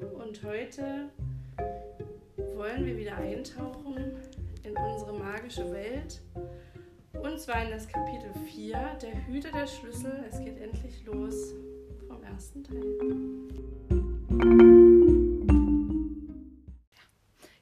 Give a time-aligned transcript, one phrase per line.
[0.00, 1.10] und heute
[2.54, 4.16] wollen wir wieder eintauchen
[4.62, 6.20] in unsere magische Welt.
[7.12, 10.24] Und zwar in das Kapitel 4, der Hüter der Schlüssel.
[10.30, 11.54] Es geht endlich los
[12.06, 12.96] vom ersten Teil.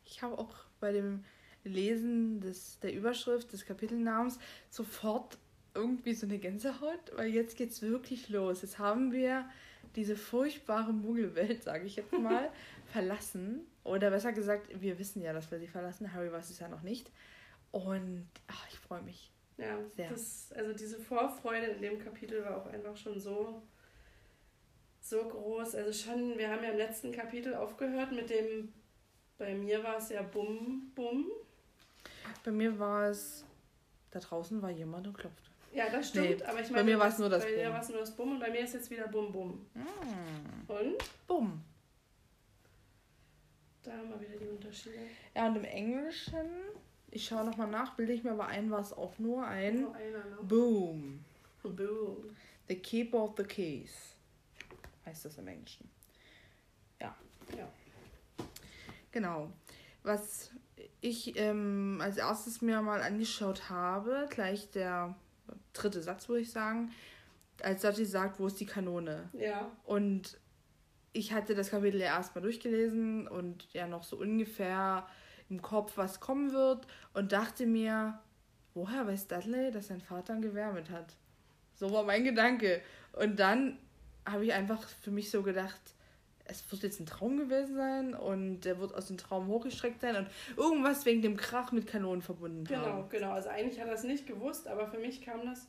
[0.04, 1.24] Ich habe auch bei dem
[1.62, 4.38] Lesen des, der Überschrift des Kapitelnamens
[4.70, 5.38] sofort
[5.74, 8.62] irgendwie so eine Gänsehaut, weil jetzt geht's wirklich los.
[8.62, 9.48] Jetzt haben wir
[9.96, 12.50] diese furchtbare Muggelwelt, sage ich jetzt mal,
[12.92, 13.66] verlassen.
[13.84, 16.12] Oder besser gesagt, wir wissen ja, dass wir sie verlassen.
[16.12, 17.10] Harry weiß es ja noch nicht.
[17.70, 19.30] Und ach, ich freue mich.
[19.56, 20.10] Ja, sehr.
[20.10, 23.62] Das, also diese Vorfreude in dem Kapitel war auch einfach schon so,
[25.00, 25.74] so groß.
[25.76, 28.72] Also schon, wir haben ja im letzten Kapitel aufgehört mit dem,
[29.38, 31.30] bei mir war es ja Bum Bum.
[32.44, 33.44] Bei mir war es,
[34.10, 35.53] da draußen war jemand und klopfte.
[35.74, 37.56] Ja, das stimmt, nee, aber ich meine, bei mir war es nur das bei Bum.
[37.56, 39.66] Bei dir war es nur das Bum und bei mir ist jetzt wieder Bum Bum.
[39.74, 40.70] Mm.
[40.70, 40.96] Und?
[41.26, 41.64] Bum.
[43.82, 44.96] Da haben wir wieder die Unterschiede.
[45.34, 46.48] Ja, und im Englischen,
[47.10, 49.94] ich schaue nochmal nach, bilde ich mir aber ein, war es auch nur ein nur
[49.96, 50.36] einer, ne?
[50.42, 51.24] Boom.
[51.62, 52.36] Boom.
[52.68, 54.14] The Keeper of the Keys
[55.04, 55.90] heißt das im Englischen.
[57.00, 57.14] Ja.
[57.56, 57.68] Ja.
[59.10, 59.50] Genau.
[60.02, 60.50] Was
[61.00, 65.14] ich ähm, als erstes mir mal angeschaut habe, gleich der
[65.72, 66.92] dritte Satz, würde ich sagen,
[67.62, 69.28] als Sachi sagt, wo ist die Kanone?
[69.32, 69.70] Ja.
[69.84, 70.38] Und
[71.12, 75.06] ich hatte das Kapitel ja erstmal durchgelesen und ja noch so ungefähr
[75.48, 78.18] im Kopf, was kommen wird und dachte mir,
[78.74, 81.14] woher weiß Dudley, dass sein Vater ein Gewehr mit hat?
[81.74, 82.82] So war mein Gedanke.
[83.12, 83.78] Und dann
[84.26, 85.93] habe ich einfach für mich so gedacht,
[86.46, 90.16] es wird jetzt ein Traum gewesen sein und der wird aus dem Traum hochgestreckt sein
[90.16, 93.08] und irgendwas wegen dem Krach mit Kanonen verbunden genau, haben.
[93.08, 93.32] Genau, genau.
[93.32, 95.66] Also eigentlich hat er es nicht gewusst, aber für mich kam das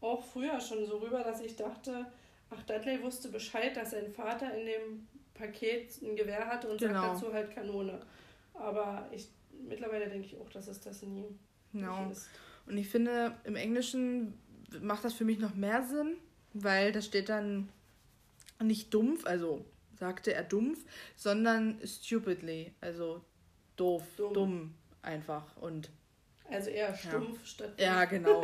[0.00, 2.06] auch früher schon so rüber, dass ich dachte,
[2.50, 7.02] ach, Dudley wusste Bescheid, dass sein Vater in dem Paket ein Gewehr hatte und genau.
[7.02, 8.00] sagt dazu halt Kanone.
[8.54, 9.28] Aber ich
[9.68, 11.26] mittlerweile denke ich auch, dass es das nie
[11.72, 12.10] genau.
[12.10, 12.28] ist.
[12.66, 14.34] Und ich finde, im Englischen
[14.80, 16.16] macht das für mich noch mehr Sinn,
[16.52, 17.68] weil da steht dann
[18.62, 19.64] nicht dumpf, also
[19.98, 20.84] sagte er dumpf,
[21.16, 23.24] sondern stupidly, also
[23.76, 25.90] doof, dumm, dumm einfach und
[26.50, 27.46] also eher stumpf ja.
[27.46, 27.80] statt.
[27.80, 28.42] Ja, genau.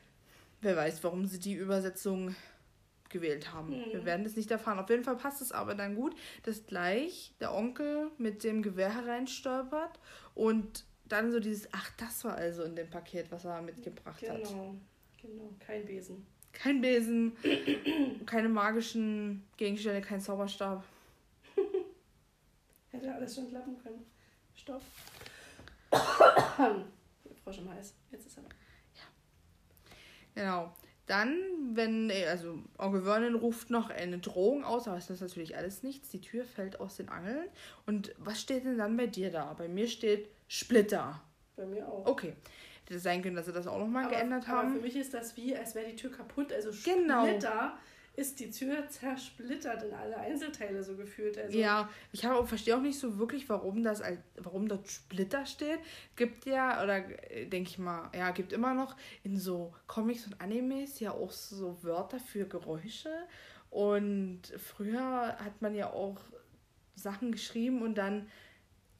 [0.60, 2.34] Wer weiß, warum sie die Übersetzung
[3.10, 3.70] gewählt haben.
[3.70, 3.92] Mhm.
[3.92, 4.78] Wir werden es nicht erfahren.
[4.78, 8.94] Auf jeden Fall passt es aber dann gut, dass gleich der Onkel mit dem Gewehr
[8.94, 10.00] hereinstolpert
[10.34, 14.34] und dann so dieses, ach, das war also in dem Paket, was er mitgebracht genau.
[14.34, 14.48] hat.
[14.48, 14.74] Genau,
[15.20, 16.26] genau, kein Besen.
[16.54, 17.36] Kein Besen,
[18.26, 20.84] keine magischen Gegenstände, kein Zauberstab.
[22.90, 24.06] Hätte alles schon klappen können.
[24.54, 24.82] Stopp.
[27.42, 27.94] Frosch im Hals.
[28.10, 28.44] Jetzt ist er.
[28.44, 29.02] Ja.
[30.34, 30.74] Genau.
[31.06, 31.36] Dann,
[31.74, 36.08] wenn, also Onkel Vernon ruft noch eine Drohung aus, aber es ist natürlich alles nichts.
[36.08, 37.46] Die Tür fällt aus den Angeln.
[37.84, 39.52] Und was steht denn dann bei dir da?
[39.52, 41.20] Bei mir steht Splitter.
[41.56, 42.06] Bei mir auch.
[42.06, 42.34] Okay.
[42.86, 44.68] Hätte sein können, dass sie das auch nochmal geändert haben.
[44.68, 46.52] Aber für mich ist das wie, als wäre die Tür kaputt.
[46.52, 47.26] Also genau.
[47.26, 47.78] Splitter
[48.16, 51.36] ist die Tür zersplittert in alle Einzelteile so gefühlt.
[51.36, 54.02] Also ja, ich verstehe auch nicht so wirklich, warum das
[54.36, 55.80] warum dort Splitter steht.
[56.14, 61.00] Gibt ja, oder denke ich mal, ja, gibt immer noch in so Comics und Animes
[61.00, 63.10] ja auch so Wörter für Geräusche.
[63.70, 66.20] Und früher hat man ja auch
[66.94, 68.28] Sachen geschrieben und dann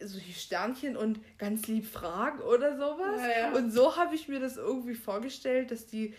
[0.08, 3.20] solche Sternchen und ganz lieb fragen oder sowas.
[3.20, 3.52] Ja, ja.
[3.52, 6.14] Und so habe ich mir das irgendwie vorgestellt, dass die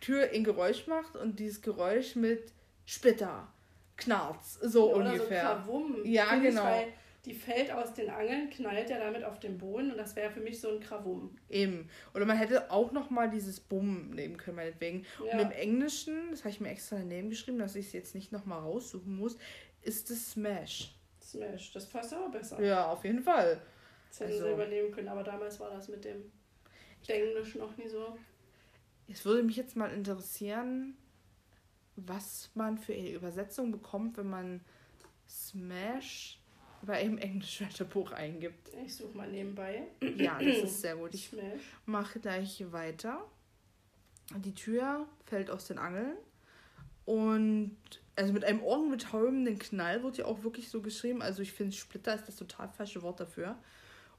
[0.00, 2.52] Tür ein Geräusch macht und dieses Geräusch mit
[2.86, 3.52] Splitter,
[3.96, 5.42] Knarz, so oder ungefähr.
[5.42, 6.80] So Krawum, ja, genau.
[6.80, 6.94] Ich,
[7.26, 10.40] die fällt aus den Angeln, knallt ja damit auf den Boden und das wäre für
[10.40, 11.36] mich so ein Krawum.
[11.50, 11.90] Eben.
[12.14, 15.04] Oder man hätte auch noch mal dieses Bumm nehmen können, meinetwegen.
[15.24, 15.34] Ja.
[15.34, 18.32] Und im Englischen, das habe ich mir extra daneben geschrieben, dass ich es jetzt nicht
[18.32, 19.36] noch mal raussuchen muss,
[19.82, 20.94] ist es Smash.
[21.30, 21.72] Smash.
[21.72, 22.62] Das passt aber besser.
[22.62, 23.60] Ja, auf jeden Fall.
[24.08, 26.30] Das hätten also, sie übernehmen können, aber damals war das mit dem
[27.06, 28.18] Englisch noch nie so.
[29.08, 30.96] Es würde mich jetzt mal interessieren,
[31.96, 34.60] was man für eine Übersetzung bekommt, wenn man
[35.28, 36.40] Smash
[36.82, 38.70] bei einem Englisch-Wörterbuch eingibt.
[38.84, 39.88] Ich suche mal nebenbei.
[40.16, 41.14] Ja, das ist sehr gut.
[41.14, 41.30] Ich
[41.86, 43.24] mache gleich weiter.
[44.36, 46.16] Die Tür fällt aus den Angeln
[47.04, 47.76] und
[48.20, 51.22] also mit einem ohrenbetäubenden Knall wird ja auch wirklich so geschrieben.
[51.22, 53.56] Also ich finde, Splitter ist das total falsche Wort dafür.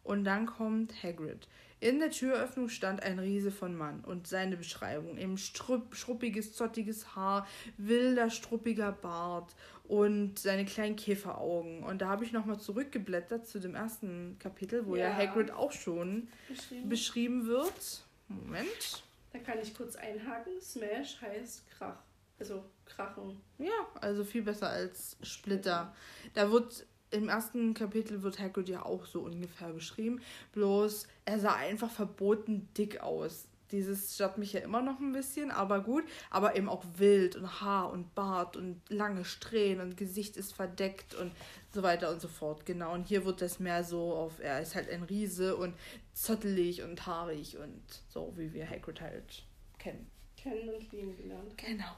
[0.03, 1.47] Und dann kommt Hagrid.
[1.79, 5.19] In der Türöffnung stand ein Riese von Mann und seine Beschreibung.
[5.19, 9.53] Eben strupp, schruppiges, zottiges Haar, wilder, struppiger Bart
[9.87, 11.83] und seine kleinen Käferaugen.
[11.83, 15.71] Und da habe ich nochmal zurückgeblättert zu dem ersten Kapitel, wo ja, ja Hagrid auch
[15.71, 16.89] schon beschrieben.
[16.89, 18.03] beschrieben wird.
[18.27, 19.03] Moment.
[19.31, 20.59] Da kann ich kurz einhaken.
[20.59, 22.01] Smash heißt Krach.
[22.41, 23.39] Also krachen.
[23.59, 25.93] Ja, also viel besser als Splitter.
[26.33, 30.21] Da wird im ersten Kapitel wird Hagrid ja auch so ungefähr beschrieben.
[30.53, 33.47] Bloß er sah einfach verboten dick aus.
[33.69, 36.03] Dieses stört mich ja immer noch ein bisschen, aber gut.
[36.31, 41.13] Aber eben auch wild und Haar und Bart und lange Strähnen und Gesicht ist verdeckt
[41.13, 41.31] und
[41.71, 42.65] so weiter und so fort.
[42.65, 42.91] Genau.
[42.91, 45.75] Und hier wird das mehr so auf, er ist halt ein Riese und
[46.13, 49.43] zottelig und haarig und so, wie wir Hagrid halt
[49.77, 50.09] kennen.
[50.35, 51.55] Kennen und lieben gelernt.
[51.55, 51.93] Genau.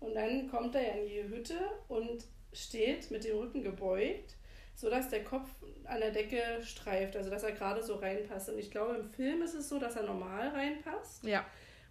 [0.00, 1.58] Und dann kommt er ja in die Hütte
[1.88, 4.38] und steht mit dem Rücken gebeugt
[4.78, 5.50] so dass der Kopf
[5.86, 8.48] an der Decke streift, also dass er gerade so reinpasst.
[8.48, 11.24] Und ich glaube, im Film ist es so, dass er normal reinpasst.
[11.24, 11.44] Ja.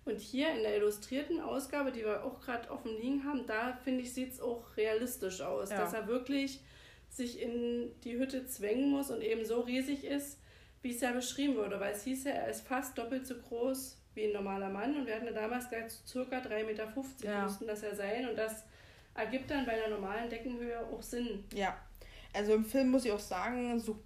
[0.05, 4.03] Und hier in der illustrierten Ausgabe, die wir auch gerade offen liegen haben, da finde
[4.03, 5.81] ich, sieht es auch realistisch aus, ja.
[5.81, 6.61] dass er wirklich
[7.09, 10.39] sich in die Hütte zwängen muss und eben so riesig ist,
[10.81, 13.96] wie es ja beschrieben wurde, weil es hieß ja, er ist fast doppelt so groß
[14.17, 16.93] wie ein normaler Mann und wir hatten damals gleich circa 3,50 Meter
[17.23, 17.43] ja.
[17.43, 18.65] müssten das ja sein und das
[19.15, 21.45] ergibt dann bei einer normalen Deckenhöhe auch Sinn.
[21.53, 21.77] Ja,
[22.33, 23.99] also im Film muss ich auch sagen, so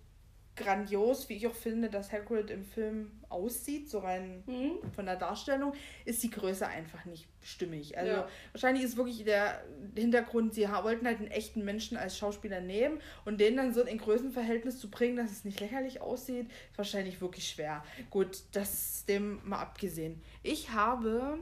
[0.56, 4.92] grandios, wie ich auch finde, dass Hagrid im Film aussieht, so rein mhm.
[4.94, 5.74] von der Darstellung,
[6.06, 7.98] ist die Größe einfach nicht stimmig.
[7.98, 8.28] Also ja.
[8.52, 9.64] wahrscheinlich ist wirklich der
[9.96, 13.98] Hintergrund, sie wollten halt einen echten Menschen als Schauspieler nehmen und den dann so in
[13.98, 17.84] Größenverhältnis zu bringen, dass es nicht lächerlich aussieht, ist wahrscheinlich wirklich schwer.
[18.10, 20.22] Gut, das dem mal abgesehen.
[20.44, 21.40] Ich habe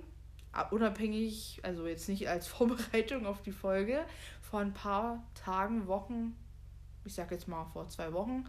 [0.71, 4.05] unabhängig, also jetzt nicht als Vorbereitung auf die Folge,
[4.41, 6.35] vor ein paar Tagen, Wochen,
[7.05, 8.45] ich sag jetzt mal vor zwei Wochen,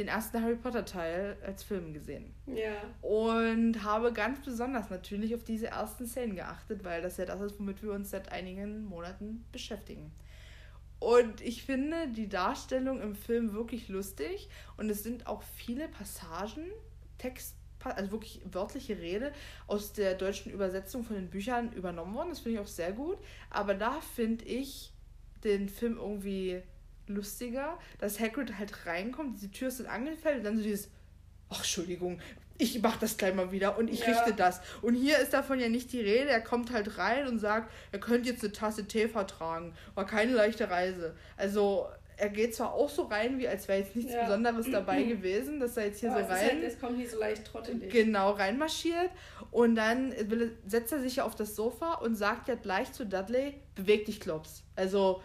[0.00, 2.32] den ersten Harry Potter Teil als Film gesehen.
[2.46, 2.74] Ja.
[3.02, 7.58] Und habe ganz besonders natürlich auf diese ersten Szenen geachtet, weil das ja das ist,
[7.58, 10.10] womit wir uns seit einigen Monaten beschäftigen.
[10.98, 16.66] Und ich finde die Darstellung im Film wirklich lustig und es sind auch viele Passagen,
[17.18, 19.32] Text, also wirklich wörtliche Rede
[19.66, 22.30] aus der deutschen Übersetzung von den Büchern übernommen worden.
[22.30, 23.16] Das finde ich auch sehr gut.
[23.48, 24.92] Aber da finde ich
[25.42, 26.62] den Film irgendwie
[27.14, 30.88] lustiger, dass Hagrid halt reinkommt, diese Tür ist dann angefällt und dann so dieses,
[31.48, 32.20] ach, Entschuldigung,
[32.60, 34.12] ich mach das gleich mal wieder und ich ja.
[34.12, 34.60] richte das.
[34.82, 36.28] Und hier ist davon ja nicht die Rede.
[36.28, 39.74] Er kommt halt rein und sagt, er könnte jetzt eine Tasse Tee vertragen.
[39.94, 41.16] War keine leichte Reise.
[41.36, 41.86] Also
[42.18, 44.24] er geht zwar auch so rein, wie als wäre jetzt nichts ja.
[44.24, 46.38] Besonderes dabei gewesen, dass er jetzt hier ja, so rein.
[46.38, 47.90] Halt, es kommt nicht so leicht trottelig.
[47.90, 49.10] Genau, reinmarschiert.
[49.50, 50.14] Und dann
[50.66, 54.20] setzt er sich ja auf das Sofa und sagt ja gleich zu Dudley, beweg dich,
[54.20, 54.64] Klops.
[54.76, 55.22] Also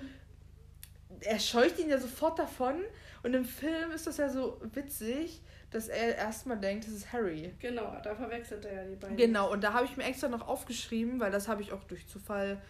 [1.22, 2.76] er scheucht ihn ja sofort davon
[3.24, 5.42] und im Film ist das ja so witzig,
[5.72, 7.54] dass er erstmal denkt, das ist Harry.
[7.60, 9.18] Genau, da verwechselt er ja die beiden.
[9.18, 12.08] Genau, und da habe ich mir extra noch aufgeschrieben, weil das habe ich auch durch
[12.08, 12.62] Zufall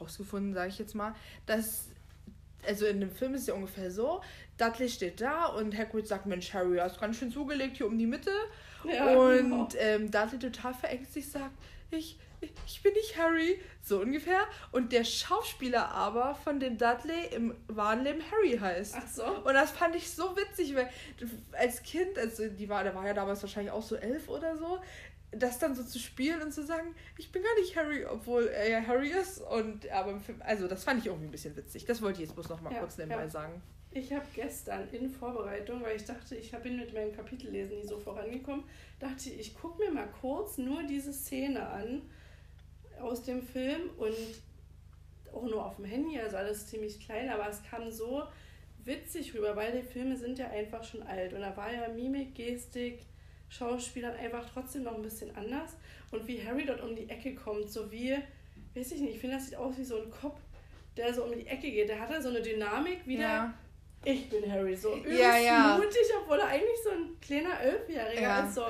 [0.00, 1.14] rausgefunden, sage ich jetzt mal,
[1.46, 1.88] dass
[2.66, 4.20] also in dem Film ist es ja ungefähr so,
[4.56, 8.06] Dudley steht da und Hagrid sagt, Mensch, Harry, hast ganz schön zugelegt hier um die
[8.06, 8.32] Mitte.
[8.84, 9.68] Ja, und genau.
[9.78, 11.54] ähm, Dudley total verängstigt sagt,
[11.90, 12.18] ich,
[12.66, 14.40] ich bin nicht Harry, so ungefähr.
[14.72, 18.94] Und der Schauspieler aber, von dem Dudley im wahren Leben Harry heißt.
[18.96, 19.24] Ach so.
[19.24, 20.88] Und das fand ich so witzig, weil
[21.52, 24.80] als Kind, also die war, der war ja damals wahrscheinlich auch so elf oder so,
[25.30, 28.68] das dann so zu spielen und zu sagen, ich bin gar nicht Harry, obwohl er
[28.68, 29.40] ja Harry ist.
[29.40, 31.84] Und aber im Film, also das fand ich irgendwie ein bisschen witzig.
[31.84, 33.30] Das wollte ich jetzt bloß noch mal ja, kurz nebenbei ja.
[33.30, 33.60] sagen.
[33.90, 37.98] Ich habe gestern in Vorbereitung, weil ich dachte, ich bin mit meinem Kapitellesen nie so
[37.98, 38.64] vorangekommen,
[39.00, 42.02] dachte ich, ich gucke mir mal kurz nur diese Szene an
[43.00, 44.14] aus dem Film und
[45.32, 48.24] auch nur auf dem Handy, also alles ziemlich klein, aber es kam so
[48.84, 52.34] witzig rüber, weil die Filme sind ja einfach schon alt und da war ja Mimik,
[52.34, 53.00] Gestik,
[53.50, 55.76] Schauspielern einfach trotzdem noch ein bisschen anders
[56.10, 58.16] und wie Harry dort um die Ecke kommt, so wie,
[58.74, 60.40] weiß ich nicht, ich finde, das sieht aus wie so ein Kopf,
[60.96, 63.22] der so um die Ecke geht, der hat da so eine Dynamik wieder.
[63.22, 63.54] Ja.
[64.04, 65.76] Ich bin Harry, so übelst ja, ja.
[65.76, 68.46] mutig, obwohl er eigentlich so ein kleiner Elfjähriger ja.
[68.46, 68.62] ist, so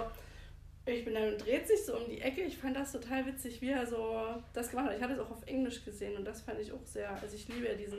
[0.93, 2.43] ich bin dann und dreht sich so um die Ecke.
[2.43, 4.97] Ich fand das total witzig, wie er so das gemacht hat.
[4.97, 7.11] Ich hatte es auch auf Englisch gesehen und das fand ich auch sehr.
[7.11, 7.99] Also ich liebe ja diesen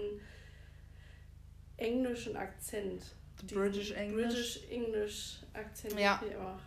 [1.78, 3.04] englischen Akzent.
[3.48, 4.34] British English.
[4.34, 6.00] British English Akzent.
[6.00, 6.22] Ja.
[6.22, 6.60] Einfach,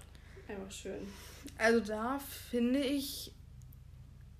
[0.48, 1.06] einfach schön.
[1.58, 2.18] Also da
[2.50, 3.32] finde ich,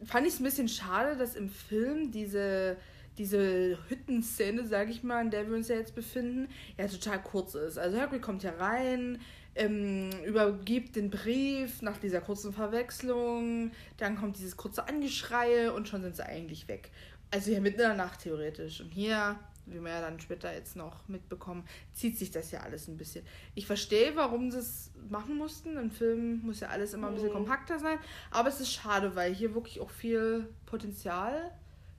[0.05, 2.77] fand ich es ein bisschen schade, dass im Film diese
[3.19, 6.49] diese Hüttenszene, sage ich mal, in der wir uns ja jetzt befinden,
[6.79, 7.79] ja total kurz ist.
[7.79, 9.21] Also Harry kommt ja rein,
[9.55, 16.03] ähm, übergibt den Brief nach dieser kurzen Verwechslung, dann kommt dieses kurze Angeschreie und schon
[16.03, 16.91] sind sie eigentlich weg.
[17.31, 18.81] Also hier mitten in der Nacht theoretisch.
[18.81, 22.89] Und hier, wie wir ja dann später jetzt noch mitbekommen, zieht sich das ja alles
[22.89, 23.25] ein bisschen.
[23.55, 25.77] Ich verstehe, warum sie es machen mussten.
[25.77, 27.35] Im Film muss ja alles immer ein bisschen mhm.
[27.35, 27.99] kompakter sein.
[28.31, 31.51] Aber es ist schade, weil hier wirklich auch viel Potenzial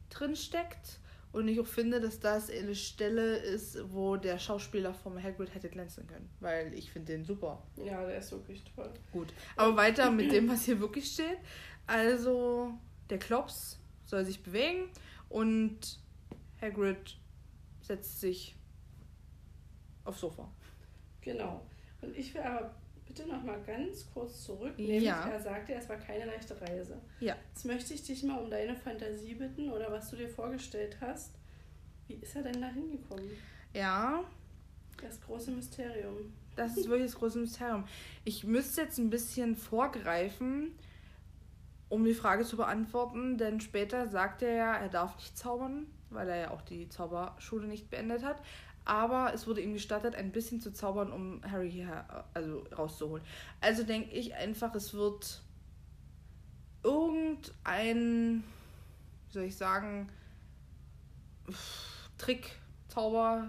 [0.09, 0.99] drin steckt.
[1.33, 5.67] Und ich auch finde, dass das eine Stelle ist, wo der Schauspieler vom Hagrid hätte
[5.67, 6.29] glänzen können.
[6.39, 7.65] Weil ich finde den super.
[7.75, 8.93] Ja, der ist wirklich toll.
[9.11, 9.33] Gut.
[9.55, 11.39] Aber weiter mit dem, was hier wirklich steht.
[11.87, 12.77] Also,
[13.09, 14.89] der Klops soll sich bewegen
[15.27, 15.99] und
[16.61, 17.17] Hagrid
[17.81, 18.55] setzt sich
[20.03, 20.47] aufs Sofa.
[21.21, 21.65] Genau.
[22.01, 22.75] Und ich will aber
[23.13, 24.77] bitte noch mal ganz kurz zurück.
[24.77, 25.27] Nämlich, ja.
[25.27, 26.99] er sagte, es war keine leichte Reise.
[27.19, 27.35] Ja.
[27.49, 31.31] Jetzt möchte ich dich mal um deine Fantasie bitten oder was du dir vorgestellt hast.
[32.07, 33.29] Wie ist er denn da hingekommen?
[33.73, 34.23] Ja.
[35.01, 36.33] Das große Mysterium.
[36.55, 37.85] Das ist wirklich das große Mysterium.
[38.25, 40.71] Ich müsste jetzt ein bisschen vorgreifen,
[41.89, 46.29] um die Frage zu beantworten, denn später sagt er ja, er darf nicht zaubern, weil
[46.29, 48.41] er ja auch die Zauberschule nicht beendet hat.
[48.85, 53.23] Aber es wurde ihm gestattet, ein bisschen zu zaubern, um Harry hier also rauszuholen.
[53.61, 55.41] Also denke ich einfach, es wird
[56.83, 58.43] irgendein,
[59.27, 60.09] wie soll ich sagen,
[62.17, 62.51] Trick,
[62.89, 63.47] Zauber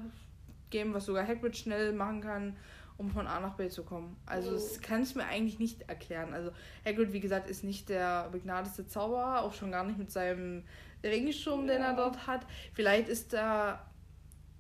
[0.70, 2.56] geben, was sogar Hagrid schnell machen kann,
[2.96, 4.16] um von A nach B zu kommen.
[4.26, 4.54] Also oh.
[4.54, 6.32] das kann ich mir eigentlich nicht erklären.
[6.32, 6.52] Also
[6.84, 10.64] Hagrid, wie gesagt, ist nicht der begnadeste Zauberer, auch schon gar nicht mit seinem
[11.02, 11.74] Regenschirm, ja.
[11.74, 12.46] den er dort hat.
[12.72, 13.84] Vielleicht ist da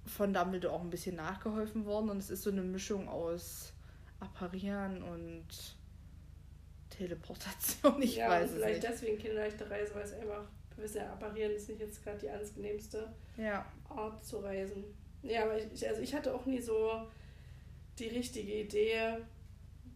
[0.06, 3.72] von Dumbledore auch ein bisschen nachgeholfen worden und es ist so eine Mischung aus
[4.20, 5.46] Apparieren und
[6.90, 7.94] Teleportation.
[8.02, 8.92] Ich ja, weiß es vielleicht nicht.
[8.92, 10.44] deswegen kinderleichte Reise, weil es einfach,
[10.76, 13.66] wir wissen ja, Apparieren ist nicht jetzt gerade die angenehmste ja.
[13.88, 14.84] Art zu reisen.
[15.22, 16.90] Ja, aber ich, also ich hatte auch nie so
[17.98, 19.18] die richtige Idee,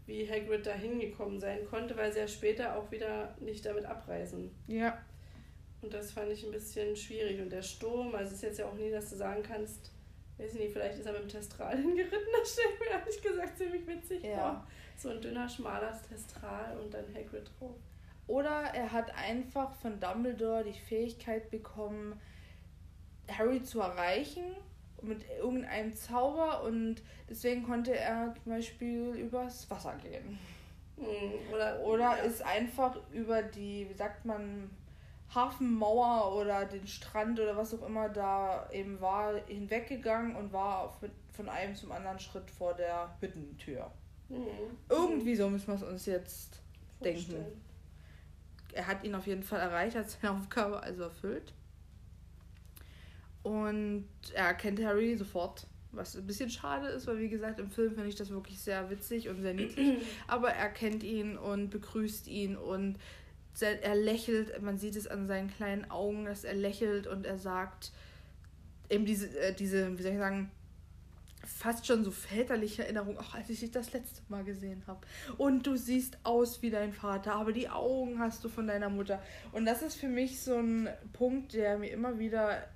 [0.07, 4.51] wie Hagrid da hingekommen sein konnte, weil sie ja später auch wieder nicht damit abreisen.
[4.67, 4.99] Ja.
[5.83, 7.41] Und das fand ich ein bisschen schwierig.
[7.41, 9.93] Und der Sturm, also es ist jetzt ja auch nie, dass du sagen kannst,
[10.39, 13.59] weiß nicht, vielleicht ist er mit dem Testral hingeritten, das stelle ich mir ehrlich gesagt
[13.59, 14.37] ziemlich witzig ja.
[14.37, 14.67] vor.
[14.97, 17.77] So ein dünner, schmaler Testral und dann Hagrid drauf.
[18.27, 22.21] Oder er hat einfach von Dumbledore die Fähigkeit bekommen,
[23.31, 24.45] Harry zu erreichen
[25.03, 30.39] mit irgendeinem Zauber und deswegen konnte er zum Beispiel übers Wasser gehen.
[30.97, 32.25] Hm, oder, oder ja.
[32.25, 34.71] ist einfach über die, wie sagt man,
[35.35, 40.99] Hafenmauer oder den Strand oder was auch immer da eben war, hinweggegangen und war
[41.33, 43.91] von einem zum anderen Schritt vor der Hüttentür.
[44.29, 44.47] Mhm.
[44.89, 46.61] Irgendwie so müssen wir es uns jetzt
[46.99, 47.27] Vorstellen.
[47.27, 47.63] denken.
[48.73, 51.53] Er hat ihn auf jeden Fall erreicht, hat seine Aufgabe also erfüllt.
[53.43, 57.95] Und er erkennt Harry sofort, was ein bisschen schade ist, weil wie gesagt, im Film
[57.95, 60.03] finde ich das wirklich sehr witzig und sehr niedlich.
[60.27, 62.99] Aber er kennt ihn und begrüßt ihn und
[63.63, 67.93] er lächelt, man sieht es an seinen kleinen Augen, dass er lächelt und er sagt
[68.91, 70.51] eben diese, äh, diese, wie soll ich sagen,
[71.45, 75.01] fast schon so väterliche Erinnerung, auch als ich dich das letzte Mal gesehen habe.
[75.39, 79.23] Und du siehst aus wie dein Vater, aber die Augen hast du von deiner Mutter.
[79.53, 82.69] Und das ist für mich so ein Punkt, der mir immer wieder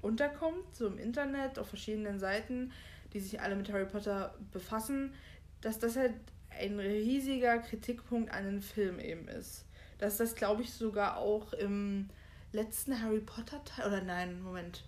[0.00, 2.72] unterkommt, so im Internet, auf verschiedenen Seiten,
[3.12, 5.12] die sich alle mit Harry Potter befassen,
[5.60, 6.14] dass das halt
[6.50, 9.65] ein riesiger Kritikpunkt an den Film eben ist
[9.98, 12.08] dass das, glaube ich, sogar auch im
[12.52, 14.84] letzten Harry Potter Teil, oder nein, Moment.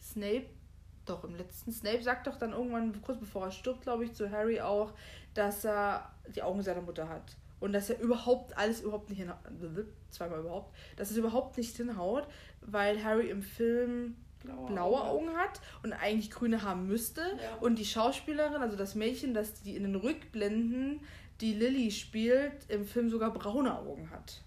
[0.00, 0.46] Snape,
[1.04, 4.30] doch, im letzten Snape sagt doch dann irgendwann, kurz bevor er stirbt, glaube ich, zu
[4.30, 4.92] Harry auch,
[5.34, 7.36] dass er die Augen seiner Mutter hat.
[7.58, 9.38] Und dass er überhaupt alles überhaupt nicht hinhaut,
[10.10, 12.28] zweimal überhaupt, dass es überhaupt nicht hinhaut,
[12.60, 17.22] weil Harry im Film blaue, blaue Augen hat und eigentlich grüne haben müsste.
[17.22, 17.56] Ja.
[17.60, 21.00] Und die Schauspielerin, also das Mädchen, das die in den Rückblenden
[21.40, 24.42] die Lilly spielt, im Film sogar braune Augen hat.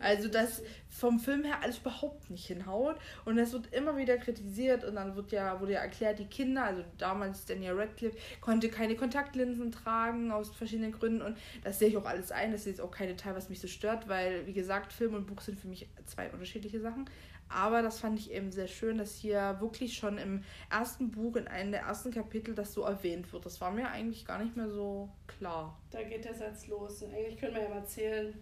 [0.00, 4.84] Also das vom Film her alles überhaupt nicht hinhaut und das wird immer wieder kritisiert
[4.84, 8.96] und dann wird ja wurde ja erklärt, die Kinder, also damals Daniel Radcliffe konnte keine
[8.96, 12.80] Kontaktlinsen tragen aus verschiedenen Gründen und das sehe ich auch alles ein, das ist jetzt
[12.80, 15.68] auch keine Teil, was mich so stört, weil wie gesagt, Film und Buch sind für
[15.68, 17.08] mich zwei unterschiedliche Sachen,
[17.54, 21.46] aber das fand ich eben sehr schön, dass hier wirklich schon im ersten Buch, in
[21.46, 23.46] einem der ersten Kapitel, das so erwähnt wird.
[23.46, 25.78] Das war mir eigentlich gar nicht mehr so klar.
[25.90, 27.02] Da geht der Satz los.
[27.02, 28.34] Und eigentlich können wir ja mal erzählen,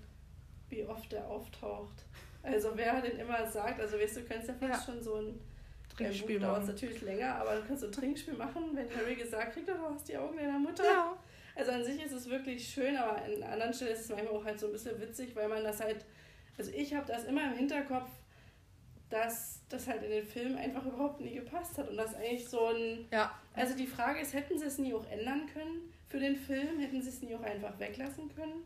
[0.71, 2.07] wie oft er auftaucht.
[2.43, 4.93] Also wer den immer sagt, also weißt du, könntest ja fast ja.
[4.93, 5.41] schon so ein
[5.95, 6.55] Trinkspiel machen.
[6.55, 9.75] dauert natürlich länger, aber du kannst so ein Trinkspiel machen, wenn Harry gesagt kriegt, du
[9.79, 10.85] hast die Augen deiner Mutter.
[10.85, 11.17] Ja.
[11.55, 14.45] Also an sich ist es wirklich schön, aber an anderen Stellen ist es manchmal auch
[14.45, 16.05] halt so ein bisschen witzig, weil man das halt,
[16.57, 18.09] also ich habe das immer im Hinterkopf,
[19.13, 22.69] dass das halt in den Film einfach überhaupt nie gepasst hat und das eigentlich so
[22.69, 23.07] ein.
[23.11, 23.33] Ja.
[23.55, 26.79] Also die Frage ist, hätten sie es nie auch ändern können für den Film?
[26.79, 28.63] Hätten sie es nie auch einfach weglassen können?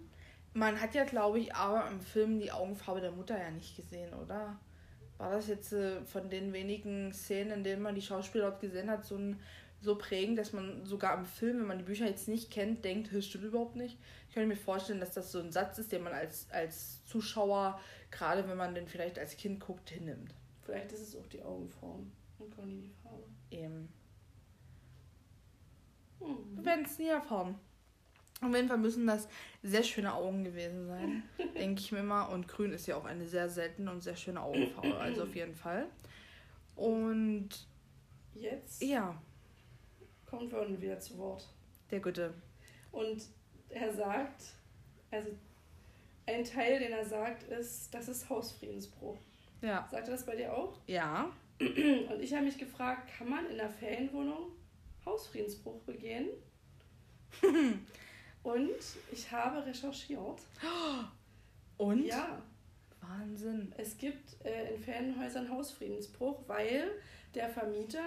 [0.55, 4.15] Man hat ja, glaube ich, aber im Film die Augenfarbe der Mutter ja nicht gesehen,
[4.15, 4.59] oder?
[5.19, 8.91] War das jetzt äh, von den wenigen Szenen, in denen man die Schauspieler dort gesehen
[8.91, 9.41] hat, so ein
[9.81, 13.15] so prägend, dass man sogar im Film, wenn man die Bücher jetzt nicht kennt, denkt,
[13.15, 13.99] das stimmt überhaupt nicht.
[14.29, 17.79] Ich könnte mir vorstellen, dass das so ein Satz ist, den man als, als Zuschauer,
[18.17, 20.35] gerade wenn man den vielleicht als Kind guckt, hinnimmt.
[20.63, 23.25] Vielleicht ist es auch die Augenform und gar nicht die Farbe.
[23.51, 23.89] Eben.
[26.21, 26.57] Hm.
[26.57, 27.59] Wir werden es nie erfahren.
[28.41, 29.29] Auf jeden Fall müssen das
[29.63, 31.23] sehr schöne Augen gewesen sein,
[31.55, 32.25] denke ich mir mal.
[32.25, 35.55] Und grün ist ja auch eine sehr seltene und sehr schöne Augenfarbe, also auf jeden
[35.55, 35.87] Fall.
[36.75, 37.49] Und
[38.35, 39.21] jetzt ja.
[40.27, 41.49] kommt Vernon wieder zu Wort.
[41.91, 42.35] Der Gute.
[42.93, 43.23] Und
[43.71, 44.43] er sagt,
[45.11, 45.31] also
[46.27, 49.17] ein Teil, den er sagt, ist, das ist Hausfriedensbruch.
[49.63, 49.87] Ja.
[49.91, 50.79] Sagt er das bei dir auch?
[50.87, 51.31] Ja.
[51.61, 54.51] Und ich habe mich gefragt, kann man in der Ferienwohnung
[55.05, 56.29] Hausfriedensbruch begehen?
[58.43, 58.71] Und
[59.11, 60.41] ich habe recherchiert.
[61.79, 62.05] Und?
[62.05, 62.43] Ja.
[63.01, 63.73] Wahnsinn.
[63.77, 66.91] Es gibt äh, in Ferienhäusern Hausfriedensbruch, weil
[67.35, 68.05] der Vermieter,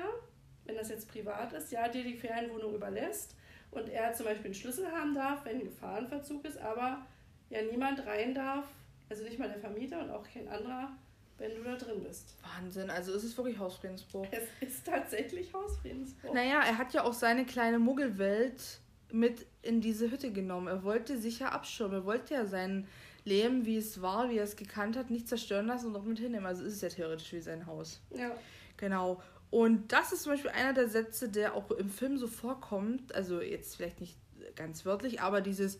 [0.65, 3.35] wenn das jetzt privat ist, ja, dir die Ferienwohnung überlässt
[3.71, 7.05] und er zum Beispiel einen Schlüssel haben darf, wenn ein Gefahrenverzug ist, aber
[7.49, 8.65] ja niemand rein darf,
[9.09, 10.91] also nicht mal der Vermieter und auch kein anderer,
[11.37, 12.35] wenn du da drin bist.
[12.43, 14.27] Wahnsinn, also ist es wirklich Hausfriedensbruch.
[14.31, 16.33] Es ist tatsächlich Hausfriedensbruch.
[16.33, 18.79] Naja, er hat ja auch seine kleine Muggelwelt
[19.11, 20.67] mit in diese Hütte genommen.
[20.67, 22.01] Er wollte sich ja abschirmen.
[22.01, 22.87] Er wollte ja sein
[23.25, 26.19] Leben, wie es war, wie er es gekannt hat, nicht zerstören lassen und auch mit
[26.19, 26.45] hinnehmen.
[26.45, 28.01] Also ist es ja theoretisch wie sein Haus.
[28.11, 28.31] Ja.
[28.77, 29.21] Genau.
[29.49, 33.15] Und das ist zum Beispiel einer der Sätze, der auch im Film so vorkommt.
[33.15, 34.15] Also jetzt vielleicht nicht
[34.55, 35.79] ganz wörtlich, aber dieses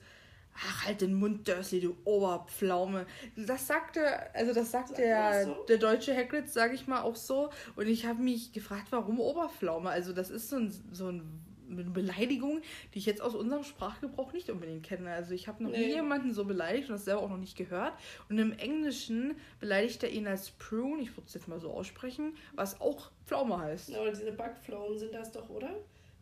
[0.67, 3.05] Ach, halt den Mund, Dursley, du Oberpflaume.
[3.35, 4.01] Das sagte,
[4.33, 5.65] also das sagt, der, so?
[5.67, 7.49] der deutsche Hagrid, sage ich mal, auch so.
[7.75, 9.89] Und ich habe mich gefragt, warum Oberpflaume?
[9.89, 12.61] Also das ist so ein, so ein eine Beleidigung,
[12.93, 15.11] die ich jetzt aus unserem Sprachgebrauch nicht unbedingt kenne.
[15.11, 15.87] Also ich habe noch nee.
[15.87, 17.93] nie jemanden so beleidigt und das selber auch noch nicht gehört.
[18.29, 22.35] Und im Englischen beleidigt er ihn als Prune, ich würde es jetzt mal so aussprechen,
[22.55, 23.89] was auch Pflaume heißt.
[23.89, 25.69] Ja, oder diese Backpflaumen sind das doch, oder?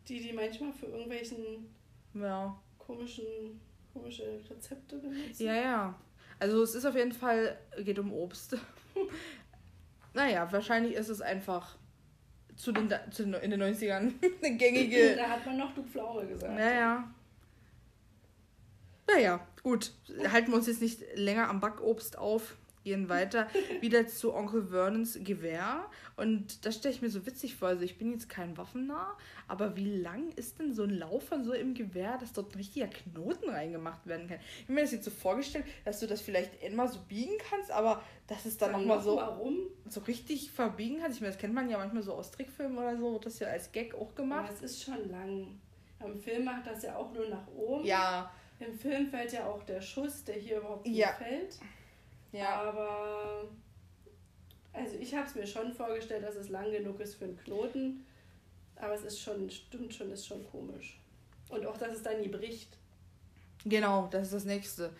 [0.08, 1.74] Die, die manchmal für irgendwelchen
[2.14, 2.58] ja.
[2.78, 3.60] komischen
[3.98, 5.44] komische Rezepte benutzen.
[5.44, 5.94] Ja, ja.
[6.38, 8.56] Also es ist auf jeden Fall, geht um Obst.
[10.14, 11.76] naja, wahrscheinlich ist es einfach
[12.56, 14.12] zu den, zu den in den 90ern
[14.42, 15.16] eine gängige.
[15.16, 16.54] da hat man noch du Pflaume gesagt.
[16.54, 17.12] Naja.
[19.06, 19.92] Naja, gut.
[20.30, 22.56] Halten wir uns jetzt nicht länger am Backobst auf
[22.88, 23.46] gehen weiter
[23.80, 25.86] wieder zu Onkel Vernons Gewehr.
[26.16, 27.68] Und das stelle ich mir so witzig vor.
[27.68, 31.44] Also ich bin jetzt kein Waffennah, aber wie lang ist denn so ein Lauf von
[31.44, 34.38] so im Gewehr, dass dort ein richtiger Knoten reingemacht werden kann?
[34.56, 37.70] Ich habe mir das jetzt so vorgestellt, dass du das vielleicht immer so biegen kannst,
[37.70, 39.22] aber dass es dann nochmal so,
[39.88, 41.16] so richtig verbiegen kannst.
[41.16, 43.48] Ich meine, das kennt man ja manchmal so aus Trickfilmen oder so, wird das ja
[43.48, 44.48] als Gag auch gemacht.
[44.48, 45.60] Aber es ist schon lang.
[46.04, 47.84] Im Film macht das ja auch nur nach oben.
[47.84, 48.30] Ja.
[48.60, 51.12] Im Film fällt ja auch der Schuss, der hier überhaupt nicht ja.
[51.12, 51.58] fällt.
[52.32, 52.62] Ja.
[52.62, 53.48] Aber
[54.72, 58.06] also ich habe es mir schon vorgestellt, dass es lang genug ist für einen Knoten.
[58.76, 61.00] Aber es ist schon, stimmt schon, ist schon komisch.
[61.48, 62.76] Und auch, dass es dann nie bricht.
[63.64, 64.92] Genau, das ist das nächste.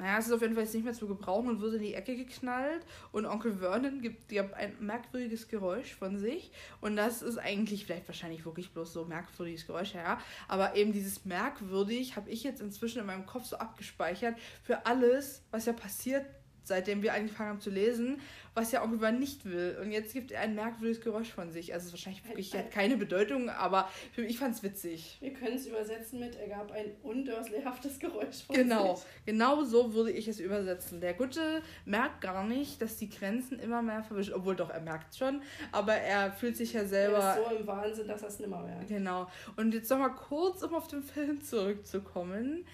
[0.00, 1.94] Naja, es ist auf jeden Fall jetzt nicht mehr zu gebrauchen und wird in die
[1.94, 2.86] Ecke geknallt.
[3.12, 6.50] Und Onkel Vernon gibt, gibt ein merkwürdiges Geräusch von sich.
[6.80, 10.18] Und das ist eigentlich vielleicht wahrscheinlich wirklich bloß so merkwürdiges Geräusch, ja.
[10.48, 15.42] Aber eben dieses merkwürdig habe ich jetzt inzwischen in meinem Kopf so abgespeichert für alles,
[15.50, 16.24] was ja passiert
[16.64, 18.20] seitdem wir angefangen haben zu lesen,
[18.54, 19.78] was ja Onkel nicht will.
[19.80, 21.72] Und jetzt gibt er ein merkwürdiges Geräusch von sich.
[21.72, 25.18] Also es ist wahrscheinlich wirklich hat keine Bedeutung, aber für mich fand es witzig.
[25.20, 29.04] Wir können es übersetzen mit, er gab ein undurslehhaftes Geräusch von genau, sich.
[29.26, 31.00] Genau, genau so würde ich es übersetzen.
[31.00, 35.16] Der Gute merkt gar nicht, dass die Grenzen immer mehr verwischen, obwohl doch, er merkt
[35.16, 35.42] schon,
[35.72, 37.18] aber er fühlt sich ja selber...
[37.18, 38.88] Er ist so im Wahnsinn, dass er es nimmer merkt.
[38.88, 39.28] Genau.
[39.56, 42.66] Und jetzt nochmal kurz, um auf den Film zurückzukommen.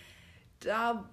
[0.61, 1.09] Da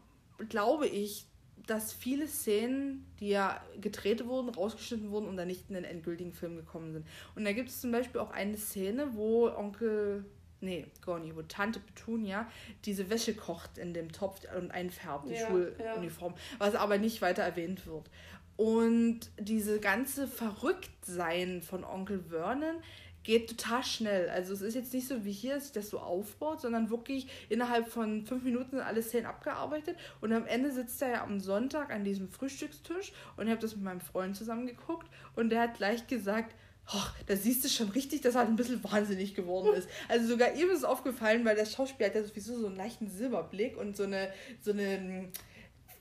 [0.49, 1.27] glaube ich,
[1.67, 6.34] dass viele Szenen, die ja gedreht wurden, rausgeschnitten wurden und dann nicht in den endgültigen
[6.34, 7.08] Film gekommen sind.
[7.36, 10.26] Und da gibt es zum Beispiel auch eine Szene, wo Onkel,
[10.60, 12.47] nee, gar nicht, wo Tante Petunia
[12.86, 16.60] diese Wäsche kocht in dem Topf und einfärbt, die ja, Schuluniform, ja.
[16.60, 18.10] was aber nicht weiter erwähnt wird.
[18.56, 22.76] Und diese ganze Verrücktsein von Onkel Vernon
[23.23, 24.29] geht total schnell.
[24.29, 27.27] Also es ist jetzt nicht so wie hier, dass sich das so aufbaut, sondern wirklich
[27.49, 31.39] innerhalb von fünf Minuten sind alle Szenen abgearbeitet und am Ende sitzt er ja am
[31.39, 35.62] Sonntag an diesem Frühstückstisch und ich habe das mit meinem Freund zusammen geguckt und der
[35.62, 36.55] hat gleich gesagt,
[36.93, 39.88] Oh, da siehst du schon richtig, dass er halt ein bisschen wahnsinnig geworden ist.
[40.09, 43.07] Also sogar ihm ist es aufgefallen, weil der Schauspieler hat ja sowieso so einen leichten
[43.07, 45.29] Silberblick und so eine, so eine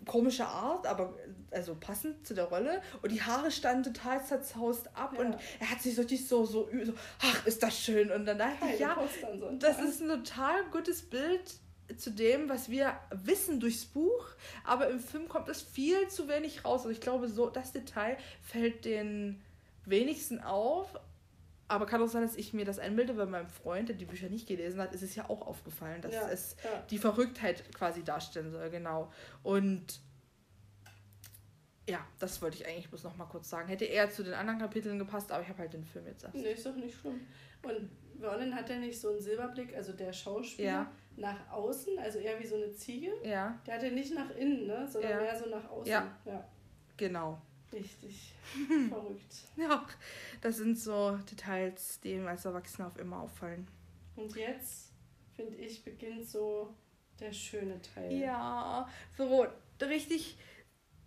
[0.04, 1.14] komische Art, aber
[1.50, 2.80] also passend zu der Rolle.
[3.02, 5.20] Und die Haare standen total zerzaust ab ja.
[5.20, 8.10] und er hat sich so, so, so, so, ach, ist das schön.
[8.10, 8.96] Und dann dachte ich, ja,
[9.58, 11.54] das ist ein total gutes Bild
[11.96, 14.26] zu dem, was wir wissen durchs Buch,
[14.64, 16.80] aber im Film kommt es viel zu wenig raus.
[16.80, 19.42] Also ich glaube, so das Detail fällt den
[19.84, 20.98] wenigsten auf,
[21.72, 24.28] aber kann auch sein, dass ich mir das einbilde, weil meinem Freund, der die Bücher
[24.28, 26.84] nicht gelesen hat, ist es ja auch aufgefallen, dass ja, es ja.
[26.90, 29.10] die Verrücktheit quasi darstellen soll, genau.
[29.42, 30.00] Und
[31.88, 33.68] ja, das wollte ich eigentlich bloß noch mal kurz sagen.
[33.68, 36.36] Hätte eher zu den anderen Kapiteln gepasst, aber ich habe halt den Film jetzt erst.
[36.36, 37.26] Nee, ist doch nicht schlimm.
[37.62, 40.68] Und Vernon hat ja nicht so einen Silberblick, also der Schauspieler.
[40.68, 40.92] Ja.
[41.16, 43.12] nach außen, also eher wie so eine Ziege.
[43.24, 43.58] Ja.
[43.66, 44.86] Der hatte nicht nach innen, ne?
[44.86, 45.20] sondern ja.
[45.20, 45.90] mehr so nach außen.
[45.90, 46.16] Ja.
[46.26, 46.46] ja.
[46.98, 47.40] Genau.
[47.72, 48.34] Richtig.
[48.88, 49.34] Verrückt.
[49.56, 49.86] Ja,
[50.40, 53.66] das sind so Details, die ihm als Erwachsener auf immer auffallen.
[54.16, 54.92] Und jetzt,
[55.34, 56.74] finde ich, beginnt so
[57.18, 58.12] der schöne Teil.
[58.12, 59.46] Ja, so
[59.80, 60.36] richtig,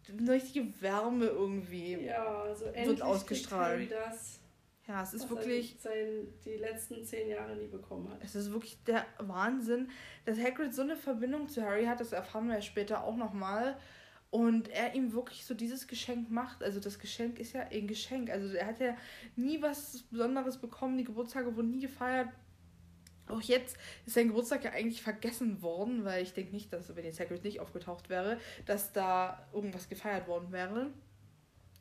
[0.09, 1.93] eine richtige Wärme irgendwie.
[2.05, 3.91] Ja, so endlich wird ausgestrahlt.
[3.91, 4.39] das
[4.87, 5.75] ja, es ist wirklich.
[5.79, 8.23] Sein, die letzten zehn Jahre nie bekommen hat.
[8.23, 9.89] Es ist wirklich der Wahnsinn,
[10.25, 13.77] dass Hagrid so eine Verbindung zu Harry hat, das erfahren wir ja später auch nochmal.
[14.31, 16.61] Und er ihm wirklich so dieses Geschenk macht.
[16.61, 18.29] Also das Geschenk ist ja ein Geschenk.
[18.29, 18.97] Also er hat ja
[19.35, 20.97] nie was Besonderes bekommen.
[20.97, 22.29] Die Geburtstage wurden nie gefeiert.
[23.27, 27.05] Auch jetzt ist sein Geburtstag ja eigentlich vergessen worden, weil ich denke nicht, dass, wenn
[27.05, 30.91] jetzt Hagrid nicht aufgetaucht wäre, dass da irgendwas gefeiert worden wäre.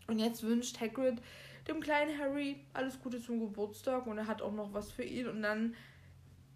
[0.06, 1.20] Und jetzt wünscht Hagrid
[1.68, 5.28] dem kleinen Harry alles Gute zum Geburtstag und er hat auch noch was für ihn.
[5.28, 5.74] Und dann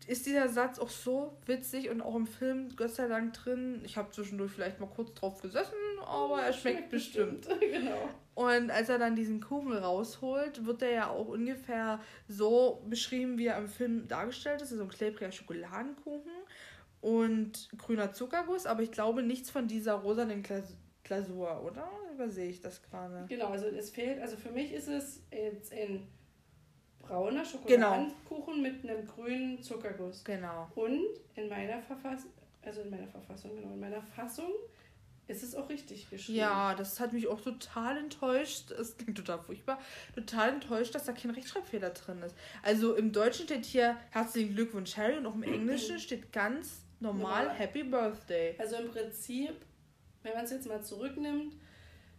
[0.06, 3.82] ist dieser Satz auch so witzig und auch im Film Gott sei Dank drin.
[3.84, 7.48] Ich habe zwischendurch vielleicht mal kurz drauf gesessen, aber oh, er schmeckt, schmeckt bestimmt.
[7.48, 7.60] bestimmt.
[7.72, 8.08] genau.
[8.34, 13.46] Und als er dann diesen Kuchen rausholt, wird er ja auch ungefähr so beschrieben, wie
[13.46, 14.70] er im Film dargestellt ist.
[14.70, 16.32] So ein klebriger Schokoladenkuchen
[17.00, 20.44] und grüner Zuckerguss, aber ich glaube nichts von dieser rosanen
[21.04, 21.90] Glasur, oder?
[22.14, 23.26] Übersehe ich das gerade?
[23.28, 26.06] Genau, also es fehlt, also für mich ist es jetzt in
[27.08, 28.68] brauner Schokoladenkuchen genau.
[28.68, 30.24] mit einem grünen Zuckerguss.
[30.24, 30.70] Genau.
[30.74, 32.30] Und in meiner Verfassung,
[32.62, 34.52] also in meiner Verfassung, genau, in meiner Fassung
[35.26, 36.38] ist es auch richtig geschrieben.
[36.38, 38.70] Ja, das hat mich auch total enttäuscht.
[38.70, 39.78] Es klingt total furchtbar.
[40.14, 42.34] Total enttäuscht, dass da kein Rechtschreibfehler drin ist.
[42.62, 47.46] Also im Deutschen steht hier herzlichen Glückwunsch Harry und auch im Englischen steht ganz normal
[47.46, 47.52] ja.
[47.52, 48.54] Happy Birthday.
[48.58, 49.54] Also im Prinzip,
[50.22, 51.54] wenn man es jetzt mal zurücknimmt,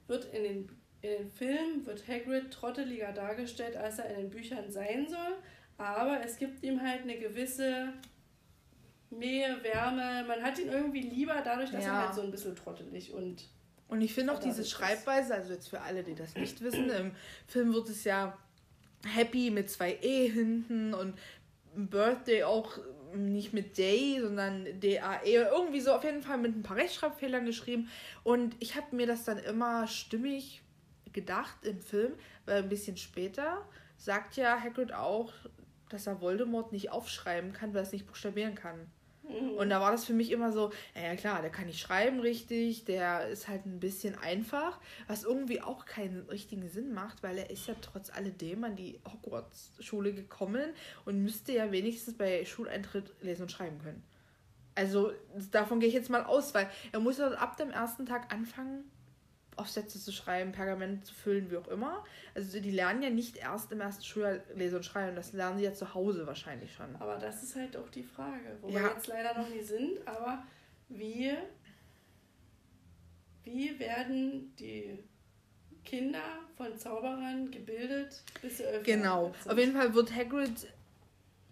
[0.07, 4.69] wird in den in den Filmen wird Hagrid trotteliger dargestellt, als er in den Büchern
[4.71, 5.37] sein soll,
[5.77, 7.93] aber es gibt ihm halt eine gewisse
[9.09, 10.25] Nähe, Wärme.
[10.27, 11.93] Man hat ihn irgendwie lieber dadurch, dass ja.
[11.93, 13.47] er halt so ein bisschen trottelig und.
[13.87, 17.11] Und ich finde auch diese Schreibweise, also jetzt für alle, die das nicht wissen, im
[17.47, 18.37] Film wird es ja
[19.03, 21.17] Happy mit zwei E hinten und
[21.75, 22.77] Birthday auch
[23.15, 25.33] nicht mit Day, sondern D-A-E.
[25.33, 27.89] Irgendwie so auf jeden Fall mit ein paar Rechtschreibfehlern geschrieben.
[28.23, 30.61] Und ich habe mir das dann immer stimmig
[31.13, 32.13] gedacht im Film,
[32.45, 33.65] weil ein bisschen später
[33.97, 35.33] sagt ja Hagrid auch,
[35.89, 38.87] dass er Voldemort nicht aufschreiben kann, weil er es nicht buchstabieren kann.
[39.29, 39.51] Mhm.
[39.51, 42.85] Und da war das für mich immer so, ja klar, der kann nicht schreiben richtig,
[42.85, 47.49] der ist halt ein bisschen einfach, was irgendwie auch keinen richtigen Sinn macht, weil er
[47.49, 50.73] ist ja trotz alledem an die Hogwarts-Schule gekommen
[51.05, 54.03] und müsste ja wenigstens bei Schuleintritt lesen und schreiben können.
[54.75, 55.11] Also
[55.51, 58.89] davon gehe ich jetzt mal aus, weil er muss ja ab dem ersten Tag anfangen,
[59.59, 62.03] Aufsätze zu schreiben, Pergament zu füllen, wie auch immer.
[62.35, 65.65] Also die lernen ja nicht erst im ersten Schuljahr lesen und schreiben, das lernen sie
[65.65, 66.95] ja zu Hause wahrscheinlich schon.
[66.97, 68.83] Aber das ist halt auch die Frage, wo ja.
[68.83, 70.43] wir jetzt leider noch nie sind, aber
[70.89, 71.33] wie,
[73.43, 74.99] wie werden die
[75.83, 76.23] Kinder
[76.55, 80.67] von Zauberern gebildet, bis sie elf Genau, auf jeden Fall wird Hagrid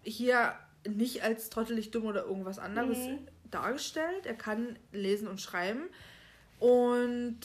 [0.02, 0.54] hier
[0.86, 3.28] nicht als trottelig dumm oder irgendwas anderes mhm.
[3.50, 4.26] dargestellt.
[4.26, 5.88] Er kann lesen und schreiben.
[6.58, 7.38] Und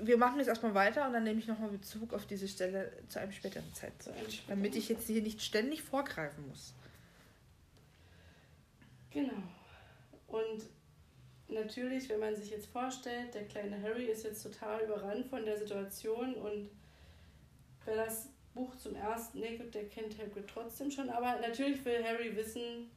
[0.00, 3.18] wir machen jetzt erstmal weiter und dann nehme ich nochmal Bezug auf diese Stelle zu
[3.18, 4.42] einem späteren Zeitpunkt.
[4.48, 6.74] Damit ich jetzt hier nicht ständig vorgreifen muss.
[9.10, 9.42] Genau.
[10.26, 10.62] Und
[11.48, 15.56] natürlich, wenn man sich jetzt vorstellt, der kleine Harry ist jetzt total überrannt von der
[15.56, 16.68] Situation und
[17.84, 22.34] wer das Buch zum ersten, nee, der kennt Hagrid trotzdem schon, aber natürlich will Harry
[22.36, 22.90] wissen,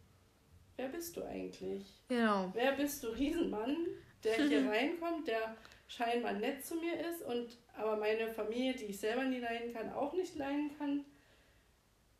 [0.77, 1.85] wer bist du eigentlich?
[2.07, 2.49] Genau.
[2.53, 3.77] Wer bist du, Riesenmann,
[4.23, 5.55] der hier reinkommt, der
[5.89, 9.91] scheinbar nett zu mir ist und aber meine Familie, die ich selber nie leiden kann,
[9.91, 11.04] auch nicht leiden kann.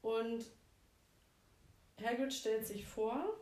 [0.02, 0.44] Und
[2.04, 3.38] Hagrid stellt sich vor,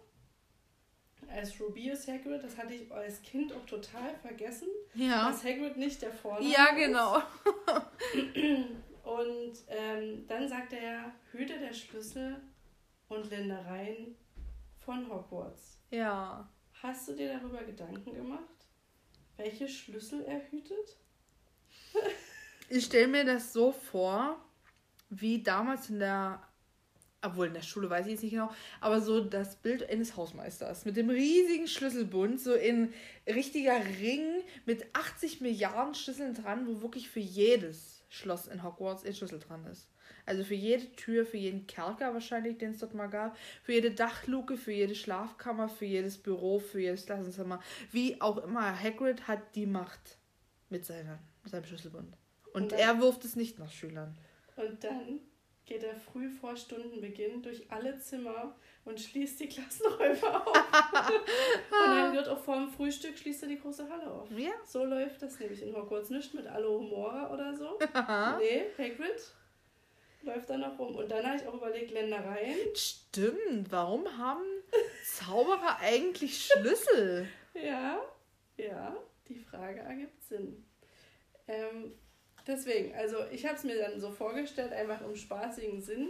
[1.30, 5.30] als Rubius Hagrid, das hatte ich als Kind auch total vergessen, ja.
[5.30, 7.22] dass Hagrid nicht der Vorname Ja, genau.
[9.04, 12.42] und ähm, dann sagt er, Hüte der Schlüssel
[13.08, 14.16] und Ländereien
[14.80, 15.80] von Hogwarts.
[15.90, 16.50] Ja.
[16.82, 18.57] Hast du dir darüber Gedanken gemacht?
[19.38, 20.98] Welche Schlüssel er hütet?
[22.70, 24.44] ich stelle mir das so vor,
[25.10, 26.42] wie damals in der,
[27.22, 30.86] obwohl in der Schule weiß ich jetzt nicht genau, aber so das Bild eines Hausmeisters
[30.86, 32.94] mit dem riesigen Schlüsselbund, so in
[33.26, 39.16] richtiger Ring mit 80 Milliarden Schlüsseln dran, wo wirklich für jedes Schloss in Hogwarts ein
[39.16, 39.88] Schlüssel dran ist.
[40.28, 43.92] Also für jede Tür, für jeden Kerker wahrscheinlich, den es dort mal gab, für jede
[43.92, 47.62] Dachluke, für jede Schlafkammer, für jedes Büro, für jedes Klassenzimmer.
[47.92, 50.18] Wie auch immer, Hagrid hat die Macht
[50.70, 52.18] mit, seiner, seinem Schlüsselbund.
[52.54, 54.18] Und, Und dann, er wirft es nicht nach Schülern.
[54.58, 55.22] Und dann
[55.66, 60.58] geht er früh vor Stundenbeginn durch alle Zimmer und schließt die Klassenräume auf.
[61.72, 64.30] und dann wird auch vor dem Frühstück schließt er die große Halle auf.
[64.32, 64.52] Ja.
[64.66, 67.78] So läuft das nämlich in Hogwarts nicht mit Alohomora oder so.
[68.40, 69.34] nee, Hagrid
[70.28, 70.96] läuft da noch rum.
[70.96, 72.56] Und dann habe ich auch überlegt, Ländereien.
[72.76, 74.44] Stimmt, warum haben
[75.04, 77.28] Zauberer eigentlich Schlüssel?
[77.54, 78.00] ja,
[78.58, 78.96] ja,
[79.28, 80.64] die Frage ergibt Sinn.
[81.48, 81.94] Ähm,
[82.46, 86.10] deswegen, also ich habe es mir dann so vorgestellt, einfach im spaßigen Sinn,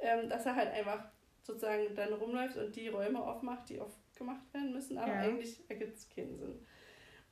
[0.00, 1.04] ähm, dass er halt einfach
[1.42, 5.20] sozusagen dann rumläuft und die Räume aufmacht, die aufgemacht werden müssen, aber ja.
[5.20, 6.66] eigentlich ergibt es keinen Sinn.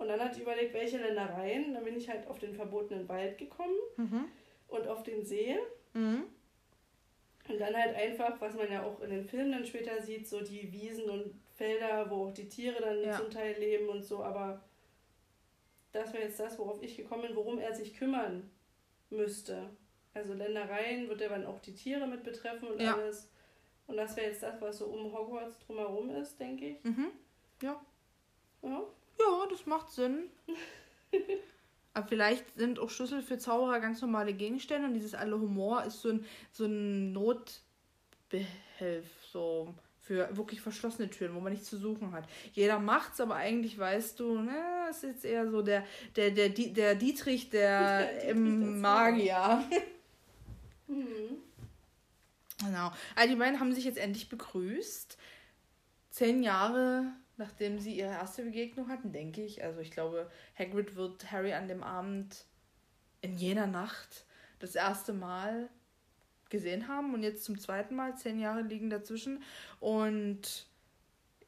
[0.00, 1.74] Und dann hat ich überlegt, welche Ländereien.
[1.74, 4.24] Dann bin ich halt auf den verbotenen Wald gekommen mhm.
[4.68, 5.58] und auf den See.
[5.94, 6.24] Mhm.
[7.48, 10.40] Und dann halt einfach, was man ja auch in den Filmen dann später sieht, so
[10.40, 13.16] die Wiesen und Felder, wo auch die Tiere dann ja.
[13.16, 14.62] zum Teil leben und so, aber
[15.92, 18.48] das wäre jetzt das, worauf ich gekommen bin, worum er sich kümmern
[19.10, 19.70] müsste.
[20.14, 22.94] Also Ländereien wird er dann auch die Tiere mit betreffen und ja.
[22.94, 23.28] alles.
[23.86, 26.84] Und das wäre jetzt das, was so um Hogwarts drumherum ist, denke ich.
[26.84, 27.08] Mhm.
[27.60, 27.80] Ja.
[28.62, 28.82] Ja.
[29.18, 30.30] Ja, das macht Sinn.
[31.92, 36.00] Aber vielleicht sind auch Schlüssel für Zauberer ganz normale Gegenstände und dieses alle Humor ist
[36.02, 39.74] so ein, so ein Notbehelf, so
[40.10, 42.24] für wirklich verschlossene Türen, wo man nichts zu suchen hat.
[42.52, 45.84] Jeder macht's, aber eigentlich weißt du, ne, ist jetzt eher so der,
[46.16, 49.64] der, der, der Dietrich, der, der im Magier.
[50.88, 51.38] mhm.
[52.58, 52.92] Genau.
[53.14, 55.16] Also die beiden haben sich jetzt endlich begrüßt.
[56.10, 59.64] Zehn Jahre nachdem sie ihre erste Begegnung hatten, denke ich.
[59.64, 62.44] Also ich glaube, Hagrid wird Harry an dem Abend
[63.22, 64.24] in jener Nacht
[64.60, 65.68] das erste Mal
[66.50, 68.16] gesehen haben und jetzt zum zweiten Mal.
[68.16, 69.42] Zehn Jahre liegen dazwischen.
[69.80, 70.66] Und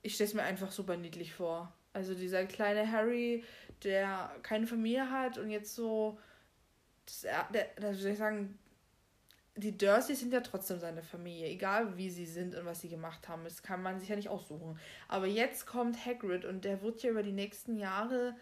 [0.03, 1.73] ich stelle es mir einfach super niedlich vor.
[1.93, 3.45] Also dieser kleine Harry,
[3.85, 6.19] der keine Familie hat und jetzt so,
[7.05, 8.59] das, der, der, soll ich sagen,
[9.57, 13.29] die Dursleys sind ja trotzdem seine Familie, egal wie sie sind und was sie gemacht
[13.29, 13.45] haben.
[13.45, 14.79] Das kann man sich ja nicht aussuchen.
[15.09, 18.35] Aber jetzt kommt Hagrid und der wird ja über die nächsten Jahre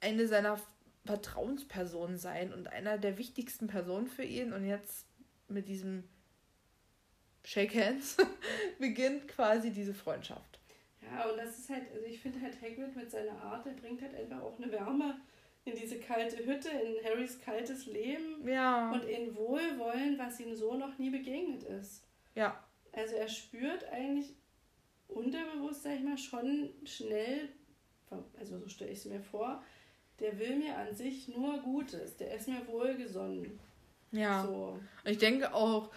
[0.00, 0.60] eine seiner
[1.04, 4.52] Vertrauenspersonen sein und einer der wichtigsten Personen für ihn.
[4.52, 5.06] Und jetzt
[5.48, 6.04] mit diesem
[7.42, 8.16] Shake Hands
[8.78, 10.60] beginnt quasi diese Freundschaft.
[11.02, 14.00] Ja, und das ist halt, also ich finde halt Hagrid mit seiner Art, der bringt
[14.00, 15.20] halt einfach auch eine Wärme
[15.64, 18.92] in diese kalte Hütte, in Harrys kaltes Leben ja.
[18.92, 22.04] und in Wohlwollen, was ihm so noch nie begegnet ist.
[22.34, 22.62] Ja.
[22.92, 24.34] Also er spürt eigentlich
[25.08, 27.48] unterbewusst, sag ich mal, schon schnell,
[28.38, 29.62] also so stelle ich es mir vor,
[30.18, 33.58] der will mir an sich nur Gutes, der ist mir wohlgesonnen.
[34.12, 34.44] Ja.
[34.44, 34.78] So.
[35.04, 35.90] Ich denke auch,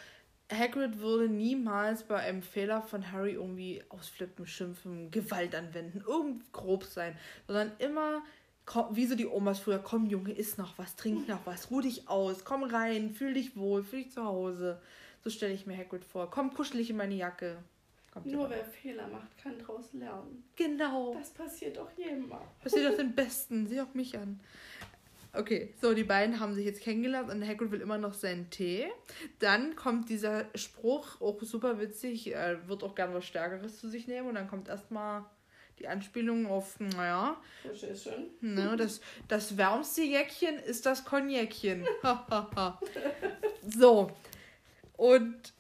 [0.52, 6.84] Hagrid würde niemals bei einem Fehler von Harry irgendwie ausflippen, schimpfen, Gewalt anwenden, irgend grob
[6.84, 8.24] sein, sondern immer
[8.66, 11.82] komm, wie so die Omas früher, komm Junge, isst noch was, trink noch was, ruh
[11.82, 14.82] dich aus, komm rein, fühl dich wohl, fühl dich zu Hause.
[15.24, 16.30] So stelle ich mir Hagrid vor.
[16.30, 17.58] Komm kuschelig in meine Jacke.
[18.12, 20.44] Kommt Nur wer Fehler macht, kann draus lernen.
[20.56, 21.16] Genau.
[21.16, 22.42] Das passiert doch jedem mal.
[22.62, 23.66] Passiert doch den Besten.
[23.66, 24.40] Sieh auch mich an.
[25.36, 28.86] Okay, so, die beiden haben sich jetzt kennengelernt und Hagrid will immer noch seinen Tee.
[29.40, 34.08] Dann kommt dieser Spruch, auch super witzig, er wird auch gern was Stärkeres zu sich
[34.08, 35.26] nehmen und dann kommt erstmal
[35.80, 37.38] die Anspielung auf, naja.
[38.42, 41.86] Ne, das, das wärmste Jäckchen ist das Cognacchen.
[43.78, 44.12] so.
[44.96, 45.54] Und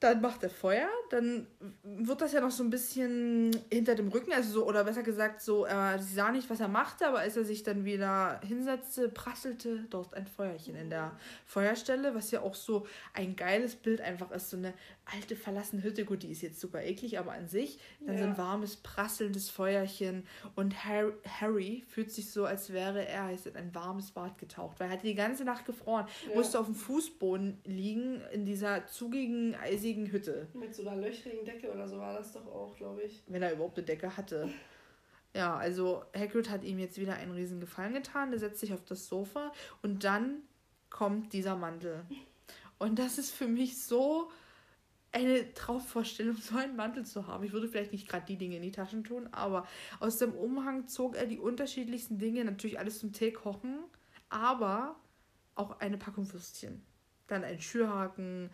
[0.00, 1.48] dann macht er Feuer, dann
[1.82, 5.42] wird das ja noch so ein bisschen hinter dem Rücken, also so, oder besser gesagt,
[5.42, 9.08] so, äh, sie sah nicht, was er machte, aber als er sich dann wieder hinsetzte,
[9.08, 14.30] prasselte dort ein Feuerchen in der Feuerstelle, was ja auch so ein geiles Bild einfach
[14.30, 14.72] ist, so eine
[15.12, 18.22] alte verlassene Hütte, gut, die ist jetzt super eklig, aber an sich, dann ja.
[18.22, 20.24] so ein warmes, prasselndes Feuerchen
[20.56, 24.88] und Harry, Harry, fühlt sich so, als wäre er in ein warmes Bad getaucht, weil
[24.88, 26.34] er hatte die ganze Nacht gefroren, ja.
[26.34, 30.48] musste auf dem Fußboden liegen, in dieser zugigen, eisigen Hütte.
[30.54, 33.22] Mit so einer löchrigen Decke oder so war das doch auch, glaube ich.
[33.26, 34.48] Wenn er überhaupt eine Decke hatte.
[35.34, 38.30] Ja, also Hagrid hat ihm jetzt wieder einen riesen Gefallen getan.
[38.30, 40.42] Der setzt sich auf das Sofa und dann
[40.90, 42.04] kommt dieser Mantel.
[42.78, 44.30] Und das ist für mich so
[45.12, 47.44] eine Traumvorstellung, so einen Mantel zu haben.
[47.44, 49.66] Ich würde vielleicht nicht gerade die Dinge in die Taschen tun, aber
[50.00, 53.78] aus dem Umhang zog er die unterschiedlichsten Dinge, natürlich alles zum Tee kochen,
[54.28, 54.96] aber
[55.54, 56.82] auch eine Packung Würstchen.
[57.26, 58.50] Dann ein Schürhaken,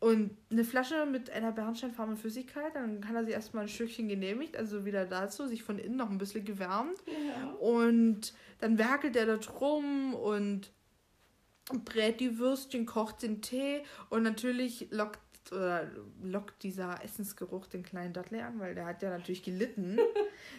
[0.00, 4.56] und eine Flasche mit einer bernsteinfarbenen Flüssigkeit, dann kann er sie erstmal ein Stückchen genehmigt,
[4.56, 6.98] also wieder dazu, sich von innen noch ein bisschen gewärmt.
[7.06, 7.50] Ja.
[7.54, 10.70] Und dann werkelt er da drum und
[11.84, 15.18] brät die Würstchen, kocht den Tee und natürlich lockt
[15.52, 15.90] oder
[16.22, 19.98] lockt dieser Essensgeruch den kleinen Dudley an, weil der hat ja natürlich gelitten.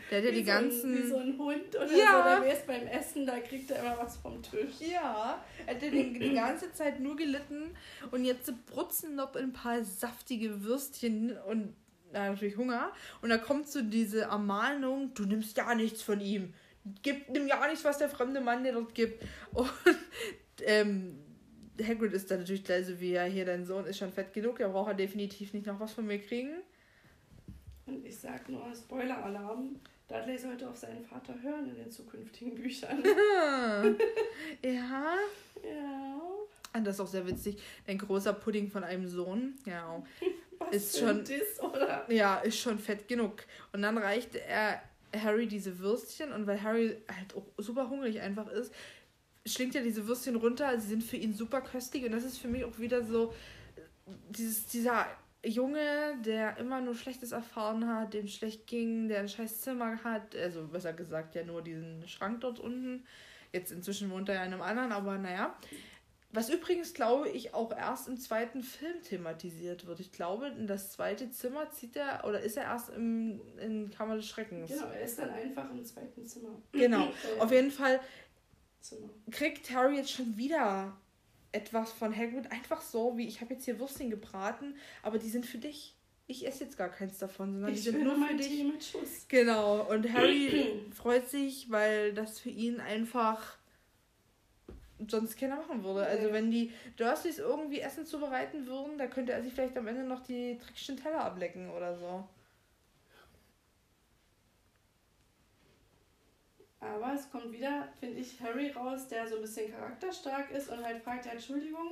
[0.10, 0.94] Der hat ja die so ganzen.
[0.94, 2.18] Ein, wie so ein Hund oder ja.
[2.18, 4.80] so, der weiß beim Essen, da kriegt er immer was vom Tisch.
[4.80, 7.76] Ja, er hat ja die, die ganze Zeit nur gelitten
[8.12, 11.74] und jetzt brutzen noch ein paar saftige Würstchen und
[12.12, 12.92] na, natürlich Hunger.
[13.22, 16.54] Und da kommt so diese Ermahnung, du nimmst ja nichts von ihm.
[17.04, 19.24] Gib, nimm ja nichts, was der fremde Mann dir dort gibt.
[19.54, 19.70] Und
[20.66, 21.20] ähm,
[21.84, 24.58] Hagrid ist dann natürlich gleich so wie, ja, hier, dein Sohn ist schon fett genug,
[24.58, 26.56] der braucht er definitiv nicht noch was von mir kriegen.
[27.86, 29.76] Und ich sag nur, Spoiler-Alarm,
[30.08, 33.04] Dudley sollte auf seinen Vater hören in den zukünftigen Büchern.
[34.64, 35.16] ja.
[35.64, 36.22] Ja.
[36.74, 37.58] Und das ist auch sehr witzig.
[37.88, 39.56] Ein großer Pudding von einem Sohn.
[39.66, 40.04] Ja.
[40.60, 41.24] Was ist schon.
[41.24, 42.06] Diss, oder?
[42.10, 43.44] Ja, ist schon fett genug.
[43.74, 44.82] Und dann reicht er
[45.16, 48.74] Harry diese Würstchen und weil Harry halt auch super hungrig einfach ist,
[49.54, 50.80] schlingt er diese Würstchen runter.
[50.80, 53.34] Sie sind für ihn super köstlich und das ist für mich auch wieder so
[54.30, 55.06] dieses, dieser
[55.44, 60.36] Junge, der immer nur Schlechtes erfahren hat, dem schlecht ging, der ein scheiß Zimmer hat,
[60.36, 63.06] also besser gesagt ja nur diesen Schrank dort unten.
[63.54, 65.56] Jetzt inzwischen wohnt er ja in einem anderen, aber naja.
[66.32, 70.00] Was übrigens, glaube ich, auch erst im zweiten Film thematisiert wird.
[70.00, 74.16] Ich glaube, in das zweite Zimmer zieht er, oder ist er erst im, in Kammer
[74.16, 74.70] des Schreckens.
[74.70, 76.62] Genau, er ist dann einfach im zweiten Zimmer.
[76.72, 77.08] Genau,
[77.40, 78.00] auf jeden Fall
[78.82, 79.10] Zimmer.
[79.32, 80.96] kriegt Harry jetzt schon wieder
[81.52, 82.52] etwas von Hagrid.
[82.52, 85.96] Einfach so, wie ich habe jetzt hier Würstchen gebraten, aber die sind für dich.
[86.28, 88.64] Ich esse jetzt gar keins davon, sondern ich die sind nur für dich.
[88.64, 89.26] Mit Schuss.
[89.28, 93.58] Genau, und Harry freut sich, weil das für ihn einfach
[95.08, 96.06] sonst keiner machen würde.
[96.06, 100.04] Also wenn die Dursleys irgendwie Essen zubereiten würden, da könnte er sich vielleicht am Ende
[100.04, 102.28] noch die dreckigen Teller ablecken oder so.
[106.80, 110.84] Aber es kommt wieder, finde ich, Harry raus, der so ein bisschen charakterstark ist und
[110.84, 111.90] halt fragt, ja, Entschuldigung,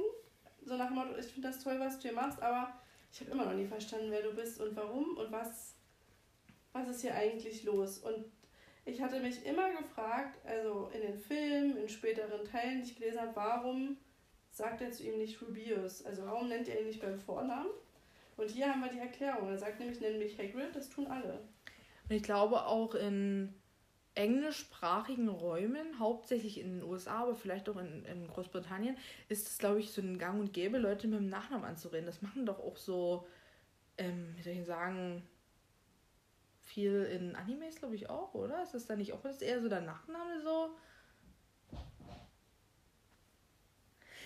[0.63, 2.73] so nach dem Motto, ich finde das toll, was du hier machst, aber
[3.11, 5.75] ich habe immer noch nie verstanden, wer du bist und warum und was,
[6.71, 7.99] was ist hier eigentlich los.
[7.99, 8.25] Und
[8.85, 13.19] ich hatte mich immer gefragt, also in den Filmen, in späteren Teilen, die ich gelesen
[13.19, 13.97] habe, warum
[14.51, 16.05] sagt er zu ihm nicht Rubius?
[16.05, 17.69] Also warum nennt er ihn nicht beim Vornamen?
[18.37, 19.49] Und hier haben wir die Erklärung.
[19.49, 21.39] Er sagt nämlich, nenn mich Hagrid, das tun alle.
[22.09, 23.53] Und ich glaube auch in
[24.17, 28.97] englischsprachigen Räumen, hauptsächlich in den USA, aber vielleicht auch in, in Großbritannien,
[29.29, 32.07] ist es, glaube ich, so ein Gang und Gäbe, Leute mit dem Nachnamen anzureden.
[32.07, 33.27] Das machen doch auch so,
[33.97, 35.21] ähm, wie soll ich sagen,
[36.63, 38.63] viel in Animes, glaube ich, auch, oder?
[38.63, 40.75] Ist das da nicht auch das eher so der Nachname so?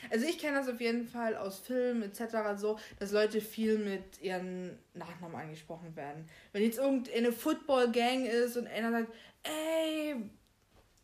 [0.09, 2.57] Also ich kenne das auf jeden Fall aus Filmen etc.
[2.57, 6.27] so, dass Leute viel mit ihren Nachnamen angesprochen werden.
[6.53, 10.15] Wenn jetzt irgendeine Football-Gang ist und einer sagt, ey,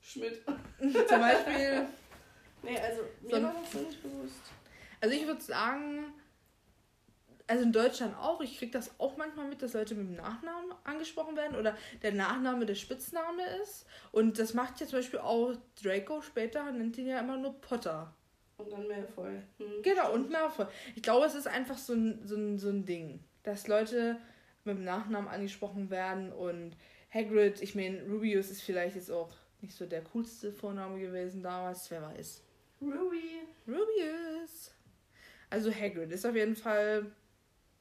[0.02, 0.42] Schmidt.
[0.80, 1.86] Zum Beispiel.
[2.64, 4.42] nee, also mir so war das so nicht bewusst.
[5.02, 6.14] Also ich würde sagen,
[7.48, 10.74] also in Deutschland auch, ich kriege das auch manchmal mit, dass Leute mit dem Nachnamen
[10.84, 13.86] angesprochen werden oder der Nachname der Spitzname ist.
[14.12, 18.14] Und das macht ja zum Beispiel auch Draco später, nennt ihn ja immer nur Potter.
[18.58, 19.42] Und dann Malfoy.
[19.58, 19.84] Hm.
[19.84, 20.66] Genau, und Malfoy.
[20.96, 24.18] Ich glaube, es ist einfach so ein, so, ein, so ein Ding, dass Leute
[24.64, 26.76] mit dem Nachnamen angesprochen werden und
[27.14, 31.90] Hagrid, ich meine, Rubius ist vielleicht jetzt auch nicht so der coolste Vorname gewesen damals,
[31.90, 32.44] wer weiß.
[32.82, 33.42] Ruby.
[33.68, 34.72] Rubius.
[35.50, 37.12] Also Hagrid ist auf jeden Fall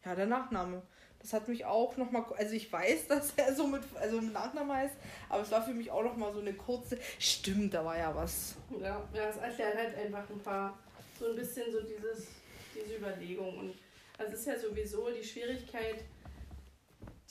[0.04, 0.82] ja, der Nachname.
[1.26, 4.76] Das hat mich auch nochmal, also ich weiß, dass er so mit, also mit Nachnamen
[4.76, 4.94] heißt,
[5.28, 8.54] aber es war für mich auch nochmal so eine kurze, stimmt, da war ja was.
[8.80, 10.78] Ja, ja, es erklärt halt einfach ein paar,
[11.18, 12.28] so ein bisschen so dieses,
[12.72, 13.74] diese Überlegung und
[14.18, 16.04] es ist ja sowieso die Schwierigkeit,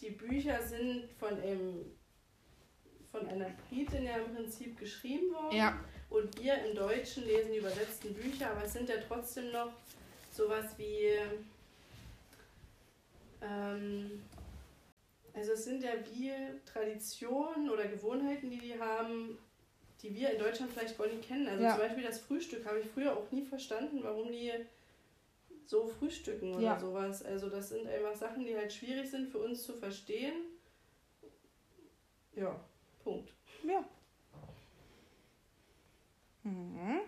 [0.01, 1.85] die Bücher sind von einem
[3.11, 5.55] von einer Britin ja im Prinzip geschrieben worden.
[5.55, 5.79] Ja.
[6.09, 9.71] Und wir im Deutschen lesen die übersetzten Bücher, aber es sind ja trotzdem noch
[10.33, 11.13] sowas wie
[13.45, 14.23] ähm,
[15.33, 16.31] also es sind ja wie
[16.65, 19.37] Traditionen oder Gewohnheiten, die die haben,
[20.01, 21.47] die wir in Deutschland vielleicht gar nicht kennen.
[21.47, 21.71] Also ja.
[21.71, 24.51] zum Beispiel das Frühstück habe ich früher auch nie verstanden, warum die
[25.65, 26.79] so frühstücken oder ja.
[26.79, 27.23] sowas.
[27.23, 30.35] Also das sind einfach Sachen, die halt schwierig sind für uns zu verstehen.
[32.35, 32.59] Ja,
[33.03, 33.33] Punkt.
[33.63, 33.83] Ja.
[36.43, 36.99] Mhm.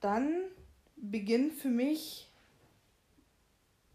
[0.00, 0.42] Dann
[0.96, 2.28] beginnt für mich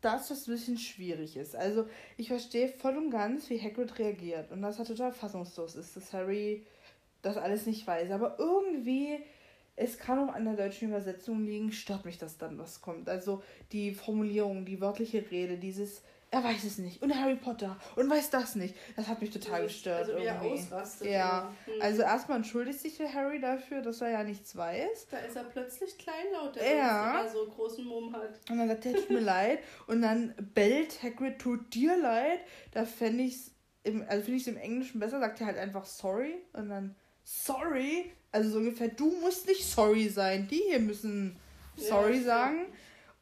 [0.08, 1.54] das, was ein bisschen schwierig ist.
[1.56, 1.86] Also
[2.16, 6.14] ich verstehe voll und ganz, wie Hagrid reagiert und dass er total fassungslos ist, dass
[6.14, 6.66] Harry
[7.22, 8.12] das alles nicht weiß.
[8.12, 9.20] Aber irgendwie,
[9.76, 13.10] es kann auch an der deutschen Übersetzung liegen, stört mich das dann, was kommt.
[13.10, 13.44] Also
[13.74, 16.04] die Formulierung, die wörtliche Rede, dieses,
[16.38, 17.02] er weiß es nicht.
[17.02, 18.76] Und Harry Potter und weiß das nicht.
[18.96, 20.08] Das hat mich total gestört.
[20.08, 21.08] Also wie er ausrastet.
[21.08, 21.54] Ja.
[21.66, 21.74] Hm.
[21.82, 25.08] Also erstmal entschuldigt sich Harry dafür, dass er ja nichts weiß.
[25.10, 27.28] Da ist er plötzlich kleinlaut, der ja.
[27.32, 28.40] so großen Mumm hat.
[28.50, 29.60] Und dann sagt er, tut mir leid.
[29.88, 32.40] Und dann bellt Hagrid, tut dir leid.
[32.72, 33.52] Da fände ich es
[33.84, 36.36] im, also finde ich es im Englischen besser, sagt er halt einfach sorry.
[36.54, 38.12] Und dann sorry.
[38.32, 40.48] Also so ungefähr, du musst nicht sorry sein.
[40.48, 41.38] Die hier müssen
[41.76, 42.66] sorry ja, sagen.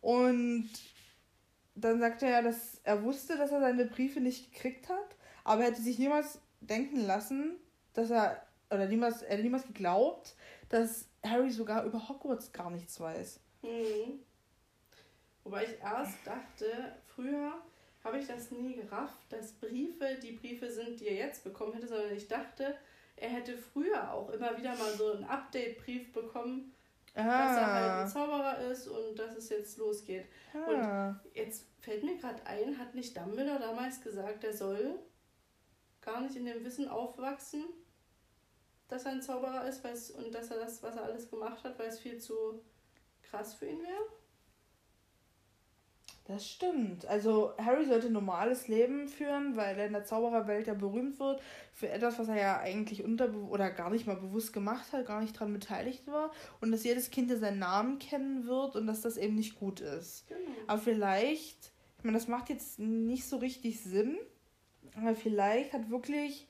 [0.02, 0.70] Und
[1.76, 5.72] dann sagt er dass er wusste, dass er seine Briefe nicht gekriegt hat, aber er
[5.72, 7.58] hätte sich niemals denken lassen,
[7.94, 10.36] dass er, oder niemals, er niemals geglaubt,
[10.70, 13.40] dass Harry sogar über Hogwarts gar nichts weiß.
[13.62, 14.20] Mhm.
[15.44, 17.54] Wobei ich erst dachte, früher
[18.04, 21.88] habe ich das nie gerafft, dass Briefe die Briefe sind, die er jetzt bekommen hätte,
[21.88, 22.76] sondern ich dachte,
[23.16, 26.74] er hätte früher auch immer wieder mal so einen Update-Brief bekommen,
[27.16, 27.48] ah.
[27.48, 30.26] dass er halt ein Zauberer ist und dass es jetzt losgeht.
[30.54, 31.10] Ah.
[31.10, 35.00] Und jetzt fällt mir gerade ein, hat nicht Dumbledore damals gesagt, er soll
[36.02, 37.66] gar nicht in dem Wissen aufwachsen,
[38.88, 41.88] dass er ein Zauberer ist und dass er das, was er alles gemacht hat, weil
[41.88, 42.62] es viel zu
[43.24, 44.06] krass für ihn wäre?
[46.28, 47.06] Das stimmt.
[47.06, 51.40] Also Harry sollte ein normales Leben führen, weil er in der Zaubererwelt ja berühmt wird
[51.72, 55.22] für etwas, was er ja eigentlich unter oder gar nicht mal bewusst gemacht hat, gar
[55.22, 59.02] nicht daran beteiligt war und dass jedes Kind ja seinen Namen kennen wird und dass
[59.02, 60.28] das eben nicht gut ist.
[60.28, 60.40] Genau.
[60.66, 64.18] Aber vielleicht, ich meine, das macht jetzt nicht so richtig Sinn,
[64.96, 66.48] aber vielleicht hat wirklich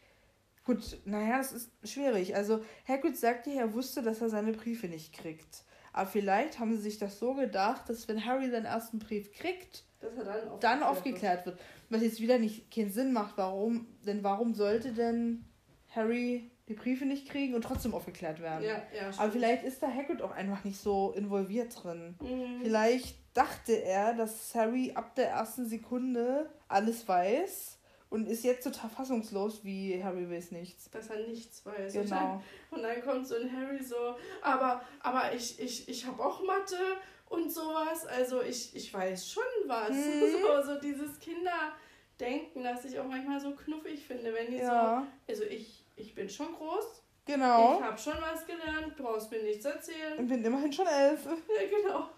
[0.63, 2.34] gut, naja, das ist schwierig.
[2.34, 5.65] Also Hagrid sagte, er wusste, dass er seine Briefe nicht kriegt.
[5.96, 9.86] Aber vielleicht haben sie sich das so gedacht, dass wenn Harry seinen ersten Brief kriegt,
[10.02, 11.60] dann aufgeklärt, dann aufgeklärt wird.
[11.89, 15.46] Was jetzt wieder nicht keinen Sinn macht, warum, denn warum sollte denn
[15.96, 18.66] Harry die Briefe nicht kriegen und trotzdem aufgeklärt werden?
[18.66, 22.16] Ja, ja, Aber vielleicht ist da Hagrid auch einfach nicht so involviert drin.
[22.20, 22.60] Mhm.
[22.62, 27.80] Vielleicht dachte er, dass Harry ab der ersten Sekunde alles weiß
[28.16, 30.89] und ist jetzt total fassungslos, wie Harry weiß nichts.
[30.89, 31.91] Dass er nichts weiß.
[31.91, 32.01] Genau.
[32.01, 32.41] Und dann,
[32.72, 36.78] und dann kommt so ein Harry so, aber, aber ich, ich, ich habe auch Mathe
[37.28, 38.05] und sowas.
[38.05, 39.89] Also ich, ich weiß schon was.
[39.91, 40.24] Mhm.
[40.45, 45.05] So, so dieses Kinderdenken, das ich auch manchmal so knuffig finde, wenn die ja.
[45.28, 45.32] so.
[45.32, 47.01] Also ich, ich bin schon groß.
[47.26, 47.80] Genau.
[47.80, 50.18] Ich habe schon was gelernt, brauchst mir nichts erzählen.
[50.18, 51.26] Und bin immerhin schon elf.
[51.26, 52.09] Ja, genau.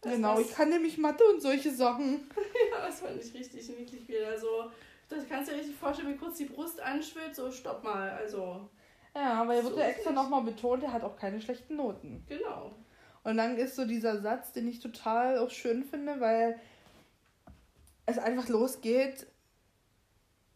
[0.00, 2.30] Das genau, ich kann nämlich Mathe und solche Sachen.
[2.72, 4.70] ja, das fand ich richtig niedlich wieder so
[5.08, 8.68] das kannst du dir richtig vorstellen, wie kurz die Brust anschwillt, so stopp mal, also.
[9.14, 12.24] Ja, aber er wird so ja extra nochmal betont, er hat auch keine schlechten Noten.
[12.28, 12.74] Genau.
[13.22, 16.60] Und dann ist so dieser Satz, den ich total auch schön finde, weil
[18.06, 19.26] es einfach losgeht.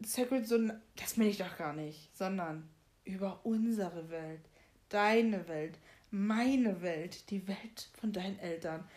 [0.03, 0.57] Sacred so,
[0.95, 2.69] das meine ich doch gar nicht, sondern
[3.03, 4.41] über unsere Welt,
[4.89, 5.77] deine Welt,
[6.11, 8.87] meine Welt, die Welt von deinen Eltern.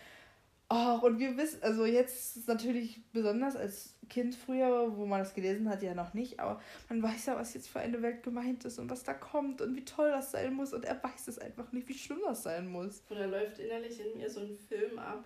[0.71, 5.69] Oh, und wir wissen, also jetzt natürlich besonders als Kind früher, wo man das gelesen
[5.69, 8.79] hat, ja noch nicht, aber man weiß ja, was jetzt für eine Welt gemeint ist
[8.79, 11.73] und was da kommt und wie toll das sein muss und er weiß es einfach
[11.73, 13.03] nicht, wie schlimm das sein muss.
[13.09, 15.25] Und da läuft innerlich in mir so ein Film ab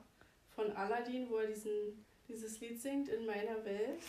[0.55, 4.03] von Aladdin, wo er diesen dieses Lied singt in meiner Welt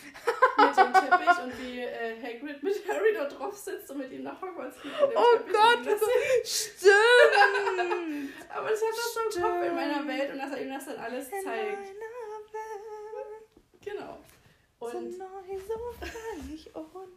[0.58, 4.24] mit dem Teppich und wie äh, Hagrid mit Harry da drauf sitzt und mit ihm
[4.24, 4.92] nach Hogwarts geht.
[5.16, 6.02] Oh Teppich Gott, das
[6.66, 8.34] stimmt!
[8.50, 10.86] Aber das hat das so im Kopf in meiner Welt und dass er ihm das
[10.86, 11.94] dann alles in zeigt.
[13.82, 14.20] Genau.
[14.80, 15.74] Und so neu, so
[16.74, 17.10] und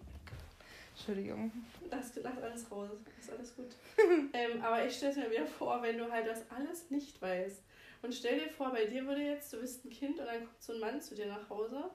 [0.94, 1.50] Entschuldigung.
[1.90, 3.70] Lass, lass alles raus, ist alles gut.
[4.32, 7.62] ähm, aber ich stelle es mir wieder vor, wenn du halt das alles nicht weißt
[8.02, 10.62] und stell dir vor, bei dir würde jetzt, du bist ein Kind und dann kommt
[10.62, 11.90] so ein Mann zu dir nach Hause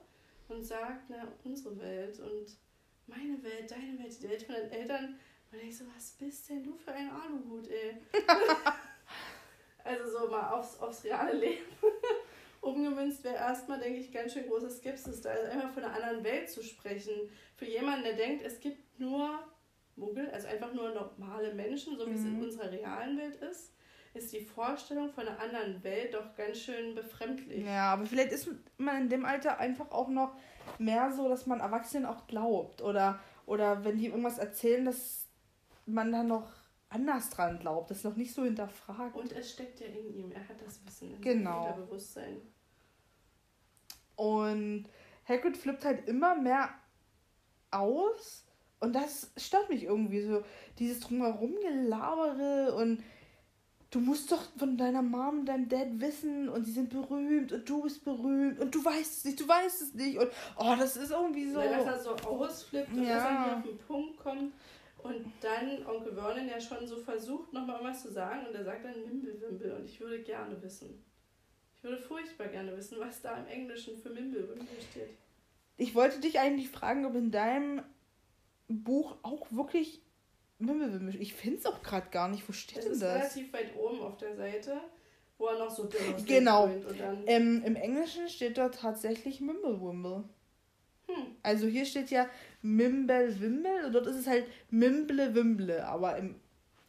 [0.48, 2.56] und sagt, na, unsere Welt und
[3.06, 5.18] meine Welt, deine Welt, die Welt von deinen Eltern.
[5.52, 7.96] Und ich so, was bist denn du für ein Aluhut, ey?
[9.84, 11.64] also so mal aufs, aufs reale Leben
[12.60, 15.30] umgemünzt wäre erstmal, denke ich, ganz schön große Skepsis da.
[15.30, 17.14] Also einfach von einer anderen Welt zu sprechen.
[17.56, 19.38] Für jemanden, der denkt, es gibt nur
[19.96, 22.16] Muggel, also einfach nur normale Menschen, so wie mhm.
[22.16, 22.42] es in mhm.
[22.42, 23.72] unserer realen Welt ist
[24.14, 27.64] ist die Vorstellung von einer anderen Welt doch ganz schön befremdlich.
[27.64, 30.34] Ja, aber vielleicht ist man in dem Alter einfach auch noch
[30.78, 32.82] mehr so, dass man Erwachsenen auch glaubt.
[32.82, 35.28] Oder, oder wenn die irgendwas erzählen, dass
[35.86, 36.50] man dann noch
[36.90, 39.16] anders dran glaubt, das noch nicht so hinterfragt.
[39.16, 41.64] Und es steckt ja in ihm, er hat das Wissen in genau.
[41.64, 42.40] seinem Bewusstsein.
[44.16, 44.88] Und
[45.28, 46.70] Hagrid flippt halt immer mehr
[47.70, 48.44] aus
[48.80, 50.42] und das stört mich irgendwie so.
[50.78, 53.02] Dieses drumherum gelabere und
[53.90, 57.68] du musst doch von deiner Mom und deinem Dad wissen und sie sind berühmt und
[57.68, 60.96] du bist berühmt und du weißt es nicht, du weißt es nicht und oh, das
[60.96, 61.58] ist irgendwie so.
[61.58, 63.14] Weil dass er so ausflippt und ja.
[63.14, 64.52] dass er auf den Punkt kommt
[65.02, 68.84] und dann Onkel Vernon ja schon so versucht, nochmal irgendwas zu sagen und er sagt
[68.84, 71.04] dann Mimblewimble und ich würde gerne wissen.
[71.76, 75.10] Ich würde furchtbar gerne wissen, was da im Englischen für Mimblewimble steht.
[75.76, 77.82] ich wollte dich eigentlich fragen, ob in deinem
[78.68, 80.02] Buch auch wirklich
[80.58, 81.20] Mimmelwimmel.
[81.20, 82.48] Ich finde es auch gerade gar nicht.
[82.48, 83.00] Wo steht denn das?
[83.00, 84.80] Das ist relativ weit oben auf der Seite,
[85.38, 86.26] wo er noch so dünn ist.
[86.26, 86.68] Genau.
[87.26, 90.24] Ähm, Im Englischen steht da tatsächlich Mimblewimble.
[91.06, 91.36] Hm.
[91.42, 92.28] Also hier steht ja
[92.62, 96.34] Mimble Wimble und dort ist es halt Mimble Wimble, aber im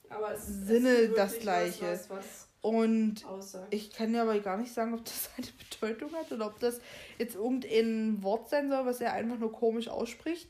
[0.10, 1.92] aber es, Sinne es das gleiche.
[1.92, 3.74] Was, was, und aussagt.
[3.74, 6.82] ich kann ja aber gar nicht sagen, ob das eine Bedeutung hat oder ob das
[7.18, 10.50] jetzt irgendein Wort sein soll, was er einfach nur komisch ausspricht.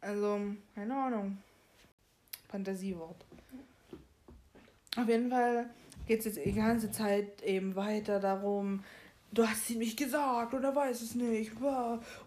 [0.00, 0.40] Also,
[0.74, 1.38] keine Ahnung.
[2.48, 3.24] Fantasiewort.
[4.96, 5.68] Auf jeden Fall
[6.06, 8.84] geht es jetzt die ganze Zeit eben weiter darum,
[9.32, 11.52] du hast ihm nicht gesagt oder weiß es nicht.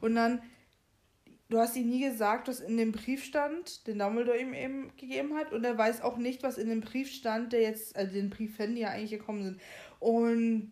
[0.02, 0.42] Und dann,
[1.50, 5.36] du hast ihm nie gesagt, was in dem Brief stand, den Dumbledore ihm eben gegeben
[5.36, 5.52] hat.
[5.52, 8.76] Und er weiß auch nicht, was in dem Brief stand, der jetzt, also den Briefen,
[8.76, 9.62] die ja eigentlich gekommen sind.
[10.00, 10.72] Und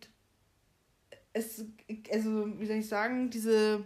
[1.32, 1.64] es,
[2.12, 3.84] also, wie soll ich sagen, diese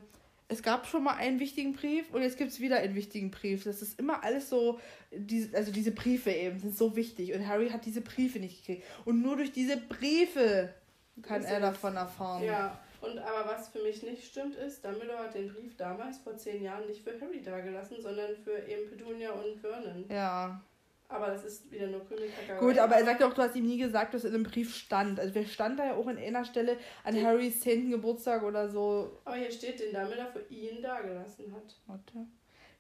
[0.48, 3.64] es gab schon mal einen wichtigen Brief und jetzt gibt es wieder einen wichtigen Brief.
[3.64, 4.78] Das ist immer alles so,
[5.10, 8.86] diese, also diese Briefe eben sind so wichtig und Harry hat diese Briefe nicht gekriegt.
[9.04, 10.74] Und nur durch diese Briefe
[11.22, 12.42] kann er davon erfahren.
[12.42, 16.36] Ja, und aber was für mich nicht stimmt ist, Dumbledore hat den Brief damals vor
[16.36, 20.04] zehn Jahren nicht für Harry dagelassen, sondern für eben Petunia und Vernon.
[20.08, 20.60] Ja.
[21.08, 22.58] Aber das ist wieder nur Krümelkackerei.
[22.58, 24.74] Gut, aber er sagt ja auch, du hast ihm nie gesagt, was in dem Brief
[24.74, 25.20] stand.
[25.20, 27.90] Also wer stand da ja auch an einer Stelle an den Harrys 10.
[27.90, 29.20] Geburtstag oder so.
[29.24, 31.76] Aber hier steht, den Dumbledore für ihn dagelassen hat.
[31.86, 32.26] Warte.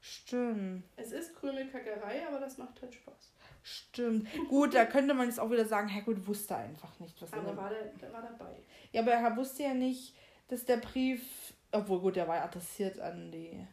[0.00, 0.84] Stimmt.
[0.96, 3.32] Es ist Krümelkackerei, aber das macht halt Spaß.
[3.66, 4.28] Stimmt.
[4.48, 7.56] Gut, da könnte man jetzt auch wieder sagen, Hagrid wusste einfach nicht, was aber er...
[7.56, 8.56] war der, der war dabei.
[8.92, 10.14] Ja, aber er wusste ja nicht,
[10.48, 11.54] dass der Brief...
[11.72, 13.66] Obwohl, gut, der war adressiert an die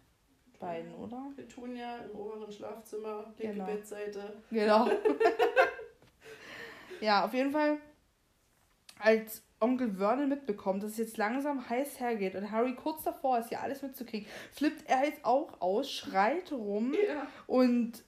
[0.62, 1.32] beiden, oder?
[1.36, 3.66] Petunia im oberen Schlafzimmer, linke genau.
[3.66, 4.42] Bettseite.
[4.50, 4.90] Genau.
[7.02, 7.78] ja, auf jeden Fall,
[8.98, 13.50] als Onkel Vernon mitbekommt, dass es jetzt langsam heiß hergeht und Harry kurz davor ist,
[13.50, 17.28] hier alles mitzukriegen, flippt er jetzt auch aus, schreit rum ja.
[17.48, 18.04] und.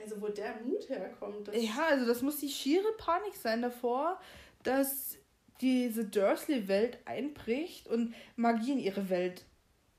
[0.00, 1.50] Also, wo der Mut herkommt.
[1.54, 4.20] ja, also, das muss die schiere Panik sein davor,
[4.62, 5.18] dass
[5.60, 9.44] diese Dursley-Welt einbricht und Magie in ihre Welt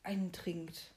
[0.04, 0.92] eindringt.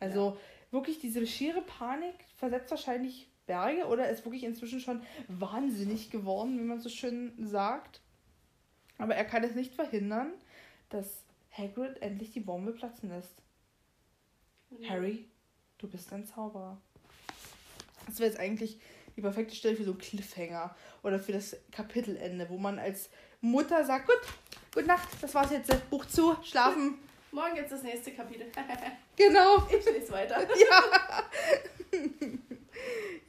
[0.00, 0.36] Also ja.
[0.70, 6.64] wirklich diese schiere Panik versetzt wahrscheinlich Berge oder ist wirklich inzwischen schon wahnsinnig geworden, wie
[6.64, 8.00] man so schön sagt.
[8.98, 10.32] Aber er kann es nicht verhindern,
[10.88, 13.42] dass Hagrid endlich die Bombe platzen lässt.
[14.78, 14.90] Ja.
[14.90, 15.28] Harry,
[15.78, 16.80] du bist ein Zauberer.
[18.06, 18.78] Das wäre jetzt eigentlich
[19.16, 23.84] die perfekte Stelle für so einen Cliffhanger oder für das Kapitelende, wo man als Mutter
[23.84, 24.20] sagt, gut,
[24.74, 26.98] gute Nacht, das war's jetzt, Buch zu, schlafen.
[27.32, 28.46] Morgen jetzt das nächste Kapitel.
[29.16, 29.66] genau.
[29.68, 30.38] Ich lese weiter.
[30.48, 32.08] Ja.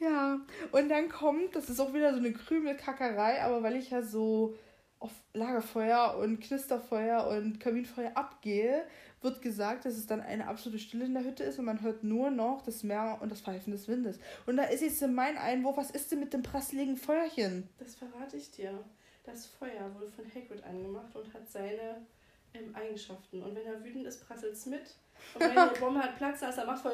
[0.00, 0.40] ja.
[0.72, 4.56] Und dann kommt, das ist auch wieder so eine Krümelkackerei, aber weil ich ja so
[4.98, 8.84] auf Lagerfeuer und Knisterfeuer und Kaminfeuer abgehe,
[9.20, 12.04] wird gesagt, dass es dann eine absolute Stille in der Hütte ist und man hört
[12.04, 14.18] nur noch das Meer und das Pfeifen des Windes.
[14.46, 17.68] Und da ist jetzt mein Einwurf, was ist denn mit dem prasseligen Feuerchen?
[17.78, 18.78] Das verrate ich dir.
[19.24, 22.06] Das Feuer wurde von Hagrid angemacht und hat seine
[22.54, 23.42] ähm, Eigenschaften.
[23.42, 24.94] Und wenn er wütend ist, prasselt es mit.
[25.34, 26.92] Und wenn die Bombe hat Platz, dann ist er macht voll.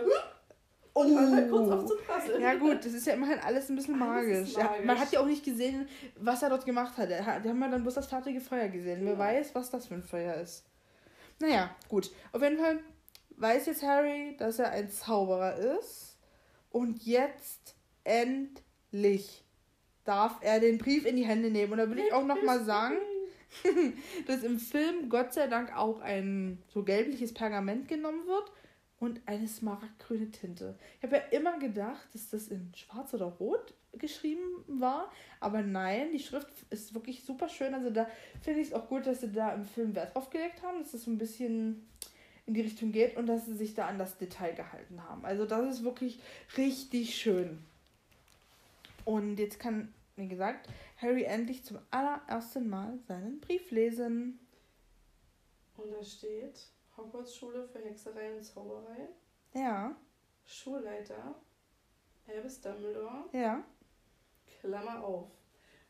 [0.95, 1.19] Und oh.
[1.19, 2.43] hört halt kurz auf zu prasseln.
[2.43, 4.55] Ja gut, das ist ja immerhin alles ein bisschen magisch.
[4.55, 4.57] magisch.
[4.57, 7.11] Ja, man hat ja auch nicht gesehen, was er dort gemacht hat.
[7.11, 7.15] Die
[7.49, 9.01] haben ja dann bloß das fertige Feuer gesehen.
[9.05, 9.11] Ja.
[9.11, 10.65] Wer weiß, was das für ein Feuer ist.
[11.45, 12.11] Naja, gut.
[12.33, 12.81] Auf jeden Fall
[13.37, 16.17] weiß jetzt Harry, dass er ein Zauberer ist.
[16.71, 19.45] Und jetzt endlich
[20.05, 21.73] darf er den Brief in die Hände nehmen.
[21.73, 22.97] Und da will ich auch nochmal sagen,
[24.27, 28.51] dass im Film Gott sei Dank auch ein so gelbliches Pergament genommen wird
[28.99, 30.79] und eine smaragdgrüne Tinte.
[30.97, 36.11] Ich habe ja immer gedacht, dass das in schwarz oder rot geschrieben war, aber nein,
[36.13, 37.75] die Schrift ist wirklich super schön.
[37.75, 38.09] Also da
[38.43, 40.93] finde ich es auch gut, dass sie da im Film Wert drauf gelegt haben, dass
[40.93, 41.87] das so ein bisschen
[42.47, 45.25] in die Richtung geht und dass sie sich da an das Detail gehalten haben.
[45.25, 46.21] Also das ist wirklich
[46.57, 47.65] richtig schön.
[49.05, 50.69] Und jetzt kann, wie gesagt,
[51.01, 54.39] Harry endlich zum allerersten Mal seinen Brief lesen.
[55.77, 59.09] Und da steht Hogwarts-Schule für Hexerei und Zauberei.
[59.55, 59.95] Ja.
[60.47, 61.35] Schulleiter
[62.29, 63.25] Albus Dumbledore.
[63.33, 63.65] Ja.
[64.65, 65.27] Klammer auf.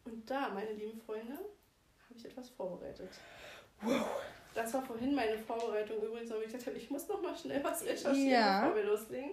[0.04, 3.10] Und da, meine lieben Freunde, habe ich etwas vorbereitet.
[3.80, 4.06] Wow.
[4.54, 7.62] Das war vorhin meine Vorbereitung übrigens, weil ich gesagt habe, ich muss noch mal schnell
[7.64, 8.60] was recherchieren, ja.
[8.60, 9.32] bevor wir loslegen.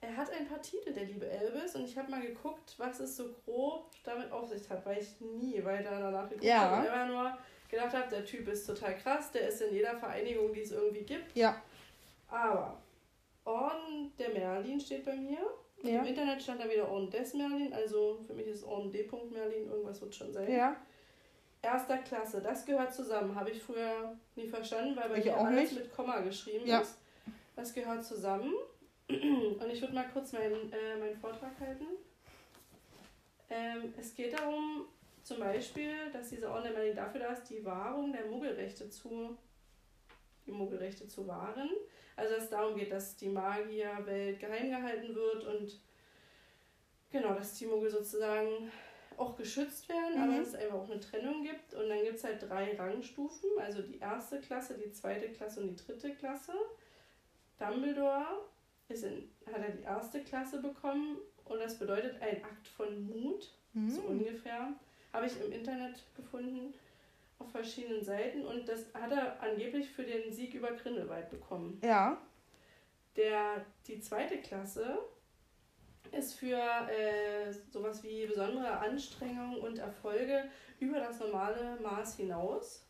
[0.00, 3.16] Er hat ein paar Titel, der liebe Elvis, und ich habe mal geguckt, was es
[3.16, 6.60] so grob damit auf sich hat, weil ich nie weiter danach geguckt ja.
[6.60, 6.86] habe.
[6.86, 7.38] Immer nur
[7.68, 11.02] gedacht habe, der Typ ist total krass, der ist in jeder Vereinigung, die es irgendwie
[11.02, 11.34] gibt.
[11.36, 11.60] Ja.
[12.28, 12.80] Aber
[13.44, 15.38] Orden der Merlin steht bei mir.
[15.82, 16.00] Ja.
[16.00, 19.08] Im Internet stand da wieder Orden des Merlin, also für mich ist Orden D.
[19.32, 20.50] Merlin, irgendwas wird schon sein.
[20.50, 20.76] Ja.
[21.62, 23.34] erster Klasse, das gehört zusammen.
[23.34, 25.82] Habe ich früher nie verstanden, weil bei ich mir alles nicht.
[25.84, 26.80] mit Komma geschrieben ja.
[26.80, 26.98] ist.
[27.54, 28.52] Das gehört zusammen.
[29.08, 31.86] Und ich würde mal kurz meinen, äh, meinen Vortrag halten.
[33.50, 34.84] Ähm, es geht darum,
[35.22, 39.36] zum Beispiel, dass diese Ordnung dafür da ist, die Wahrung der Muggelrechte zu,
[40.46, 41.70] die Muggelrechte zu wahren.
[42.18, 45.80] Also dass es darum geht, dass die Magierwelt geheim gehalten wird und
[47.12, 48.72] genau, dass die Muggel sozusagen
[49.16, 50.22] auch geschützt werden, mhm.
[50.22, 51.74] aber dass es einfach auch eine Trennung gibt.
[51.74, 55.68] Und dann gibt es halt drei Rangstufen, also die erste Klasse, die zweite Klasse und
[55.68, 56.52] die dritte Klasse.
[57.60, 58.26] Dumbledore
[58.88, 63.54] ist in, hat er die erste Klasse bekommen und das bedeutet ein Akt von Mut,
[63.74, 63.90] mhm.
[63.90, 64.72] so ungefähr.
[65.12, 66.74] Habe ich im Internet gefunden
[67.38, 71.80] auf verschiedenen Seiten und das hat er angeblich für den Sieg über Grindelwald bekommen.
[71.82, 72.20] Ja.
[73.16, 74.98] Der, die zweite Klasse
[76.12, 82.86] ist für äh, sowas wie besondere Anstrengungen und Erfolge über das normale Maß hinaus.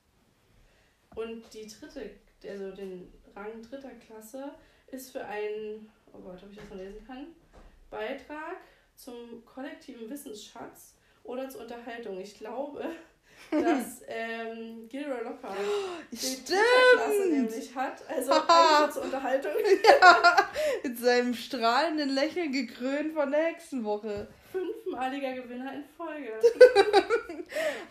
[1.15, 2.11] Und die dritte,
[2.47, 4.53] also den Rang dritter Klasse,
[4.89, 7.29] ist für einen, oh Gott, ob ich das mal lesen kann,
[7.91, 8.57] Beitrag
[8.95, 12.19] zum kollektiven Wissensschatz oder zur Unterhaltung.
[12.19, 12.85] Ich glaube,
[13.51, 15.57] dass ähm, Gilroy Lockhart
[16.11, 18.03] die Klasse nämlich hat.
[18.09, 19.53] Also eigentlich zur Unterhaltung.
[20.01, 20.51] ja,
[20.83, 24.29] mit seinem strahlenden Lächeln gekrönt von der Hexenwoche.
[24.53, 26.33] Fünfmaliger Gewinner in Folge.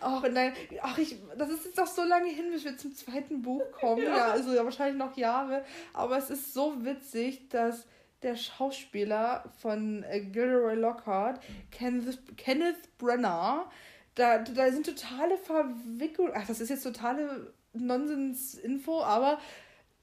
[0.00, 3.42] ach, nein, ach, ich, das ist jetzt doch so lange hin, bis wir zum zweiten
[3.42, 4.02] Buch kommen.
[4.02, 4.16] ja.
[4.16, 5.64] ja, also ja, wahrscheinlich noch Jahre.
[5.92, 7.86] Aber es ist so witzig, dass
[8.22, 11.40] der Schauspieler von äh, Gilroy Lockhart,
[11.70, 13.70] Kenneth, Kenneth Brenner,
[14.18, 16.32] da, da sind totale Verwicklungen.
[16.34, 19.38] Ach, das ist jetzt totale Nonsens-Info, aber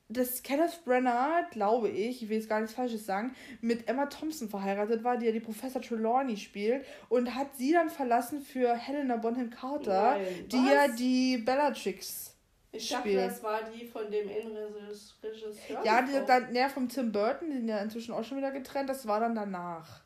[0.08, 4.50] dass Kenneth Brenner, glaube ich, ich will jetzt gar nichts Falsches sagen, mit Emma Thompson
[4.50, 9.18] verheiratet war, die ja die Professor Trelawney spielt und hat sie dann verlassen für Helena
[9.18, 12.36] Bonham Carter, Nein, die ja die Bellatrix
[12.76, 15.84] ich dachte, das war die von dem Innenregisseur.
[15.84, 19.08] Ja, die, dann, ja, vom Tim Burton, sind ja inzwischen auch schon wieder getrennt, das
[19.08, 20.02] war dann danach.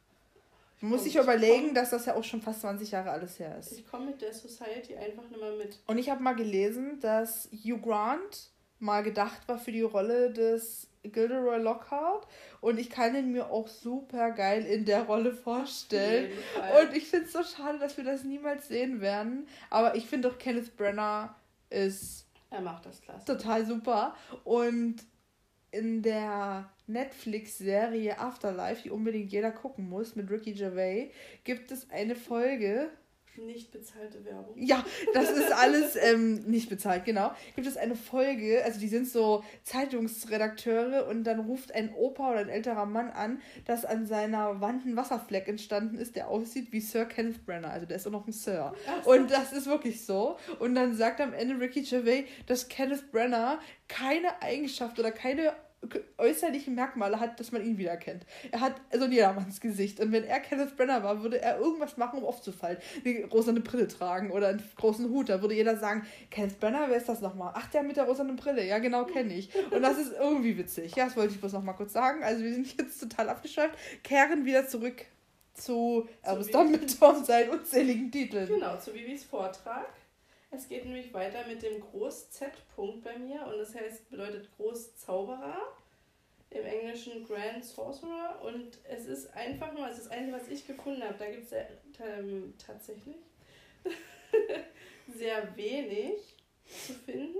[0.81, 3.57] Man muss sich überlegen, komm, dass das ja auch schon fast 20 Jahre alles her
[3.57, 3.73] ist.
[3.73, 5.79] Ich komme mit der Society einfach nicht mehr mit.
[5.87, 10.87] Und ich habe mal gelesen, dass Hugh Grant mal gedacht war für die Rolle des
[11.03, 12.27] Gilderoy Lockhart
[12.61, 16.31] und ich kann ihn mir auch super geil in der Rolle vorstellen.
[16.81, 19.47] Und ich finde es so schade, dass wir das niemals sehen werden.
[19.69, 21.35] Aber ich finde auch Kenneth Brenner
[21.69, 22.25] ist.
[22.49, 23.25] Er macht das klasse.
[23.25, 24.15] Total super.
[24.43, 24.97] Und
[25.71, 31.11] in der Netflix-Serie Afterlife, die unbedingt jeder gucken muss, mit Ricky Gervais,
[31.43, 32.89] gibt es eine Folge.
[33.45, 34.55] Nicht bezahlte Werbung.
[34.57, 37.31] Ja, das ist alles ähm, nicht bezahlt, genau.
[37.55, 42.39] Gibt es eine Folge, also die sind so Zeitungsredakteure und dann ruft ein Opa oder
[42.39, 46.81] ein älterer Mann an, dass an seiner Wand ein Wasserfleck entstanden ist, der aussieht wie
[46.81, 47.71] Sir Kenneth Brenner.
[47.71, 48.73] Also der ist auch noch ein Sir.
[49.03, 49.11] So.
[49.11, 50.37] Und das ist wirklich so.
[50.59, 55.53] Und dann sagt am Ende Ricky Gervais, dass Kenneth Brenner keine Eigenschaft oder keine
[56.17, 58.25] äußerliche Merkmale hat, dass man ihn wiedererkennt.
[58.51, 59.99] Er hat so ein Jedermanns Gesicht.
[59.99, 62.77] Und wenn er Kenneth Brenner war, würde er irgendwas machen, um aufzufallen.
[63.05, 65.29] Eine rosane Brille tragen oder einen großen Hut.
[65.29, 67.53] Da würde jeder sagen, Kenneth Brenner, wer ist das nochmal?
[67.55, 68.65] Ach, der mit der rosanen Brille.
[68.65, 69.49] Ja, genau, kenne ich.
[69.71, 70.95] Und das ist irgendwie witzig.
[70.95, 72.23] Ja, das wollte ich bloß nochmal kurz sagen.
[72.23, 73.75] Also wir sind jetzt total abgeschweift.
[74.03, 75.05] Kehren wieder zurück
[75.53, 78.47] zu Albus Dumbledore und seinen unzähligen Titeln.
[78.47, 79.87] Genau, zu Vivis Vortrag.
[80.51, 85.55] Es geht nämlich weiter mit dem Groß-Z-Punkt bei mir und das heißt, bedeutet Großzauberer
[86.49, 90.65] im Englischen Grand Sorcerer und es ist einfach nur, es ist das Einzige, was ich
[90.65, 91.53] gefunden habe, da gibt es
[92.01, 93.17] ähm, tatsächlich
[95.07, 96.35] sehr wenig
[96.65, 97.37] zu finden.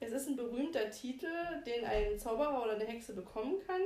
[0.00, 1.28] Es ist ein berühmter Titel,
[1.66, 3.80] den ein Zauberer oder eine Hexe bekommen kann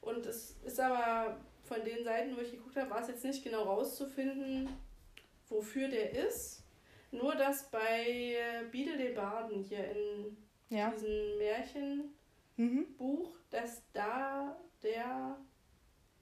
[0.00, 3.44] und es ist aber von den Seiten, wo ich geguckt habe, war es jetzt nicht
[3.44, 4.68] genau rauszufinden,
[5.48, 6.61] wofür der ist.
[7.12, 10.36] Nur, dass bei äh, Biedel den Baden hier in
[10.70, 10.90] ja.
[10.90, 13.34] diesem Märchenbuch, mhm.
[13.50, 15.38] dass da der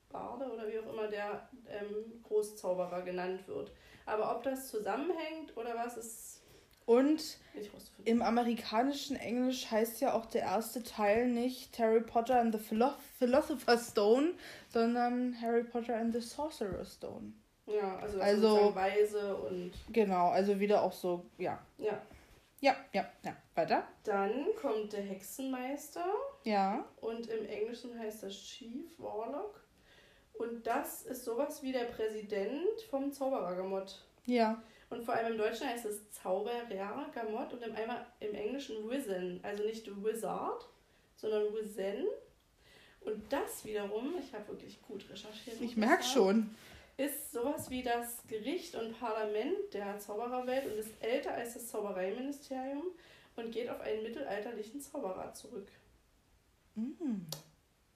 [0.09, 3.72] Barde oder wie auch immer der ähm, Großzauberer genannt wird.
[4.05, 6.43] Aber ob das zusammenhängt oder was, ist.
[6.86, 7.38] Und
[8.05, 12.61] im amerikanischen Englisch heißt ja auch der erste Teil nicht Harry Potter and the
[13.18, 14.34] Philosopher's Stone,
[14.68, 17.34] sondern Harry Potter and the Sorcerer's Stone.
[17.75, 19.73] Ja, also, also Weise und.
[19.93, 21.59] Genau, also wieder auch so, ja.
[21.79, 22.01] Ja.
[22.61, 23.37] Ja, ja, ja.
[23.55, 23.85] Weiter.
[24.05, 26.05] Dann kommt der Hexenmeister.
[26.45, 26.85] Ja.
[27.01, 29.61] Und im Englischen heißt das Chief Warlock.
[30.35, 34.05] Und das ist sowas wie der Präsident vom Zauberergamott.
[34.27, 34.62] Ja.
[34.91, 39.41] Und vor allem im Deutschen heißt es Zauberergamott und im, einmal, im Englischen Wizen.
[39.43, 40.66] Also nicht Wizard,
[41.16, 42.07] sondern Wizen.
[43.03, 45.61] Und das wiederum, ich habe wirklich gut recherchiert.
[45.61, 46.55] Ich merke schon
[47.01, 52.84] ist sowas wie das Gericht und Parlament der Zaubererwelt und ist älter als das Zaubereiministerium
[53.36, 55.68] und geht auf einen mittelalterlichen Zauberer zurück.
[56.74, 57.22] Mm.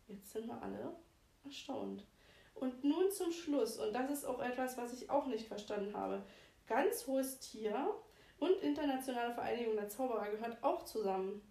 [0.09, 0.97] Jetzt sind wir alle
[1.45, 2.07] erstaunt.
[2.55, 6.23] Und nun zum Schluss, und das ist auch etwas, was ich auch nicht verstanden habe.
[6.67, 7.95] Ganz hohes Tier
[8.39, 11.43] und Internationale Vereinigung der Zauberer gehört auch zusammen.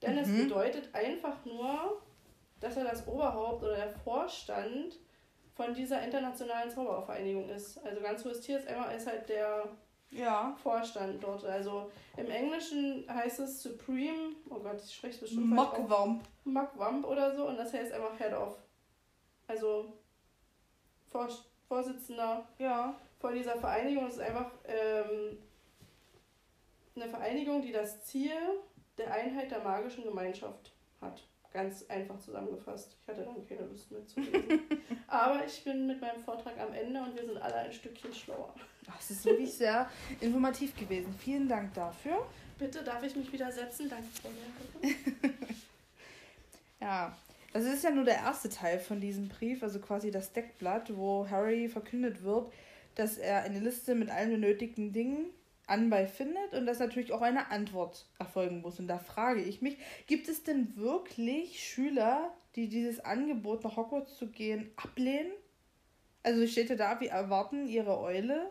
[0.00, 0.18] Denn mhm.
[0.18, 2.02] es bedeutet einfach nur,
[2.58, 4.98] dass er das Oberhaupt oder der Vorstand
[5.54, 7.78] von dieser internationalen Zauberervereinigung ist.
[7.84, 9.68] Also ganz hohes Tier ist, einmal, ist halt der
[10.10, 10.56] ja.
[10.62, 11.44] Vorstand dort.
[11.44, 16.22] Also im Englischen heißt es Supreme, oh Gott, ich spreche es bestimmt Mockwamp.
[16.44, 18.58] Mockwamp oder so und das heißt einfach Head of.
[19.46, 19.92] Also
[21.10, 21.28] Vor
[21.68, 22.94] Vorsitzender ja.
[23.18, 24.06] von dieser Vereinigung.
[24.06, 25.38] Ist einfach ähm,
[26.94, 28.36] eine Vereinigung, die das Ziel
[28.98, 31.26] der Einheit der magischen Gemeinschaft hat.
[31.52, 32.96] Ganz einfach zusammengefasst.
[33.02, 34.62] Ich hatte dann keine Lust mehr zu lesen.
[35.06, 38.54] Aber ich bin mit meinem Vortrag am Ende und wir sind alle ein Stückchen schlauer.
[38.86, 39.88] Das ist wirklich sehr
[40.20, 41.14] informativ gewesen.
[41.18, 42.26] Vielen Dank dafür.
[42.58, 43.88] Bitte, darf ich mich wieder setzen?
[43.90, 44.30] Danke, Frau
[46.80, 47.16] ja,
[47.52, 51.28] das ist ja nur der erste Teil von diesem Brief, also quasi das Deckblatt, wo
[51.28, 52.50] Harry verkündet wird,
[52.94, 55.26] dass er eine Liste mit allen benötigten Dingen
[55.66, 58.78] anbei findet und dass natürlich auch eine Antwort erfolgen muss.
[58.78, 64.16] Und da frage ich mich, gibt es denn wirklich Schüler, die dieses Angebot nach Hogwarts
[64.16, 65.32] zu gehen ablehnen?
[66.22, 68.50] Also steht ja da, wir erwarten ihre Eule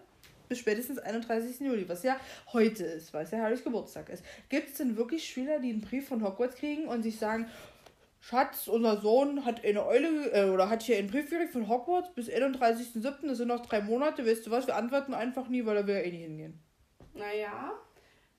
[0.50, 1.62] bis spätestens 31.
[1.62, 2.18] Juli, was ja
[2.52, 4.22] heute ist, weil es ja Harrys Geburtstag ist.
[4.50, 7.48] Gibt es denn wirklich Schüler, die einen Brief von Hogwarts kriegen und sich sagen,
[8.20, 12.14] Schatz, unser Sohn hat eine Eule äh, oder hat hier einen Brief gekriegt von Hogwarts
[12.14, 15.78] bis 31.07., das sind noch drei Monate, weißt du was, wir antworten einfach nie, weil
[15.78, 16.60] er will ja eh nicht hingehen.
[17.14, 17.74] Naja,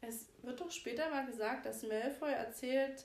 [0.00, 3.04] es wird doch später mal gesagt, dass Malfoy erzählt,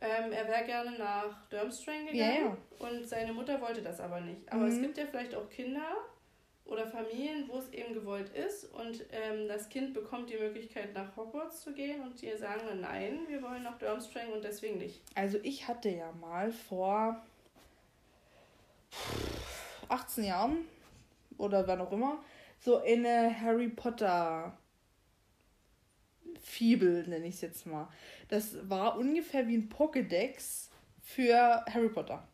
[0.00, 2.86] ähm, er wäre gerne nach Durmstrang gegangen ja.
[2.86, 4.50] und seine Mutter wollte das aber nicht.
[4.52, 4.72] Aber mhm.
[4.72, 5.96] es gibt ja vielleicht auch Kinder
[6.66, 11.16] oder Familien, wo es eben gewollt ist und ähm, das Kind bekommt die Möglichkeit nach
[11.16, 15.00] Hogwarts zu gehen und die sagen dann nein, wir wollen nach Durmstrang und deswegen nicht.
[15.14, 17.20] Also ich hatte ja mal vor
[19.88, 20.58] 18 Jahren
[21.38, 22.22] oder wann auch immer
[22.60, 24.56] so eine Harry Potter
[26.42, 27.88] Fibel, nenne ich es jetzt mal.
[28.28, 30.68] Das war ungefähr wie ein Pokédex
[31.00, 32.26] für Harry Potter.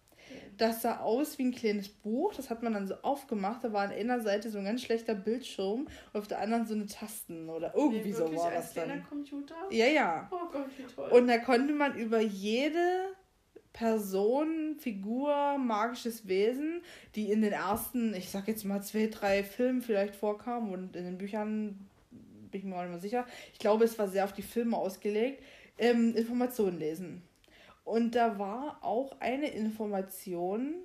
[0.56, 3.62] Das sah aus wie ein kleines Buch, das hat man dann so aufgemacht.
[3.62, 6.74] Da war an einer Seite so ein ganz schlechter Bildschirm und auf der anderen so
[6.74, 9.04] eine Tasten oder irgendwie nee, so war das dann.
[9.08, 9.54] Computer?
[9.70, 10.28] Ja, ja.
[10.30, 11.10] Oh Gott, wie toll.
[11.10, 13.14] Und da konnte man über jede
[13.72, 16.82] Person, Figur, magisches Wesen,
[17.16, 21.04] die in den ersten, ich sag jetzt mal zwei, drei Filmen vielleicht vorkamen und in
[21.04, 21.88] den Büchern
[22.54, 23.26] bin ich mir auch nicht mehr sicher.
[23.52, 25.42] Ich glaube, es war sehr auf die Filme ausgelegt.
[25.76, 27.22] Ähm, Informationen lesen.
[27.82, 30.76] Und da war auch eine Information,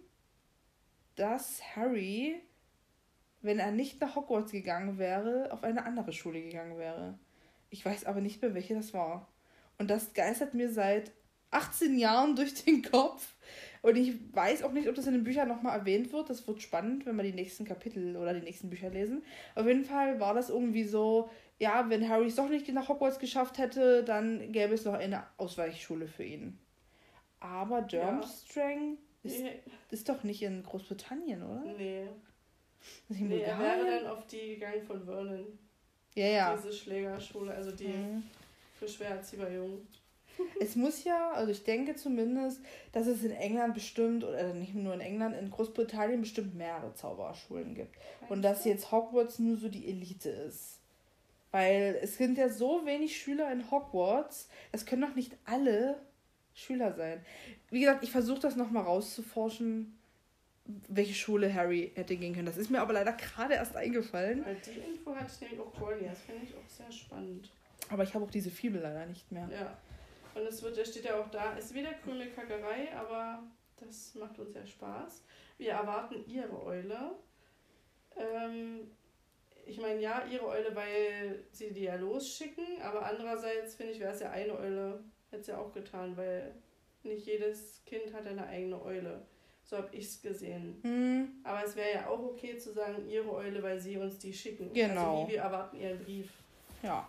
[1.15, 2.41] dass Harry,
[3.43, 7.19] wenn er nicht nach Hogwarts gegangen wäre, auf eine andere Schule gegangen wäre.
[7.69, 9.27] Ich weiß aber nicht mehr, welche das war.
[9.77, 11.11] Und das geistert mir seit
[11.51, 13.35] 18 Jahren durch den Kopf.
[13.81, 16.29] Und ich weiß auch nicht, ob das in den Büchern nochmal erwähnt wird.
[16.29, 19.23] Das wird spannend, wenn wir die nächsten Kapitel oder die nächsten Bücher lesen.
[19.55, 23.19] Auf jeden Fall war das irgendwie so, ja, wenn Harry es doch nicht nach Hogwarts
[23.19, 26.57] geschafft hätte, dann gäbe es noch eine Ausweichschule für ihn.
[27.41, 29.29] Aber Durmstrang ja.
[29.29, 29.59] ist, nee.
[29.91, 31.63] ist doch nicht in Großbritannien, oder?
[31.77, 32.07] Nee.
[33.09, 35.59] Ist nee, er wäre dann auf die gegangen von Vernon.
[36.15, 36.55] Ja, ja.
[36.55, 38.23] Diese Schlägerschule, also die mhm.
[38.77, 39.87] für schwer erziehbar Jungen.
[40.61, 42.61] Es muss ja, also ich denke zumindest,
[42.93, 47.75] dass es in England bestimmt, oder nicht nur in England, in Großbritannien bestimmt mehrere Zauberschulen
[47.75, 47.97] gibt.
[48.29, 50.78] Und dass jetzt Hogwarts nur so die Elite ist.
[51.51, 55.99] Weil es sind ja so wenig Schüler in Hogwarts, es können doch nicht alle
[56.53, 57.23] Schüler sein.
[57.69, 59.97] Wie gesagt, ich versuche das nochmal rauszuforschen,
[60.87, 62.45] welche Schule Harry hätte gehen können.
[62.45, 64.45] Das ist mir aber leider gerade erst eingefallen.
[64.45, 66.09] Weil die Info hatte ich nämlich auch vorher.
[66.09, 67.49] Das finde ich auch sehr spannend.
[67.89, 69.49] Aber ich habe auch diese Fibel leider nicht mehr.
[69.51, 69.77] Ja.
[70.35, 73.43] Und es wird, steht ja auch da, ist wieder grüne Kackerei, aber
[73.77, 75.23] das macht uns ja Spaß.
[75.57, 77.11] Wir erwarten ihre Eule.
[78.15, 78.91] Ähm,
[79.69, 84.13] ich meine, ja, ihre Eule, weil sie die ja losschicken, aber andererseits finde ich, wäre
[84.13, 84.99] es ja eine Eule,
[85.29, 86.55] hätte es ja auch getan, weil
[87.03, 89.21] nicht jedes Kind hat eine eigene Eule.
[89.63, 90.79] So habe ich es gesehen.
[90.81, 91.29] Mhm.
[91.43, 94.73] Aber es wäre ja auch okay zu sagen, ihre Eule, weil sie uns die schicken.
[94.73, 95.19] Genau.
[95.19, 96.31] Also wie wir erwarten ihren Brief.
[96.81, 97.07] Ja.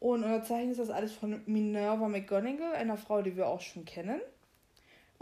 [0.00, 4.20] Und unterzeichnet ist das alles von Minerva McGonagall, einer Frau, die wir auch schon kennen.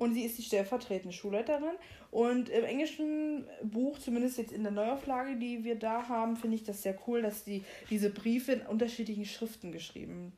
[0.02, 1.76] Und sie ist die stellvertretende Schulleiterin.
[2.10, 6.64] Und im englischen Buch, zumindest jetzt in der Neuauflage, die wir da haben, finde ich
[6.64, 10.32] das sehr cool, dass die diese Briefe in unterschiedlichen Schriften geschrieben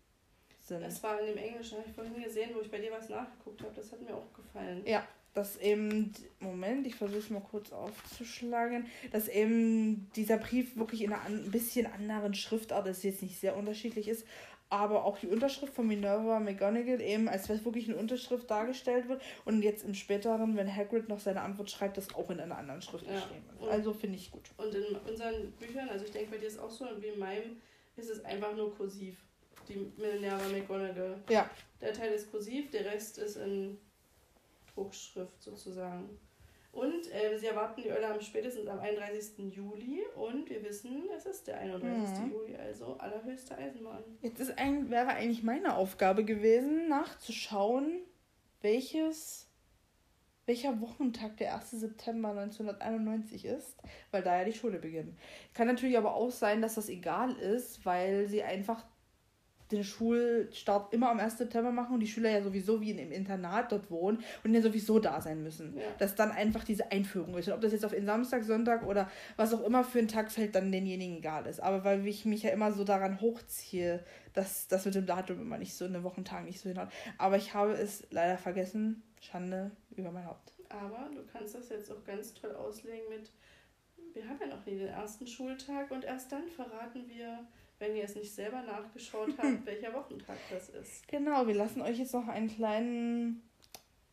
[0.61, 0.83] sind.
[0.83, 3.63] Das war in dem Englischen, habe ich vorhin gesehen, wo ich bei dir was nachgeguckt
[3.63, 3.73] habe.
[3.75, 4.83] Das hat mir auch gefallen.
[4.85, 5.03] Ja.
[5.33, 11.13] dass eben, Moment, ich versuche es mal kurz aufzuschlagen, dass eben dieser Brief wirklich in
[11.15, 14.27] einer ein bisschen anderen Schriftart ist, jetzt nicht sehr unterschiedlich ist,
[14.75, 19.09] aber auch die Unterschrift von Minerva McGonagall eben, als wäre es wirklich eine Unterschrift dargestellt
[19.09, 22.59] wird und jetzt im späteren, wenn Hagrid noch seine Antwort schreibt, das auch in einer
[22.59, 23.15] anderen Schrift ja.
[23.15, 23.71] geschrieben wird.
[23.71, 24.51] Also finde ich gut.
[24.57, 27.57] Und in unseren Büchern, also ich denke bei dir ist auch so, wie in meinem,
[27.97, 29.17] ist es einfach nur kursiv,
[29.69, 31.23] die Minerva McGonagall.
[31.31, 31.49] Ja.
[31.81, 33.79] Der Teil ist kursiv, der Rest ist in
[34.75, 36.19] Druckschrift sozusagen.
[36.75, 39.55] Und äh, sie erwarten die Eule am spätestens am 31.
[39.55, 42.19] Juli und wir wissen, es ist der 31.
[42.19, 42.33] Mhm.
[42.33, 44.03] Juli, also allerhöchste Eisenbahn.
[44.23, 48.03] Jetzt ist ein, wäre eigentlich meine Aufgabe gewesen, nachzuschauen,
[48.61, 49.49] welches,
[50.47, 51.71] welcher Wochentag der 1.
[51.71, 53.77] September 1991 ist,
[54.11, 55.17] weil da ja die Schule beginnt.
[55.53, 58.85] Kann natürlich aber auch sein, dass das egal ist, weil sie einfach
[59.75, 61.39] den Schulstart immer am 1.
[61.39, 64.63] September machen und die Schüler ja sowieso wie in einem Internat dort wohnen und ja
[64.63, 65.77] sowieso da sein müssen.
[65.77, 65.83] Ja.
[65.99, 67.49] Dass dann einfach diese Einführung ist.
[67.49, 70.31] Und ob das jetzt auf den Samstag, Sonntag oder was auch immer für einen Tag
[70.31, 71.61] fällt, dann denjenigen egal ist.
[71.61, 75.59] Aber weil ich mich ja immer so daran hochziehe, dass das mit dem Datum immer
[75.59, 76.89] nicht so in den Wochentagen nicht so hinhaut.
[77.19, 79.03] Aber ich habe es leider vergessen.
[79.21, 80.53] Schande über mein Haupt.
[80.69, 83.31] Aber du kannst das jetzt auch ganz toll auslegen mit,
[84.13, 87.47] wir haben ja noch nie den ersten Schultag und erst dann verraten wir
[87.85, 91.07] wenn ihr es nicht selber nachgeschaut habt, welcher Wochentag das ist.
[91.09, 93.43] Genau, wir lassen euch jetzt noch einen kleinen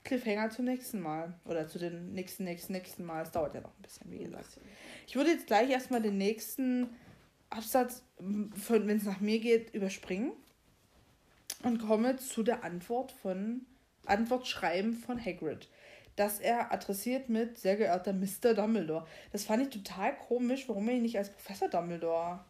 [0.03, 1.33] Cliffhanger zum nächsten Mal.
[1.45, 3.23] Oder zu den nächsten, nächsten, nächsten Mal.
[3.23, 4.59] Es dauert ja noch ein bisschen, wie gesagt.
[5.07, 6.89] Ich würde jetzt gleich erstmal den nächsten
[7.49, 10.33] Absatz, wenn es nach mir geht, überspringen
[11.63, 13.65] und komme zu der Antwort von
[14.05, 15.69] Antwortschreiben von Hagrid.
[16.15, 18.53] Das er adressiert mit sehr geehrter Mr.
[18.53, 19.07] Dumbledore.
[19.31, 22.41] Das fand ich total komisch, warum er ihn nicht als Professor Dumbledore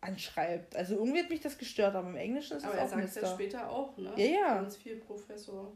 [0.00, 0.76] anschreibt.
[0.76, 3.16] Also irgendwie hat mich das gestört, aber im Englischen ist es auch Aber er sagt
[3.16, 4.12] ja später auch, ne?
[4.16, 4.54] Ja, ja.
[4.56, 5.72] Ganz viel Professor.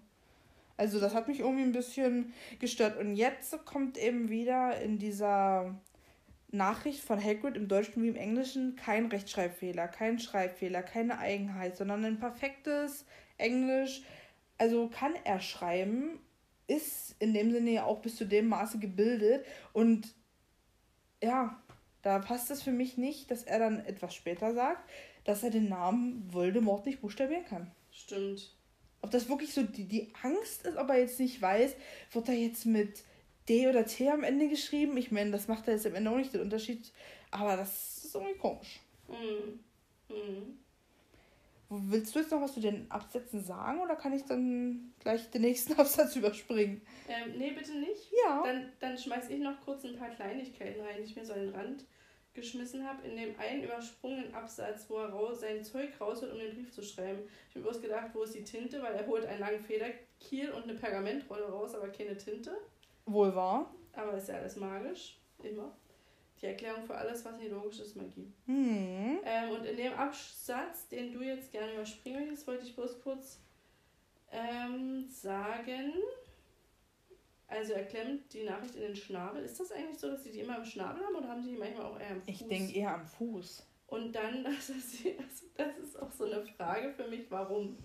[0.77, 2.99] Also das hat mich irgendwie ein bisschen gestört.
[2.99, 5.75] Und jetzt kommt eben wieder in dieser
[6.51, 12.05] Nachricht von Hagrid im Deutschen wie im Englischen kein Rechtschreibfehler, kein Schreibfehler, keine Eigenheit, sondern
[12.05, 13.07] ein perfektes
[13.39, 14.03] Englisch.
[14.59, 16.21] Also kann er schreiben,
[16.67, 20.15] ist in dem Sinne ja auch bis zu dem Maße gebildet und
[21.23, 21.62] ja,
[22.03, 24.89] da passt es für mich nicht, dass er dann etwas später sagt,
[25.25, 27.71] dass er den Namen Voldemort nicht buchstabieren kann.
[27.91, 28.55] Stimmt.
[29.01, 31.75] Ob das wirklich so die, die Angst ist, ob er jetzt nicht weiß,
[32.13, 33.05] wird er jetzt mit
[33.49, 34.97] D oder T am Ende geschrieben?
[34.97, 36.93] Ich meine, das macht er jetzt am Ende auch nicht den Unterschied,
[37.31, 38.81] aber das ist irgendwie komisch.
[39.09, 39.61] Mhm.
[40.09, 40.59] Mhm.
[41.75, 45.43] Willst du jetzt noch was zu den Absätzen sagen oder kann ich dann gleich den
[45.43, 46.83] nächsten Absatz überspringen?
[47.09, 48.13] Ähm, nee, bitte nicht.
[48.25, 48.43] Ja.
[48.45, 51.41] Dann, dann schmeiß ich noch kurz ein paar Kleinigkeiten rein, die ich mir so an
[51.41, 51.85] den Rand
[52.35, 56.55] geschmissen habe, in dem einen übersprungenen Absatz, wo er raus, sein Zeug rausholt, um den
[56.55, 57.21] Brief zu schreiben.
[57.49, 60.65] Ich habe bloß gedacht, wo ist die Tinte, weil er holt einen langen Federkiel und
[60.65, 62.57] eine Pergamentrolle raus, aber keine Tinte.
[63.07, 63.75] Wohl wahr.
[63.95, 65.77] Aber ist ja alles magisch, immer
[66.43, 68.33] die Erklärung für alles, was nicht logisch ist, Magie.
[68.47, 69.21] Mhm.
[69.25, 73.41] Ähm, und in dem Absatz, den du jetzt gerne überspringen möchtest, wollte ich bloß kurz
[74.33, 75.93] ähm, sagen.
[77.47, 79.45] Also er klemmt die Nachricht in den Schnabel.
[79.45, 81.59] Ist das eigentlich so, dass sie die immer im Schnabel haben oder haben sie die
[81.59, 82.29] manchmal auch eher am Fuß?
[82.29, 83.67] Ich denke eher am Fuß.
[83.87, 85.05] Und dann, das ist,
[85.55, 87.77] das ist auch so eine Frage für mich, warum.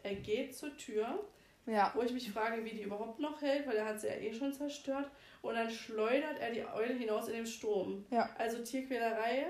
[0.00, 1.28] Er geht zur Tür,
[1.68, 1.92] ja.
[1.94, 4.32] wo ich mich frage, wie die überhaupt noch hält, weil er hat sie ja eh
[4.32, 5.10] schon zerstört
[5.42, 8.04] und dann schleudert er die Eule hinaus in den Sturm.
[8.10, 8.28] Ja.
[8.38, 9.46] Also Tierquälerei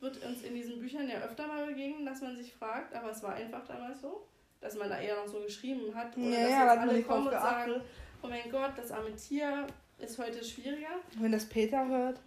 [0.00, 3.22] wird uns in diesen Büchern ja öfter mal begegnen, dass man sich fragt, aber es
[3.22, 4.26] war einfach damals so,
[4.60, 7.26] dass man da eher noch so geschrieben hat oder ja, dass ja, jetzt alle kommen
[7.26, 7.80] und sagen,
[8.22, 9.66] oh mein Gott, das arme Tier
[9.98, 11.00] ist heute schwieriger.
[11.18, 12.20] Wenn das Peter hört.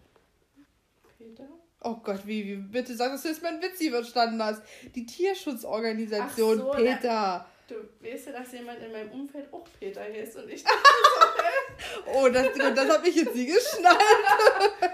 [1.17, 1.47] Peter?
[1.81, 4.63] Oh Gott, wie, wie bitte sag, dass du jetzt mein Witz hier verstanden hast.
[4.95, 7.45] Die Tierschutzorganisation so, Peter.
[7.67, 10.63] Du weißt ja, dass jemand in meinem Umfeld auch Peter ist und ich
[12.13, 13.97] Oh, das, das habe ich jetzt nie geschnallt.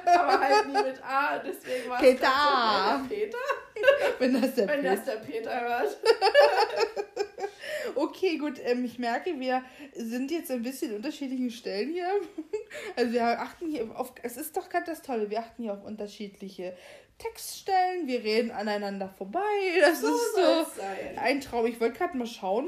[0.06, 2.28] Aber halt nie mit A, deswegen war Peter.
[2.96, 3.38] es so, Peter.
[4.20, 4.96] Wenn das der, Wenn Peter.
[4.96, 5.98] Das der Peter hört.
[7.96, 9.64] Okay, gut, ähm, ich merke, wir
[9.96, 12.08] sind jetzt ein bisschen unterschiedlichen Stellen hier.
[12.96, 15.84] Also wir achten hier auf, es ist doch gerade das Tolle, wir achten hier auf
[15.84, 16.76] unterschiedliche
[17.22, 19.40] Textstellen, wir reden aneinander vorbei.
[19.80, 20.82] Das so ist so
[21.18, 21.66] ein Traum.
[21.68, 22.68] Ich wollte gerade mal schauen,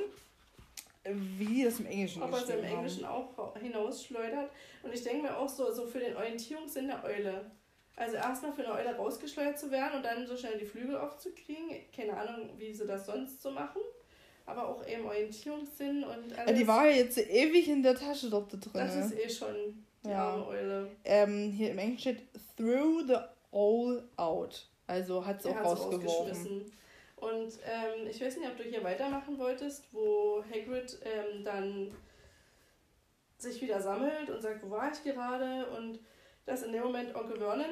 [1.03, 4.49] wie das im Englischen Ob er es im Englischen auch hinausschleudert.
[4.83, 7.51] Und ich denke mir auch so, so für den Orientierungssinn der Eule.
[7.95, 11.69] Also erstmal für eine Eule rausgeschleudert zu werden und dann so schnell die Flügel aufzukriegen.
[11.95, 13.81] Keine Ahnung, wie sie das sonst so machen.
[14.45, 16.49] Aber auch eben Orientierungssinn und alles.
[16.49, 18.59] Ja, die war ja jetzt ewig in der Tasche dort drin.
[18.73, 20.31] Das ist eh schon die ja.
[20.31, 20.91] arme Eule.
[21.05, 22.27] Ähm, hier im Englischen steht
[22.57, 23.15] threw the
[23.53, 24.67] all out.
[24.87, 26.71] Also hat es auch rausgeworfen.
[27.15, 31.95] Und ähm, ich weiß nicht, ob du hier weitermachen wolltest, wo Hagrid ähm, dann
[33.37, 35.67] sich wieder sammelt und sagt, wo war ich gerade?
[35.77, 35.99] Und
[36.45, 37.65] dass in dem Moment Onkel Vernon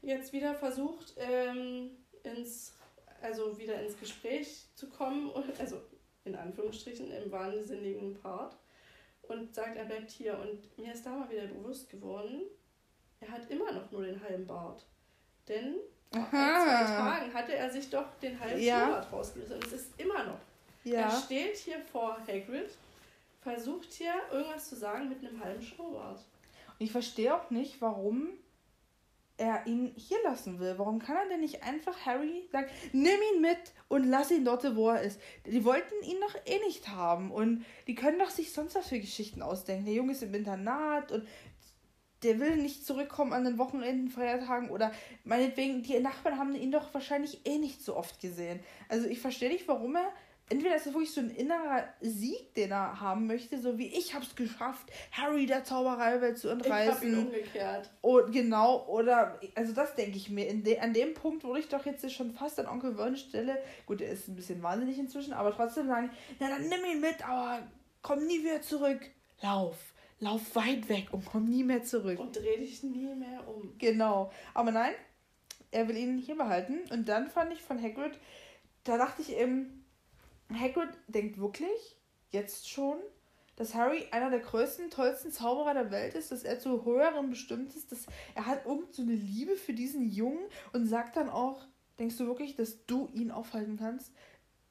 [0.00, 1.90] jetzt wieder versucht, ähm,
[2.22, 2.74] ins,
[3.20, 5.80] also wieder ins Gespräch zu kommen, also
[6.24, 8.56] in Anführungsstrichen im wahnsinnigen Part,
[9.22, 10.38] und sagt, er bleibt hier.
[10.38, 12.42] Und mir ist da mal wieder bewusst geworden,
[13.20, 14.86] er hat immer noch nur den halben Bart.
[15.48, 15.76] Denn
[16.12, 16.20] Aha.
[16.20, 18.80] in zwei Tagen hatte er sich doch den halben ja.
[18.80, 19.56] Schnurrbart rausgerissen.
[19.56, 20.38] Und es ist immer noch.
[20.84, 21.00] Ja.
[21.00, 22.70] Er steht hier vor Hagrid,
[23.42, 26.18] versucht hier irgendwas zu sagen mit einem halben Schnurrbart.
[26.18, 28.28] Und ich verstehe auch nicht, warum
[29.36, 30.74] er ihn hier lassen will.
[30.76, 34.76] Warum kann er denn nicht einfach Harry sagen, nimm ihn mit und lass ihn dort,
[34.76, 35.20] wo er ist?
[35.46, 39.00] Die wollten ihn doch eh nicht haben und die können doch sich sonst was für
[39.00, 39.86] Geschichten ausdenken.
[39.86, 41.26] Der Junge ist im Internat und
[42.24, 44.92] der will nicht zurückkommen an den Wochenenden, Feiertagen oder
[45.24, 48.60] meinetwegen, die Nachbarn haben ihn doch wahrscheinlich eh nicht so oft gesehen.
[48.88, 50.12] Also ich verstehe nicht, warum er
[50.48, 54.14] entweder ist es wirklich so ein innerer Sieg, den er haben möchte, so wie ich
[54.14, 56.90] habe es geschafft, Harry der Zaubereiwelt zu entreißen.
[56.90, 57.90] Ich hab ihn umgekehrt.
[58.02, 60.52] Und genau, oder, also das denke ich mir.
[60.62, 64.00] De, an dem Punkt würde ich doch jetzt schon fast an Onkel Vern stelle, gut,
[64.00, 67.66] er ist ein bisschen wahnsinnig inzwischen, aber trotzdem sagen, na dann nimm ihn mit, aber
[68.02, 69.00] komm nie wieder zurück.
[69.40, 69.93] Lauf.
[70.24, 72.18] Lauf weit weg und komm nie mehr zurück.
[72.18, 73.74] Und dreh dich nie mehr um.
[73.76, 74.32] Genau.
[74.54, 74.94] Aber nein,
[75.70, 76.80] er will ihn hier behalten.
[76.90, 78.18] Und dann fand ich von Hagrid,
[78.84, 79.84] da dachte ich eben,
[80.50, 81.98] Hagrid denkt wirklich,
[82.30, 82.96] jetzt schon,
[83.56, 87.76] dass Harry einer der größten, tollsten Zauberer der Welt ist, dass er zu höherem bestimmt
[87.76, 91.66] ist, dass er hat irgend so eine Liebe für diesen Jungen und sagt dann auch,
[91.98, 94.10] denkst du wirklich, dass du ihn aufhalten kannst?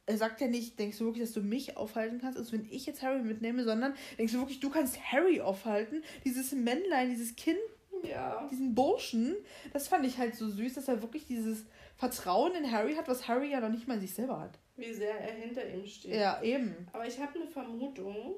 [0.06, 2.86] Er sagt ja nicht, denkst du wirklich, dass du mich aufhalten kannst, als wenn ich
[2.86, 6.04] jetzt Harry mitnehme, sondern denkst du wirklich, du kannst Harry aufhalten?
[6.26, 7.60] Dieses Männlein, dieses Kind,
[8.04, 8.48] ja.
[8.52, 9.36] diesen Burschen,
[9.72, 13.28] das fand ich halt so süß, dass er wirklich dieses Vertrauen in Harry hat, was
[13.30, 16.16] Harry ja noch nicht mal in sich selber hat wie sehr er hinter ihm steht.
[16.16, 16.88] Ja, eben.
[16.92, 18.36] Aber ich habe eine Vermutung,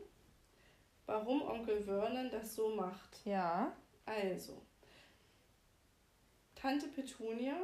[1.06, 3.22] warum Onkel Vernon das so macht.
[3.26, 3.76] Ja.
[4.06, 4.62] Also,
[6.56, 7.56] Tante Petunia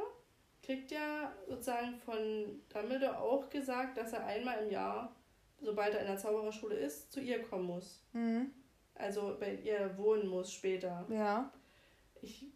[0.62, 5.14] kriegt ja sozusagen von Dumbledore auch gesagt, dass er einmal im Jahr,
[5.60, 8.02] sobald er in der Zaubererschule ist, zu ihr kommen muss.
[8.12, 8.52] Mhm.
[8.94, 11.04] Also bei ihr wohnen muss später.
[11.08, 11.50] Ja.
[12.20, 12.46] Ich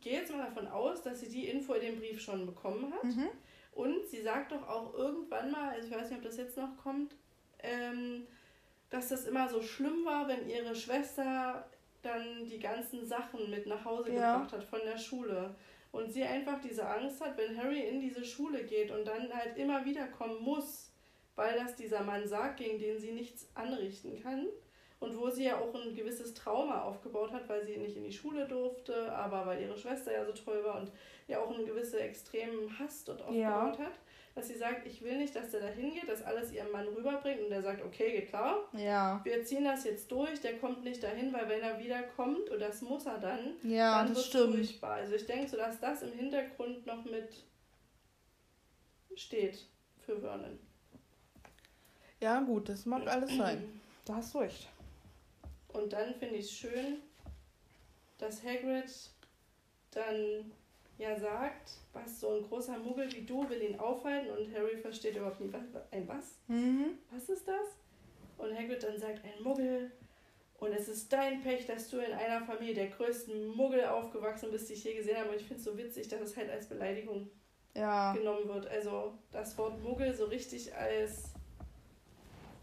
[0.00, 3.04] gehe jetzt mal davon aus, dass sie die Info in dem Brief schon bekommen hat.
[3.04, 3.28] Mhm.
[3.72, 6.76] Und sie sagt doch auch irgendwann mal, also ich weiß nicht, ob das jetzt noch
[6.76, 7.14] kommt,
[7.60, 8.26] ähm,
[8.90, 11.64] dass das immer so schlimm war, wenn ihre Schwester
[12.02, 14.34] dann die ganzen Sachen mit nach Hause ja.
[14.34, 15.54] gebracht hat von der Schule.
[15.92, 19.56] Und sie einfach diese Angst hat, wenn Harry in diese Schule geht und dann halt
[19.56, 20.92] immer wieder kommen muss,
[21.34, 24.46] weil das dieser Mann sagt, gegen den sie nichts anrichten kann.
[25.00, 28.12] Und wo sie ja auch ein gewisses Trauma aufgebaut hat, weil sie nicht in die
[28.12, 30.92] Schule durfte, aber weil ihre Schwester ja so toll war und
[31.26, 33.78] ja auch einen gewissen extremen Hass dort aufgebaut ja.
[33.78, 33.98] hat,
[34.34, 37.40] dass sie sagt, ich will nicht, dass der da hingeht, das alles ihrem Mann rüberbringt
[37.42, 38.68] und der sagt, okay, geht klar.
[38.72, 39.20] Ja.
[39.24, 42.80] Wir ziehen das jetzt durch, der kommt nicht dahin, weil wenn er wiederkommt, und das
[42.82, 44.54] muss er dann, ja, dann das stimmt.
[44.54, 44.92] furchtbar.
[44.92, 47.44] Also ich denke so, dass das im Hintergrund noch mit
[49.16, 49.66] steht
[50.04, 50.58] für Vernon.
[52.20, 53.80] Ja, gut, das mag alles sein.
[54.06, 54.66] Da hast du recht.
[55.68, 56.96] Und dann finde ich es schön,
[58.18, 58.90] dass Hagrid
[59.92, 60.50] dann
[61.00, 65.16] ja sagt, was so ein großer Muggel wie du will ihn aufhalten und Harry versteht
[65.16, 66.38] überhaupt nicht, was, ein was?
[66.48, 66.98] Mhm.
[67.10, 67.76] Was ist das?
[68.38, 69.90] Und Hagrid dann sagt, ein Muggel
[70.60, 74.68] und es ist dein Pech, dass du in einer Familie der größten Muggel aufgewachsen bist,
[74.68, 75.30] die ich je gesehen habe.
[75.30, 77.30] Und ich finde es so witzig, dass es halt als Beleidigung
[77.74, 78.12] ja.
[78.12, 78.66] genommen wird.
[78.66, 81.32] Also das Wort Muggel so richtig als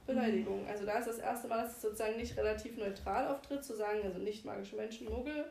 [0.06, 0.66] Beleidigung.
[0.68, 4.02] Also da ist das erste Mal, dass es sozusagen nicht relativ neutral auftritt, zu sagen,
[4.04, 5.46] also nicht magische Menschen Muggel,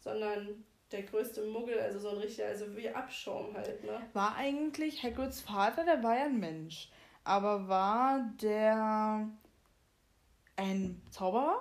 [0.00, 4.00] sondern der größte Muggel, also so ein richtiger, also wie Abschaum halt, ne?
[4.12, 6.90] War eigentlich Hagrids Vater, der war ja ein Mensch.
[7.24, 9.28] Aber war der
[10.56, 11.60] ein Zauberer?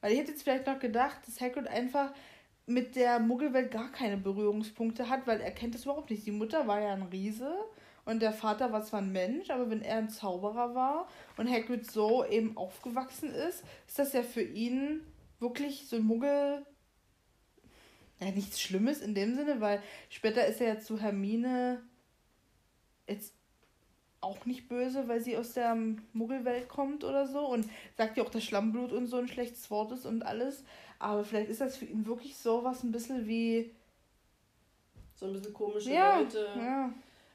[0.00, 2.12] Weil ich hätte jetzt vielleicht noch gedacht, dass Hagrid einfach
[2.66, 6.26] mit der Muggelwelt gar keine Berührungspunkte hat, weil er kennt das überhaupt nicht.
[6.26, 7.54] Die Mutter war ja ein Riese
[8.04, 11.90] und der Vater war zwar ein Mensch, aber wenn er ein Zauberer war und Hagrid
[11.90, 15.00] so eben aufgewachsen ist, ist das ja für ihn
[15.38, 16.64] wirklich so ein Muggel
[18.20, 21.82] ja, nichts Schlimmes in dem Sinne, weil später ist er ja zu Hermine
[23.06, 23.34] jetzt
[24.20, 25.76] auch nicht böse, weil sie aus der
[26.12, 29.92] Muggelwelt kommt oder so und sagt ja auch, dass Schlammblut und so ein schlechtes Wort
[29.92, 30.64] ist und alles.
[30.98, 33.70] Aber vielleicht ist das für ihn wirklich so was ein bisschen wie.
[35.14, 36.48] So ein bisschen komische ja, Leute.
[36.56, 36.92] Ja.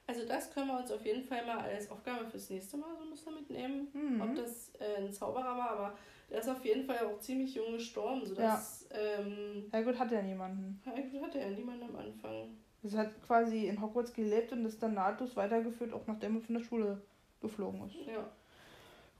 [0.08, 3.04] Also das können wir uns auf jeden Fall mal als Aufgabe fürs nächste Mal so
[3.04, 3.88] ein bisschen mitnehmen.
[3.94, 4.22] Mhm.
[4.22, 5.98] Ob das äh, ein Zauberer war, aber
[6.32, 8.26] der ist auf jeden Fall auch ziemlich jung gestorben.
[8.26, 8.98] Sodass, ja.
[8.98, 10.82] Ähm, Hagrid hatte ja niemanden.
[10.86, 12.58] Hagrid hatte ja niemanden am Anfang.
[12.84, 16.56] Es hat quasi in Hogwarts gelebt und ist dann nahtlos weitergeführt, auch nachdem er von
[16.56, 17.02] der Schule
[17.42, 17.96] geflogen ist.
[18.08, 18.28] Ja.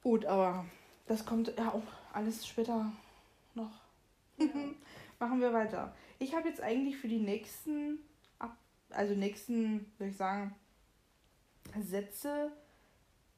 [0.02, 0.66] Gut, aber
[1.08, 1.84] Das kommt ja auch
[2.14, 2.92] alles später
[3.54, 3.82] noch.
[4.38, 4.48] Ja.
[5.20, 5.94] Machen wir weiter.
[6.18, 8.00] Ich habe jetzt eigentlich für die nächsten,
[8.90, 10.56] also nächsten, würde ich sagen,
[11.80, 12.52] Sätze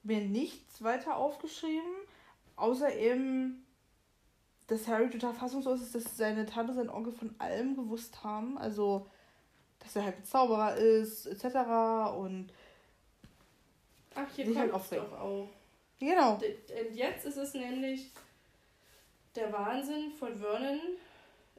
[0.03, 1.91] mir nichts weiter aufgeschrieben,
[2.55, 3.62] außer eben,
[4.67, 8.57] dass Harry total fassungslos ist, dass seine Tante und sein Onkel von allem gewusst haben.
[8.57, 9.07] Also,
[9.79, 12.15] dass er halt ein Zauberer ist, etc.
[12.17, 12.51] Und.
[14.15, 15.49] Ach, hier kommt halt es doch auch.
[15.99, 16.33] Genau.
[16.33, 18.11] Und jetzt ist es nämlich
[19.35, 20.79] der Wahnsinn von Vernon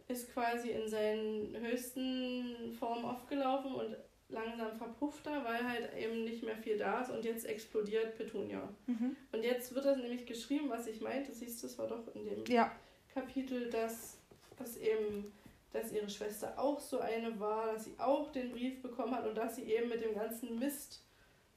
[0.07, 3.97] ist quasi in seinen höchsten Formen aufgelaufen und
[4.29, 8.69] langsam verpufft er, weil halt eben nicht mehr viel da ist und jetzt explodiert Petunia.
[8.87, 9.17] Mhm.
[9.33, 12.25] Und jetzt wird das nämlich geschrieben, was ich meinte, siehst du, das war doch in
[12.25, 12.71] dem ja.
[13.15, 14.19] Kapitel, dass,
[14.59, 15.33] dass eben
[15.75, 19.35] dass ihre Schwester auch so eine war, dass sie auch den Brief bekommen hat und
[19.35, 21.03] dass sie eben mit dem ganzen Mist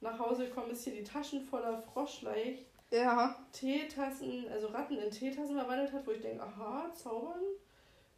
[0.00, 3.36] nach Hause gekommen ist, hier die Taschen voller Froschleich, ja.
[3.52, 7.42] Teetassen, also Ratten in Teetassen verwandelt hat, wo ich denke, aha, zaubern?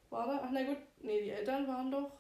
[0.08, 0.40] War da?
[0.44, 2.10] Ach na gut, nee, die Eltern waren doch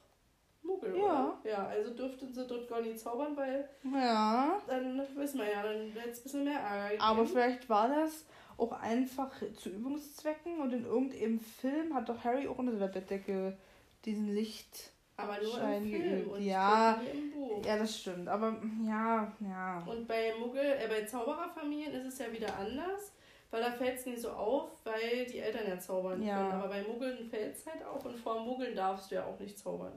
[0.62, 1.02] Muggel, ja.
[1.02, 1.38] Oder?
[1.44, 4.60] Ja, also dürften sie dort gar nicht zaubern, weil ja.
[4.66, 7.02] dann wissen wir ja, dann wäre es ein bisschen mehr Ärger gegeben.
[7.02, 8.26] Aber vielleicht war das
[8.60, 13.56] auch einfach zu Übungszwecken und in irgendeinem Film hat doch Harry auch unter der Bettdecke
[14.04, 14.90] diesen Licht.
[15.16, 16.32] Aber nur Schein im Film geübt.
[16.32, 17.64] und ja, im Buch.
[17.64, 18.28] Ja, das stimmt.
[18.28, 18.56] Aber
[18.86, 19.82] ja, ja.
[19.86, 23.12] Und bei Muggel, äh, bei Zaubererfamilien ist es ja wieder anders,
[23.50, 26.36] weil da fällt es nicht so auf, weil die Eltern ja zaubern ja.
[26.36, 26.52] können.
[26.52, 29.58] Aber bei Muggeln fällt es halt auf und vor Muggeln darfst du ja auch nicht
[29.58, 29.92] zaubern.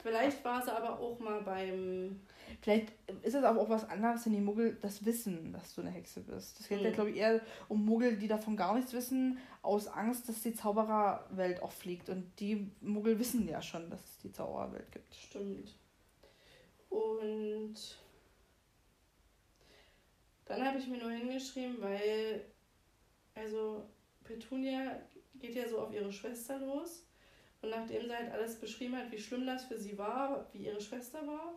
[0.00, 2.20] Vielleicht war es aber auch mal beim.
[2.60, 2.92] Vielleicht
[3.22, 6.20] ist es aber auch was anderes, wenn die Muggel das wissen, dass du eine Hexe
[6.20, 6.58] bist.
[6.58, 6.84] Das geht hm.
[6.84, 10.54] ja, glaube ich, eher um Muggel, die davon gar nichts wissen, aus Angst, dass die
[10.54, 12.08] Zaubererwelt auch fliegt.
[12.08, 15.14] Und die Muggel wissen ja schon, dass es die Zaubererwelt gibt.
[15.14, 15.74] Stimmt.
[16.90, 17.74] Und
[20.46, 22.44] dann habe ich mir nur hingeschrieben, weil,
[23.34, 23.84] also
[24.24, 24.98] Petunia
[25.34, 27.04] geht ja so auf ihre Schwester los
[27.60, 30.80] und nachdem sie halt alles beschrieben hat, wie schlimm das für sie war, wie ihre
[30.80, 31.54] Schwester war,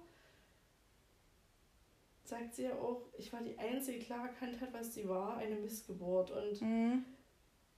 [2.32, 5.38] sagt sie ja auch, ich war die Einzige, die klar erkannt hat, was sie war,
[5.38, 6.32] eine Missgeburt.
[6.32, 7.06] Und mhm.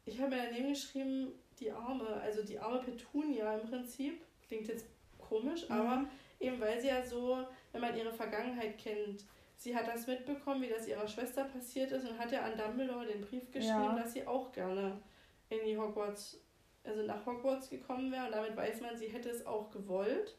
[0.05, 4.85] ich habe mir daneben geschrieben, die arme, also die arme Petunia im Prinzip, klingt jetzt
[5.17, 5.75] komisch, mhm.
[5.75, 6.05] aber
[6.39, 7.39] eben weil sie ja so,
[7.71, 9.25] wenn man ihre Vergangenheit kennt,
[9.55, 13.07] sie hat das mitbekommen, wie das ihrer Schwester passiert ist und hat ja an Dumbledore
[13.07, 13.95] den Brief geschrieben, ja.
[13.95, 15.01] dass sie auch gerne
[15.49, 16.39] in die Hogwarts
[16.83, 20.35] also nach Hogwarts gekommen wäre und damit weiß man, sie hätte es auch gewollt.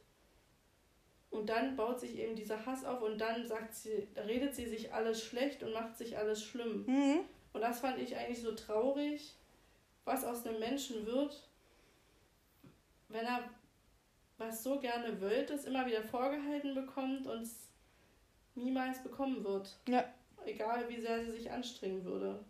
[1.34, 4.94] Und dann baut sich eben dieser Hass auf und dann sagt sie, redet sie sich
[4.94, 6.84] alles schlecht und macht sich alles schlimm.
[6.86, 7.20] Mhm.
[7.52, 9.34] Und das fand ich eigentlich so traurig,
[10.04, 11.48] was aus einem Menschen wird,
[13.08, 13.50] wenn er
[14.38, 17.68] was so gerne will, das immer wieder vorgehalten bekommt und es
[18.54, 19.76] niemals bekommen wird.
[19.88, 20.04] Ja.
[20.44, 22.44] Egal wie sehr sie sich anstrengen würde.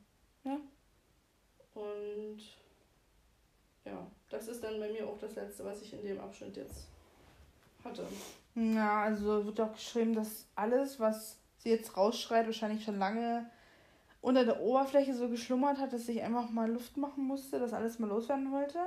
[0.44, 0.60] Ja.
[1.72, 2.38] Und
[3.86, 6.86] ja, das ist dann bei mir auch das Letzte, was ich in dem Abschnitt jetzt
[7.82, 8.06] hatte.
[8.54, 13.50] Ja, also wird auch geschrieben, dass alles, was sie jetzt rausschreit, wahrscheinlich schon lange
[14.20, 17.98] unter der Oberfläche so geschlummert hat, dass ich einfach mal Luft machen musste, dass alles
[17.98, 18.78] mal loswerden wollte.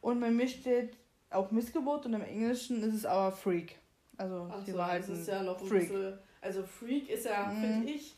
[0.00, 0.96] Und bei mir steht
[1.30, 3.76] auch Missgeburt und im Englischen ist es aber Freak.
[4.16, 5.88] Also Ach sie so, war halt ist ja noch Freak.
[5.88, 7.60] Bisschen, also Freak ist ja, mhm.
[7.60, 8.16] finde ich,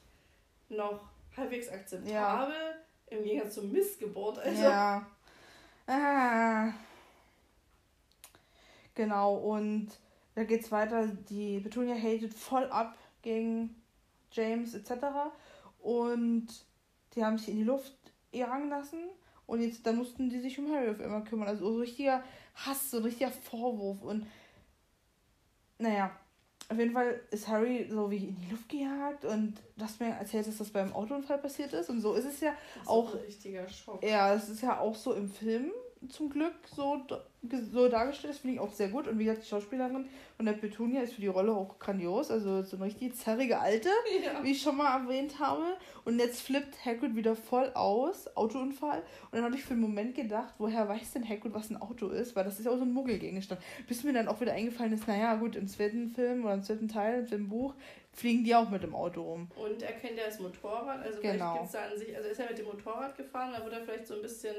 [0.69, 1.01] noch
[1.37, 3.17] halbwegs akzeptabel ja.
[3.17, 4.39] im Gegensatz zur Missgeburt.
[4.39, 4.63] Also.
[4.63, 5.07] Ja.
[5.87, 6.73] Ah.
[8.95, 9.89] Genau, und
[10.35, 11.07] da geht's weiter.
[11.29, 13.75] Die Petunia hatet voll ab gegen
[14.33, 14.93] James etc.
[15.81, 16.49] Und
[17.15, 17.95] die haben sich in die Luft
[18.33, 19.01] jagen lassen.
[19.47, 21.49] Und jetzt, da mussten die sich um Harry auf einmal kümmern.
[21.49, 22.23] Also so richtiger
[22.55, 24.03] Hass, so ein richtiger Vorwurf.
[24.03, 24.27] Und
[25.79, 26.13] naja,
[26.71, 30.11] auf jeden Fall ist Harry so wie in die Luft gejagt und du hast mir
[30.11, 31.91] erzählt, dass das beim Autounfall passiert ist.
[31.91, 33.13] Und so ist es ja das auch.
[33.13, 34.05] Ein richtiger Schock.
[34.05, 35.73] Ja, es ist ja auch so im Film
[36.09, 37.03] zum Glück so,
[37.73, 38.35] so dargestellt.
[38.35, 39.09] Das finde ich auch sehr gut.
[39.09, 42.31] Und wie gesagt, die Schauspielerin von der Petunia ist für die Rolle auch grandios.
[42.31, 43.89] Also so eine richtig zerrige Alte,
[44.25, 44.45] ja.
[44.45, 45.65] wie ich schon mal erwähnt habe.
[46.05, 48.99] Und jetzt flippt Hagrid wieder voll aus, Autounfall.
[48.99, 52.09] Und dann habe ich für einen Moment gedacht, woher weiß denn Hagrid, was ein Auto
[52.09, 52.37] ist?
[52.37, 53.61] Weil das ist ja auch so ein Muggelgegenstand.
[53.87, 56.89] Bis mir dann auch wieder eingefallen ist, naja, gut, im zweiten Film oder im zweiten
[56.89, 57.75] Teil, im zweiten Buch,
[58.13, 59.49] fliegen die auch mit dem Auto rum.
[59.57, 61.55] Und er kennt ja das Motorrad, also genau.
[61.55, 63.73] vielleicht gibt es da an sich, also ist er mit dem Motorrad gefahren, da wird
[63.73, 64.55] er vielleicht so ein bisschen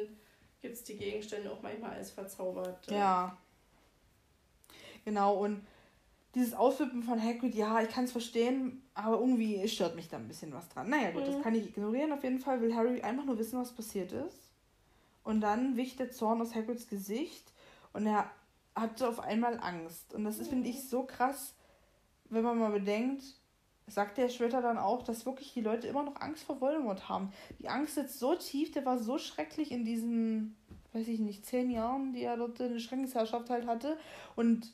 [0.61, 2.89] gibt es die Gegenstände auch manchmal als verzaubert.
[2.89, 3.37] Ja.
[5.03, 5.65] Genau, und
[6.35, 10.27] dieses Ausflippen von Hagrid, ja, ich kann es verstehen, aber irgendwie stört mich da ein
[10.27, 10.89] bisschen was dran.
[10.89, 11.33] Naja, gut, mhm.
[11.33, 12.13] das kann ich ignorieren.
[12.13, 14.51] Auf jeden Fall will Harry einfach nur wissen, was passiert ist.
[15.23, 17.51] Und dann wicht der Zorn aus Hagrids Gesicht
[17.93, 18.31] und er
[18.75, 20.13] hat auf einmal Angst.
[20.13, 21.53] Und das ist, finde ich, so krass,
[22.29, 23.23] wenn man mal bedenkt,
[23.93, 27.31] sagt der später dann auch, dass wirklich die Leute immer noch Angst vor Voldemort haben.
[27.59, 30.55] Die Angst sitzt so tief, der war so schrecklich in diesen,
[30.93, 33.97] weiß ich nicht, zehn Jahren, die er dort eine Schreckensherrschaft halt hatte.
[34.35, 34.71] Und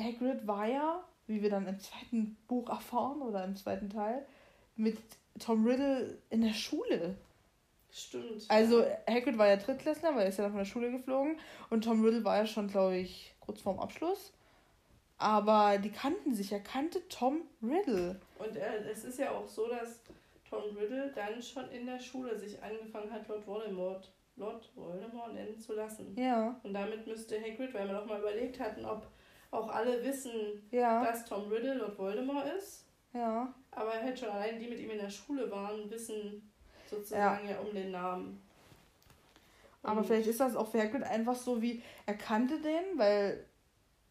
[0.00, 4.26] Hagrid war ja, wie wir dann im zweiten Buch erfahren oder im zweiten Teil,
[4.76, 4.98] mit
[5.38, 7.16] Tom Riddle in der Schule.
[7.90, 8.44] Stimmt.
[8.48, 11.38] Also Hagrid war ja Drittklässler, weil er ist ja von der Schule geflogen.
[11.70, 14.32] Und Tom Riddle war ja schon, glaube ich, kurz vorm Abschluss.
[15.18, 18.20] Aber die kannten sich, er kannte Tom Riddle.
[18.38, 20.00] Und er, es ist ja auch so, dass
[20.48, 25.58] Tom Riddle dann schon in der Schule sich angefangen hat, Lord Voldemort, Lord Voldemort nennen
[25.58, 26.14] zu lassen.
[26.16, 26.58] Ja.
[26.62, 29.06] Und damit müsste Hagrid, weil wir noch mal überlegt hatten, ob
[29.50, 31.04] auch alle wissen, ja.
[31.04, 32.84] dass Tom Riddle Lord Voldemort ist.
[33.12, 33.52] Ja.
[33.70, 36.50] Aber halt schon allein die mit ihm in der Schule waren, wissen
[36.88, 38.42] sozusagen ja, ja um den Namen.
[39.82, 43.44] Und Aber vielleicht ist das auch für Hagrid einfach so wie, er kannte den, weil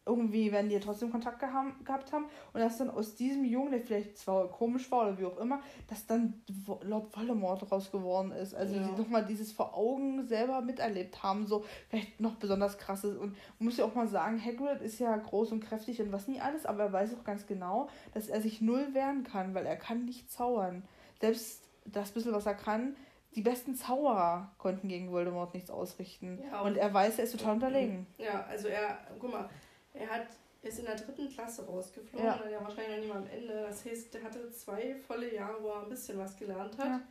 [0.06, 3.72] irgendwie werden die ja trotzdem Kontakt geha gehabt haben und dass dann aus diesem Jungen,
[3.72, 6.42] der vielleicht zwar komisch war oder wie auch immer, dass dann
[6.82, 8.54] Lord Voldemort raus geworden ist.
[8.54, 8.86] Also ja.
[8.86, 13.16] die nochmal dieses vor Augen selber miterlebt haben, so vielleicht noch besonders krasses.
[13.16, 16.28] Und man muss ja auch mal sagen, Hagrid ist ja groß und kräftig und was
[16.28, 19.66] nie alles, aber er weiß auch ganz genau, dass er sich null wehren kann, weil
[19.66, 20.84] er kann nicht zaubern.
[21.20, 22.94] Selbst das bisschen, was er kann,
[23.34, 26.38] die besten Zauberer konnten gegen Voldemort nichts ausrichten.
[26.50, 28.06] Ja, und, und, er weiß, er ist total unterlegen.
[28.18, 29.48] Ja, also er, guck mal,
[29.96, 30.26] er hat,
[30.62, 32.38] ist in der dritten Klasse rausgeflogen, ja.
[32.38, 33.62] dann ja wahrscheinlich noch nicht mal am Ende.
[33.62, 36.86] Das heißt, er hatte zwei volle Jahre, wo er ein bisschen was gelernt hat.
[36.86, 37.02] Ja.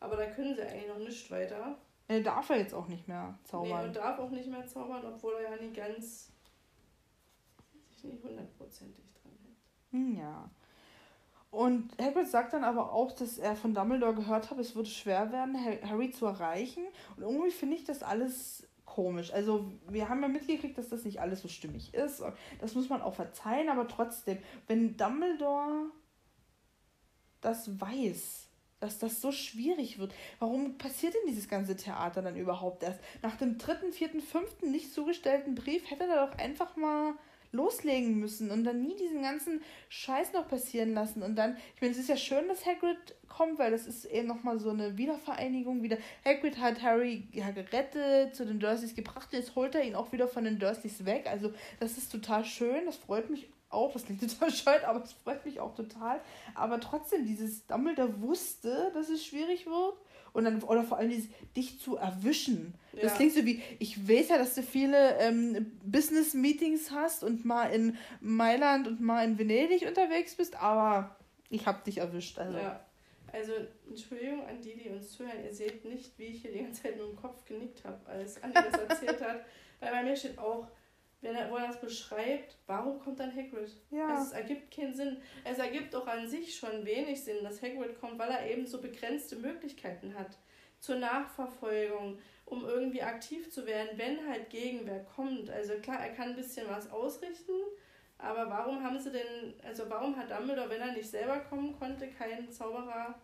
[0.00, 1.76] Aber da können sie eigentlich noch nicht weiter.
[2.08, 3.82] Er darf er jetzt auch nicht mehr zaubern.
[3.82, 6.32] Nee, und darf auch nicht mehr zaubern, obwohl er ja nicht ganz,
[7.92, 9.56] sich nicht hundertprozentig dran hält.
[9.92, 10.50] Hm, ja.
[11.50, 15.32] Und Hagrid sagt dann aber auch, dass er von Dumbledore gehört hat, es würde schwer
[15.32, 15.56] werden,
[15.88, 16.84] Harry zu erreichen.
[17.16, 19.32] Und irgendwie finde ich das alles komisch.
[19.32, 22.22] Also wir haben ja mitgekriegt, dass das nicht alles so stimmig ist.
[22.60, 25.90] Das muss man auch verzeihen, aber trotzdem, wenn Dumbledore
[27.40, 28.48] das weiß,
[28.80, 33.00] dass das so schwierig wird, warum passiert denn dieses ganze Theater dann überhaupt erst?
[33.22, 37.14] Nach dem dritten, vierten, fünften nicht zugestellten Brief hätte er doch einfach mal
[37.52, 41.22] loslegen müssen und dann nie diesen ganzen Scheiß noch passieren lassen.
[41.22, 42.96] Und dann, ich meine, es ist ja schön, dass Hagrid
[43.28, 45.82] kommt, weil das ist eben nochmal so eine Wiedervereinigung.
[45.82, 45.98] Wieder.
[46.24, 50.28] Hagrid hat Harry ja, gerettet, zu den Dursleys gebracht jetzt holt er ihn auch wieder
[50.28, 51.26] von den Dursleys weg.
[51.28, 55.12] Also das ist total schön, das freut mich auch, das klingt total schön, aber es
[55.12, 56.20] freut mich auch total.
[56.54, 59.94] Aber trotzdem, dieses Dumbledore wusste, dass es schwierig wird
[60.32, 62.74] und dann, oder vor allem dieses, dich zu erwischen.
[62.92, 63.02] Ja.
[63.02, 67.66] Das klingt so wie, ich weiß ja, dass du viele ähm, Business-Meetings hast und mal
[67.66, 71.16] in Mailand und mal in Venedig unterwegs bist, aber
[71.48, 72.38] ich hab dich erwischt.
[72.38, 72.58] Also.
[72.58, 72.84] Ja.
[73.32, 73.52] Also,
[73.88, 75.44] Entschuldigung an die, die uns zuhören.
[75.44, 78.42] Ihr seht nicht, wie ich hier die ganze Zeit mit dem Kopf genickt habe, als
[78.42, 79.44] Andi das erzählt hat.
[79.78, 80.66] Weil bei mir steht auch,
[81.22, 83.76] wenn er, wo er das beschreibt, warum kommt dann Hagrid?
[83.90, 84.20] Ja.
[84.20, 85.20] Es ergibt keinen Sinn.
[85.44, 88.80] Es ergibt auch an sich schon wenig Sinn, dass Hagrid kommt, weil er eben so
[88.80, 90.38] begrenzte Möglichkeiten hat
[90.80, 95.50] zur Nachverfolgung, um irgendwie aktiv zu werden, wenn halt Gegenwehr kommt.
[95.50, 97.52] Also klar, er kann ein bisschen was ausrichten,
[98.18, 102.08] aber warum haben sie denn, also warum hat Dumbledore, wenn er nicht selber kommen konnte,
[102.08, 103.14] keinen Zauberer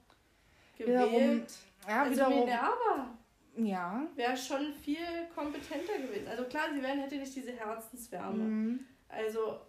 [0.76, 1.02] gewählt?
[1.10, 1.46] Wiederum,
[1.88, 3.18] ja, also wiederum, Minerva.
[3.56, 4.06] Ja.
[4.14, 6.28] Wäre schon viel kompetenter gewesen.
[6.28, 8.44] Also klar, sie wären, hätte nicht diese Herzenswärme.
[8.44, 8.80] Mhm.
[9.08, 9.60] Also,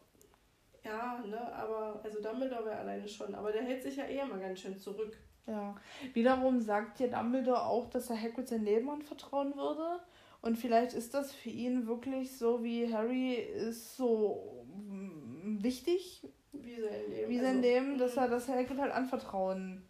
[0.84, 3.34] ja, ne, aber, also Dumbledore wäre alleine schon.
[3.34, 5.18] Aber der hält sich ja eh immer ganz schön zurück.
[5.45, 5.76] Ja.
[6.14, 10.01] Wiederum sagt ja Dumbledore auch, dass er Hagrid sein Leben anvertrauen würde.
[10.41, 16.27] Und vielleicht ist das für ihn wirklich so, wie Harry ist so mm, wichtig.
[16.51, 17.30] Wie sein Leben.
[17.30, 18.22] Wie sein also, Leben, dass mhm.
[18.22, 19.86] er das Hagrid halt anvertrauen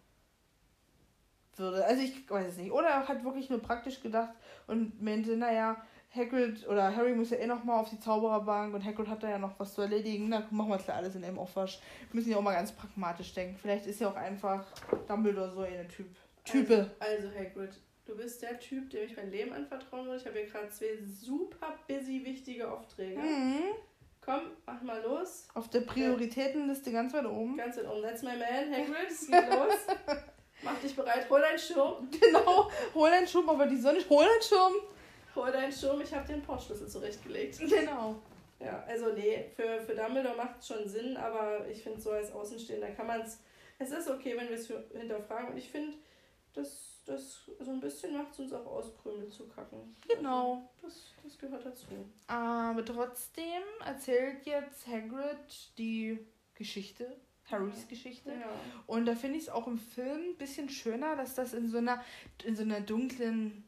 [1.60, 1.86] würde.
[1.86, 2.72] Also ich weiß es nicht.
[2.72, 4.34] Oder er hat wirklich nur praktisch gedacht
[4.68, 5.78] und meinte, naja,
[6.16, 9.38] Hagrid oder Harry muss ja eh nochmal auf die Zaubererbank und Hagrid hat da ja
[9.38, 10.30] noch was zu erledigen.
[10.30, 11.80] Na, machen wir jetzt alles in einem Aufwasch.
[12.10, 13.58] Wir müssen ja auch mal ganz pragmatisch denken.
[13.58, 14.66] Vielleicht ist ja auch einfach
[15.08, 16.08] Dumbledore so eine Typ.
[16.46, 16.90] Type.
[17.00, 17.72] Also, also Hagrid,
[18.06, 20.18] du bist der Typ, dem ich mein Leben anvertrauen würde.
[20.18, 23.20] Ich habe hier gerade zwei super busy wichtige Aufträge.
[23.20, 23.62] Mhm.
[24.22, 25.48] Komm, mach mal los.
[25.54, 27.58] Auf der Prioritätenliste ganz weit oben.
[27.58, 28.02] Ganz weit oben.
[28.02, 29.10] That's my man, Hagrid.
[29.10, 30.18] Es geht los.
[30.64, 32.10] Mach dich bereit, hol deinen Schirm.
[32.20, 34.74] Genau, hol deinen Schirm, aber die Sonne, hol deinen Schirm.
[35.36, 37.60] Hol deinen Schirm, ich habe den Portschlüssel zurechtgelegt.
[37.70, 38.16] Genau.
[38.60, 42.32] Ja, also nee, für, für Dumbledore macht es schon Sinn, aber ich finde so als
[42.32, 43.40] Außenstehender kann man es.
[43.78, 45.50] Es ist okay, wenn wir es hinterfragen.
[45.50, 45.96] Und ich finde,
[46.54, 49.96] dass das so ein bisschen macht es uns auch aus, Krümel zu kacken.
[50.08, 50.68] Genau.
[50.82, 51.86] Also, das, das gehört dazu.
[52.26, 56.20] Aber trotzdem erzählt jetzt Hagrid die
[56.56, 57.16] Geschichte
[57.49, 58.32] Harrys Geschichte.
[58.32, 58.49] Ja.
[58.86, 61.78] Und da finde ich es auch im Film ein bisschen schöner, dass das in so
[61.78, 62.03] einer,
[62.44, 63.64] in so einer dunklen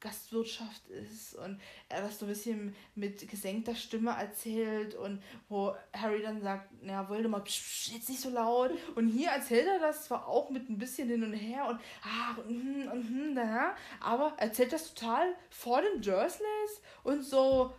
[0.00, 1.60] Gastwirtschaft ist und
[1.90, 7.08] er das so ein bisschen mit gesenkter Stimme erzählt und wo Harry dann sagt, ja,
[7.08, 8.70] Voldemort, psch, psch, jetzt nicht so laut.
[8.94, 12.38] Und hier erzählt er das zwar auch mit ein bisschen hin und her und ach
[12.38, 17.72] und hm und hm, da, aber erzählt das total vor den Dursleys und so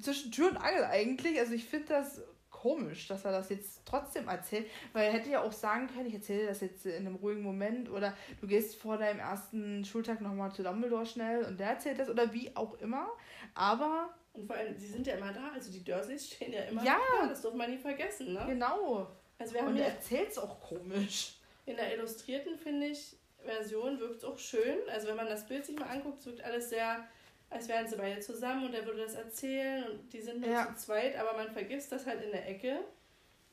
[0.00, 1.38] zwischen Tür und Angel eigentlich.
[1.38, 2.20] Also ich finde das
[2.64, 6.14] komisch, dass er das jetzt trotzdem erzählt, weil er hätte ja auch sagen können, ich
[6.14, 10.50] erzähle das jetzt in einem ruhigen Moment oder du gehst vor deinem ersten Schultag nochmal
[10.50, 13.06] zu Dumbledore schnell und der erzählt das oder wie auch immer,
[13.54, 14.14] aber...
[14.32, 16.96] Und vor allem, sie sind ja immer da, also die Dursleys stehen ja immer ja,
[17.20, 18.46] da, das darf man nie vergessen, ne?
[18.48, 19.08] Genau.
[19.38, 21.34] Also wir haben und er erzählt es auch komisch.
[21.66, 23.14] In der illustrierten, finde ich,
[23.44, 26.70] Version wirkt es auch schön, also wenn man das Bild sich mal anguckt, wirkt alles
[26.70, 27.06] sehr
[27.54, 30.66] als wären sie beide zusammen und er würde das erzählen und die sind nur ja.
[30.66, 32.80] zu zweit, aber man vergisst, dass halt in der Ecke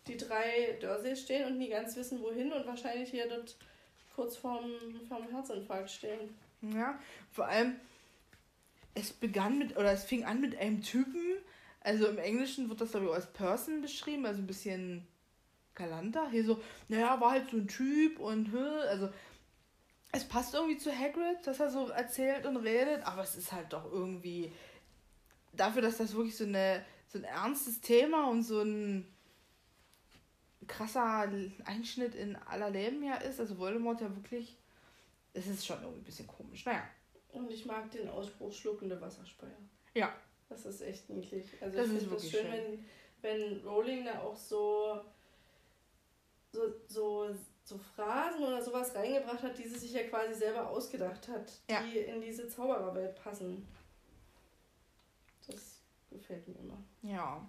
[0.08, 3.56] die drei Dursleys stehen und nie ganz wissen, wohin und wahrscheinlich hier dort
[4.16, 4.72] kurz vorm,
[5.08, 6.36] vorm Herzinfarkt stehen.
[6.62, 7.00] Ja,
[7.32, 7.76] vor allem,
[8.96, 11.38] es begann mit, oder es fing an mit einem Typen,
[11.82, 15.08] also im Englischen wird das, glaube ich, als Person beschrieben, also ein bisschen
[15.76, 16.30] galanter.
[16.30, 19.10] Hier so, naja, war halt so ein Typ und, also
[20.12, 23.72] es passt irgendwie zu Hagrid, dass er so erzählt und redet, aber es ist halt
[23.72, 24.52] doch irgendwie
[25.54, 29.08] dafür, dass das wirklich so, eine, so ein ernstes Thema und so ein
[30.68, 31.30] krasser
[31.66, 34.58] Einschnitt in aller Leben ja ist, also Voldemort ja wirklich,
[35.34, 36.66] es ist schon irgendwie ein bisschen komisch.
[36.66, 36.84] Naja.
[37.32, 39.58] Und ich mag den Ausspruch schluckende Wasserspeier.
[39.94, 40.14] Ja.
[40.50, 41.46] Das ist echt niedlich.
[41.62, 42.52] Also das ich finde es schön, schön,
[43.22, 45.02] wenn, wenn Rowling da auch so,
[46.52, 47.34] so, so
[47.64, 51.82] so Phrasen oder sowas reingebracht hat, die sie sich ja quasi selber ausgedacht hat, ja.
[51.84, 53.68] die in diese Zaubererwelt passen.
[55.48, 56.78] Das gefällt mir immer.
[57.02, 57.46] Ja.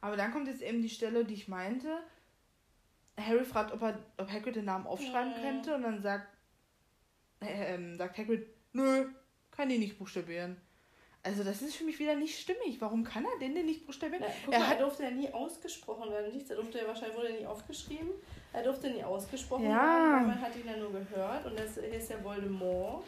[0.00, 1.98] Aber dann kommt jetzt eben die Stelle, die ich meinte.
[3.16, 5.40] Harry fragt, ob, er, ob Hagrid den Namen aufschreiben ja.
[5.40, 6.26] könnte und dann sagt,
[7.40, 9.08] äh, äh, sagt Hagrid, nö,
[9.50, 10.60] kann die nicht buchstabieren.
[11.24, 12.78] Also das ist für mich wieder nicht stimmig.
[12.80, 14.22] Warum kann er den denn nicht buchstabieren?
[14.22, 16.30] Ja, guck er, mal, hat, er durfte ja nie ausgesprochen werden.
[16.34, 18.10] Nichts, er durfte ja wahrscheinlich wurde nie aufgeschrieben.
[18.52, 19.70] Er durfte nie ausgesprochen ja.
[19.70, 23.04] werden, man hat ihn ja nur gehört und das ist ja Voldemort.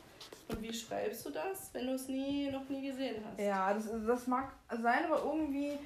[0.48, 3.38] Und wie schreibst du das, wenn du es nie noch nie gesehen hast?
[3.38, 5.78] Ja, das, das mag sein, aber irgendwie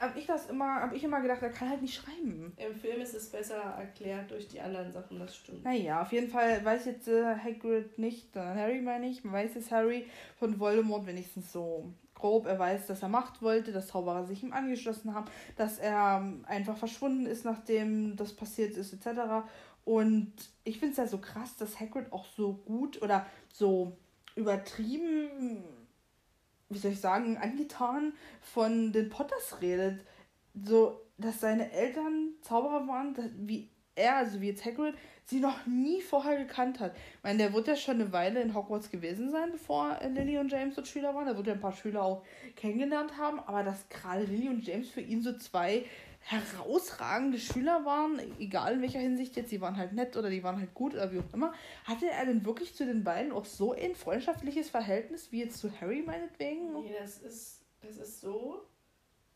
[0.00, 2.52] habe ich das immer, habe ich immer gedacht, er kann halt nicht schreiben.
[2.56, 5.64] Im Film ist es besser erklärt durch die anderen Sachen, das stimmt.
[5.64, 9.54] Naja, auf jeden Fall weiß jetzt äh, Hagrid nicht, sondern Harry meine ich, man weiß
[9.54, 12.46] jetzt Harry von Voldemort wenigstens so grob.
[12.46, 15.26] Er weiß, dass er Macht wollte, dass Zauberer sich ihm angeschlossen haben,
[15.56, 19.46] dass er ähm, einfach verschwunden ist, nachdem das passiert ist, etc.
[19.84, 20.32] Und
[20.64, 23.96] ich finde es ja so krass, dass Hagrid auch so gut oder so
[24.36, 25.62] übertrieben
[26.70, 30.04] wie soll ich sagen, angetan von den Potters redet.
[30.54, 33.14] So, dass seine Eltern Zauberer waren,
[33.46, 34.94] wie er, also wie jetzt Hagrid,
[35.24, 36.94] sie noch nie vorher gekannt hat.
[36.96, 40.50] Ich meine, der wird ja schon eine Weile in Hogwarts gewesen sein, bevor Lily und
[40.50, 41.26] James dort Schüler waren.
[41.26, 42.24] Da wird ja ein paar Schüler auch
[42.56, 45.84] kennengelernt haben, aber dass gerade Lily und James für ihn so zwei
[46.20, 50.58] herausragende Schüler waren, egal in welcher Hinsicht jetzt, die waren halt nett oder die waren
[50.58, 51.52] halt gut oder wie auch immer,
[51.84, 55.70] hatte er denn wirklich zu den beiden auch so ein freundschaftliches Verhältnis wie jetzt zu
[55.80, 56.72] Harry meinetwegen?
[56.72, 58.62] Nee, das ist, das ist so,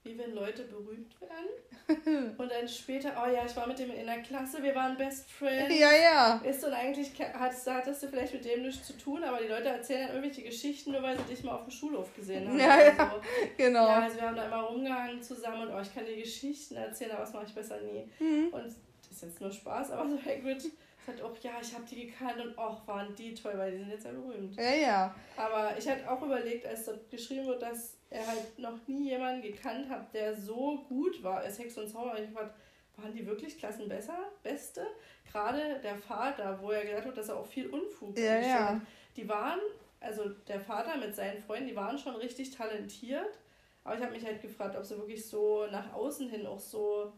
[0.04, 4.06] wie wenn Leute berühmt werden und dann später, oh ja, ich war mit dem in
[4.06, 5.74] der Klasse, wir waren Best Friends.
[5.78, 6.36] Ja, ja.
[6.44, 9.68] Ist und eigentlich hattest, hattest du vielleicht mit dem nichts zu tun, aber die Leute
[9.68, 12.58] erzählen dann irgendwelche Geschichten, nur weil sie dich mal auf dem Schulhof gesehen haben.
[12.58, 13.20] Ja, ja, so.
[13.56, 13.86] genau.
[13.86, 17.12] Ja, also wir haben da immer rumgehangen zusammen und oh, ich kann dir Geschichten erzählen,
[17.12, 18.08] aber das mache ich besser nie.
[18.18, 18.48] Mhm.
[18.48, 20.62] Und das ist jetzt nur Spaß, aber so Hagrid
[21.06, 23.90] sagt auch, ja, ich habe die gekannt und auch waren die toll, weil die sind
[23.90, 24.56] jetzt ja berühmt.
[24.56, 25.14] Ja, ja.
[25.36, 29.42] Aber ich hatte auch überlegt, als dort geschrieben wird, dass er halt noch nie jemanden
[29.42, 32.16] gekannt hat, der so gut war als Hex und Zauber.
[32.18, 32.52] Ich fand,
[32.96, 34.16] waren die wirklich Klassen besser?
[34.42, 34.86] Beste?
[35.30, 38.80] Gerade der Vater, wo er gesagt hat, dass er auch viel Unfug ja, ja.
[39.16, 39.58] Die waren,
[39.98, 43.38] also der Vater mit seinen Freunden, die waren schon richtig talentiert.
[43.82, 47.12] Aber ich habe mich halt gefragt, ob sie wirklich so nach außen hin auch so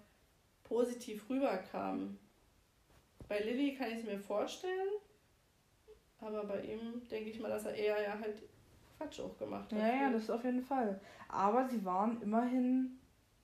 [0.64, 2.18] positiv rüberkamen.
[3.28, 4.88] Bei Lilly kann ich es mir vorstellen,
[6.20, 8.42] aber bei ihm denke ich mal, dass er eher ja halt
[8.96, 9.78] Quatsch auch gemacht hat.
[9.78, 11.00] Ja, ja, das auf jeden Fall.
[11.28, 12.98] Aber sie waren immerhin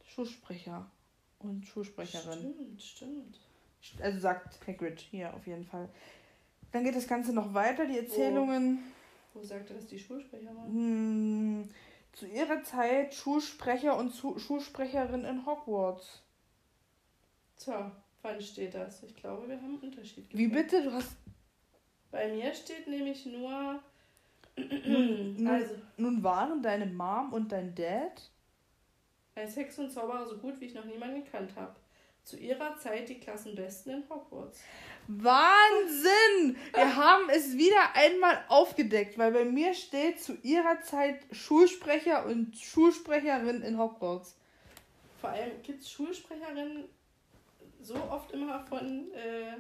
[0.05, 0.91] Schulsprecher
[1.39, 2.39] und Schulsprecherin.
[2.39, 3.39] Stimmt, stimmt.
[4.01, 5.89] Also sagt Hagrid hier auf jeden Fall.
[6.71, 8.79] Dann geht das Ganze noch weiter, die Erzählungen.
[9.35, 10.73] Wo, Wo sagt er, dass die Schulsprecher waren?
[10.73, 11.69] Hm,
[12.13, 16.23] zu ihrer Zeit Schulsprecher und Schulsprecherin in Hogwarts.
[17.59, 17.93] Tja,
[18.23, 19.03] wann steht das?
[19.03, 20.31] Ich glaube, wir haben einen Unterschied.
[20.31, 20.39] Gefunden.
[20.39, 20.83] Wie bitte?
[20.83, 21.17] Du hast.
[22.11, 23.83] Bei mir steht nämlich nur
[24.57, 28.31] nun, also, nun waren deine Mom und dein Dad
[29.35, 31.75] als Hex und Zauberer so gut, wie ich noch niemanden gekannt habe.
[32.25, 34.61] zu ihrer Zeit die Klassenbesten in Hogwarts.
[35.09, 36.57] Wahnsinn!
[36.73, 42.57] Wir haben es wieder einmal aufgedeckt, weil bei mir steht zu ihrer Zeit Schulsprecher und
[42.57, 44.37] Schulsprecherin in Hogwarts.
[45.21, 46.85] Vor allem gibt es Schulsprecherinnen
[47.81, 49.55] so oft immer von äh,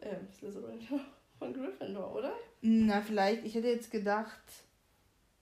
[0.00, 0.80] äh, Slytherin,
[1.38, 2.32] von Gryffindor, oder?
[2.62, 4.42] Na, vielleicht, ich hätte jetzt gedacht.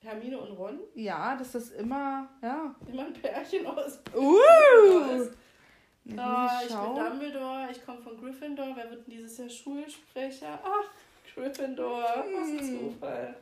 [0.00, 0.80] Hermine und Ron?
[0.94, 2.74] Ja, dass das immer, ja.
[2.90, 4.00] Immer ein Pärchen aus.
[4.14, 4.38] Uh!
[6.04, 8.72] Oh, ich bin Dumbledore, ich komme von Gryffindor.
[8.74, 10.58] Wer wird denn dieses Jahr Schulsprecher?
[10.64, 10.90] Ach,
[11.32, 12.04] Gryffindor.
[12.24, 12.34] Hm.
[12.34, 13.36] Was ein Zufall.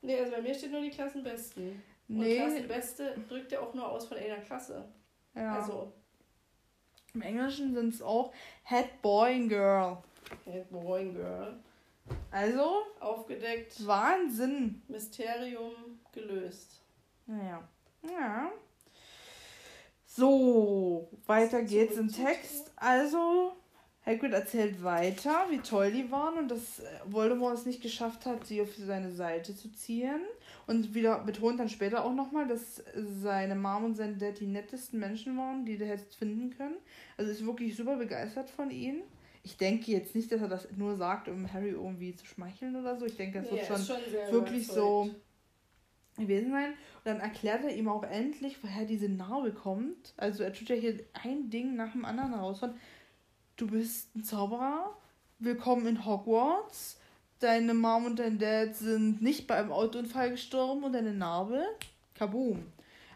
[0.00, 1.82] Nee, also bei mir steht nur die Klassenbesten.
[2.08, 2.42] Nee.
[2.42, 4.88] Und Klassenbeste drückt ja auch nur aus von einer Klasse.
[5.34, 5.56] Ja.
[5.56, 5.92] Also.
[7.12, 8.32] Im Englischen sind es auch
[8.64, 9.98] Head Boy and Girl.
[10.70, 11.56] Boy and Girl.
[12.30, 12.82] Also.
[13.00, 13.86] Aufgedeckt.
[13.86, 14.82] Wahnsinn.
[14.88, 16.80] Mysterium gelöst.
[17.26, 17.66] Naja.
[18.02, 18.50] Ja.
[20.06, 22.70] So, weiter geht's im Text.
[22.76, 23.52] Also,
[24.06, 28.46] Hagrid erzählt weiter, wie toll die waren und dass äh, Voldemort es nicht geschafft hat,
[28.46, 30.20] sie auf seine Seite zu ziehen.
[30.66, 32.82] Und wieder betont dann später auch nochmal, dass
[33.22, 36.76] seine Mom und sein Dad die nettesten Menschen waren, die du hättest finden können.
[37.16, 39.02] Also ist wirklich super begeistert von ihnen.
[39.44, 42.96] Ich denke jetzt nicht, dass er das nur sagt, um Harry irgendwie zu schmeicheln oder
[42.98, 43.04] so.
[43.04, 45.10] Ich denke, das nee, wird schon, schon wirklich so
[46.16, 46.70] gewesen sein.
[46.70, 50.14] Und dann erklärt er ihm auch endlich, woher diese Narbe kommt.
[50.16, 52.74] Also er tut ja hier ein Ding nach dem anderen raushauen.
[53.56, 54.96] Du bist ein Zauberer,
[55.38, 56.98] willkommen in Hogwarts.
[57.40, 61.62] Deine Mom und dein Dad sind nicht bei einem Autounfall gestorben und deine Narbe,
[62.14, 62.64] kaboom.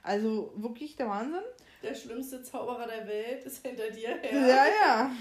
[0.03, 1.43] Also wirklich der Wahnsinn.
[1.83, 4.41] Der schlimmste Zauberer der Welt ist hinter dir her.
[4.41, 5.11] Ja, ja.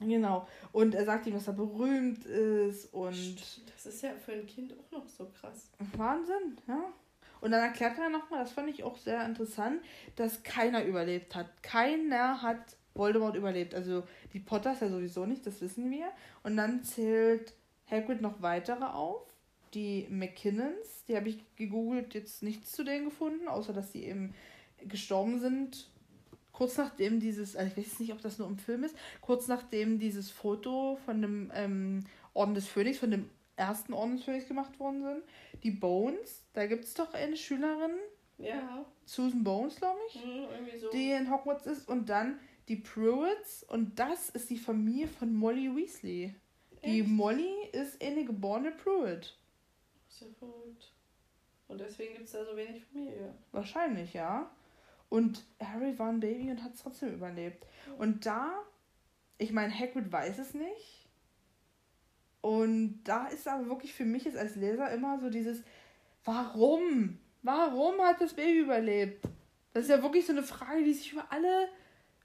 [0.00, 0.48] Genau.
[0.72, 3.36] Und er sagt ihm, dass er berühmt ist und.
[3.74, 5.70] Das ist ja für ein Kind auch noch so krass.
[5.96, 6.92] Wahnsinn, ja.
[7.40, 9.80] Und dann erklärt er nochmal, das fand ich auch sehr interessant,
[10.16, 11.62] dass keiner überlebt hat.
[11.62, 13.74] Keiner hat Voldemort überlebt.
[13.74, 14.02] Also
[14.32, 16.10] die Potters ja sowieso nicht, das wissen wir.
[16.42, 17.54] Und dann zählt
[17.90, 19.22] Hagrid noch weitere auf.
[19.72, 24.34] Die McKinnons, die habe ich gegoogelt, jetzt nichts zu denen gefunden, außer dass sie eben
[24.86, 25.89] gestorben sind
[26.60, 29.98] kurz nachdem dieses, also ich weiß nicht, ob das nur im Film ist, kurz nachdem
[29.98, 32.04] dieses Foto von dem ähm,
[32.34, 35.22] Orden des Phönix, von dem ersten Orden des Phönix gemacht worden sind,
[35.62, 37.92] die Bones, da gibt es doch eine Schülerin,
[38.36, 38.84] ja.
[39.06, 40.90] Susan Bones, glaube ich, mhm, so.
[40.90, 42.38] die in Hogwarts ist und dann
[42.68, 46.34] die Pruitts und das ist die Familie von Molly Weasley.
[46.82, 46.84] Echt?
[46.84, 49.34] Die Molly ist eine geborene Pruitt.
[50.08, 50.92] Sehr verrückt.
[51.68, 53.32] Und deswegen gibt es da so wenig Familie.
[53.50, 54.50] Wahrscheinlich, ja.
[55.10, 57.66] Und Harry war ein Baby und hat es trotzdem überlebt.
[57.98, 58.52] Und da,
[59.38, 61.08] ich meine, Hagrid weiß es nicht.
[62.40, 65.62] Und da ist aber wirklich für mich jetzt als Leser immer so dieses,
[66.24, 67.18] warum?
[67.42, 69.26] Warum hat das Baby überlebt?
[69.72, 71.68] Das ist ja wirklich so eine Frage, die sich über alle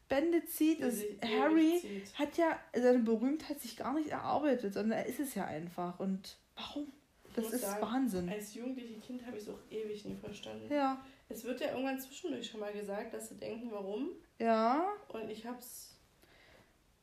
[0.07, 0.81] Bände zieht.
[0.81, 2.17] Das Harry zieht.
[2.17, 5.99] hat ja seine Berühmtheit sich gar nicht erarbeitet, sondern er ist es ja einfach.
[5.99, 6.91] Und warum?
[7.35, 8.29] Das ist sagen, Wahnsinn.
[8.29, 10.71] Als jugendliche Kind habe ich es auch ewig nie verstanden.
[10.71, 11.03] Ja.
[11.29, 14.09] Es wird ja irgendwann zwischendurch schon mal gesagt, dass sie denken, warum.
[14.39, 14.87] Ja.
[15.09, 15.97] Und ich habe es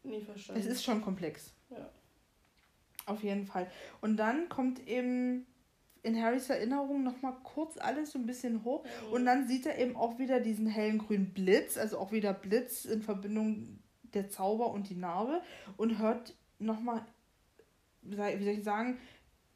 [0.02, 0.60] nie verstanden.
[0.60, 1.52] Es ist schon komplex.
[1.70, 1.88] Ja.
[3.06, 3.70] Auf jeden Fall.
[4.00, 5.46] Und dann kommt eben
[6.02, 8.84] in Harrys Erinnerung nochmal kurz alles so ein bisschen hoch.
[8.84, 9.08] Ja.
[9.14, 12.84] Und dann sieht er eben auch wieder diesen hellen grünen Blitz, also auch wieder Blitz
[12.84, 15.42] in Verbindung der Zauber und die Narbe.
[15.76, 17.04] Und hört nochmal,
[18.02, 18.98] wie soll ich sagen,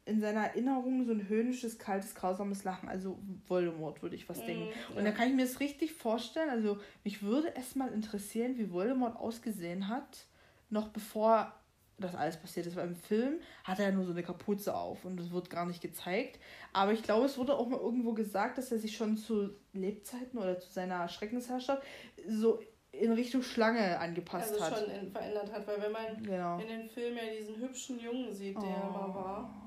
[0.07, 2.89] in seiner Erinnerung so ein höhnisches, kaltes, grausames Lachen.
[2.89, 3.19] Also
[3.49, 4.69] Voldemort, würde ich fast mm, denken.
[4.91, 5.03] Und ja.
[5.03, 6.49] da kann ich mir das richtig vorstellen.
[6.49, 10.27] Also mich würde es mal interessieren, wie Voldemort ausgesehen hat,
[10.71, 11.53] noch bevor
[11.99, 12.77] das alles passiert ist.
[12.77, 15.67] Weil im Film hat er ja nur so eine Kapuze auf und das wird gar
[15.67, 16.39] nicht gezeigt.
[16.73, 20.39] Aber ich glaube, es wurde auch mal irgendwo gesagt, dass er sich schon zu Lebzeiten
[20.39, 21.83] oder zu seiner Schreckensherrschaft
[22.29, 22.61] so
[22.93, 24.79] in Richtung Schlange angepasst also hat.
[24.79, 26.59] schon in, verändert hat, weil wenn man genau.
[26.61, 28.93] in den Film ja diesen hübschen Jungen sieht, der oh.
[28.93, 29.66] mal war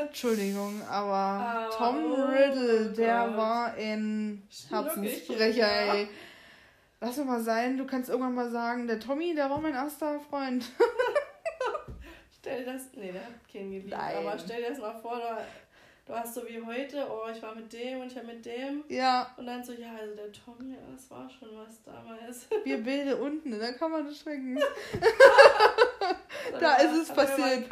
[0.00, 3.36] Entschuldigung, aber oh, Tom Riddle, der Gott.
[3.36, 6.08] war ein Herzenssprecher, ey.
[7.00, 10.20] Lass doch mal sein, du kannst irgendwann mal sagen, der Tommy, der war mein erster
[10.20, 10.66] Freund.
[12.40, 14.16] stell das, nee, der hat keinen geliebt, Nein.
[14.16, 15.44] aber stell dir das mal vor, du,
[16.06, 18.84] du hast so wie heute, oh, ich war mit dem und ich war mit dem.
[18.88, 19.34] Ja.
[19.36, 22.46] Und dann so, ja, also der Tommy, das war schon was damals.
[22.64, 24.60] Wir Bilder unten in der Kammer des Schreckens.
[26.58, 27.70] da ist es passiert.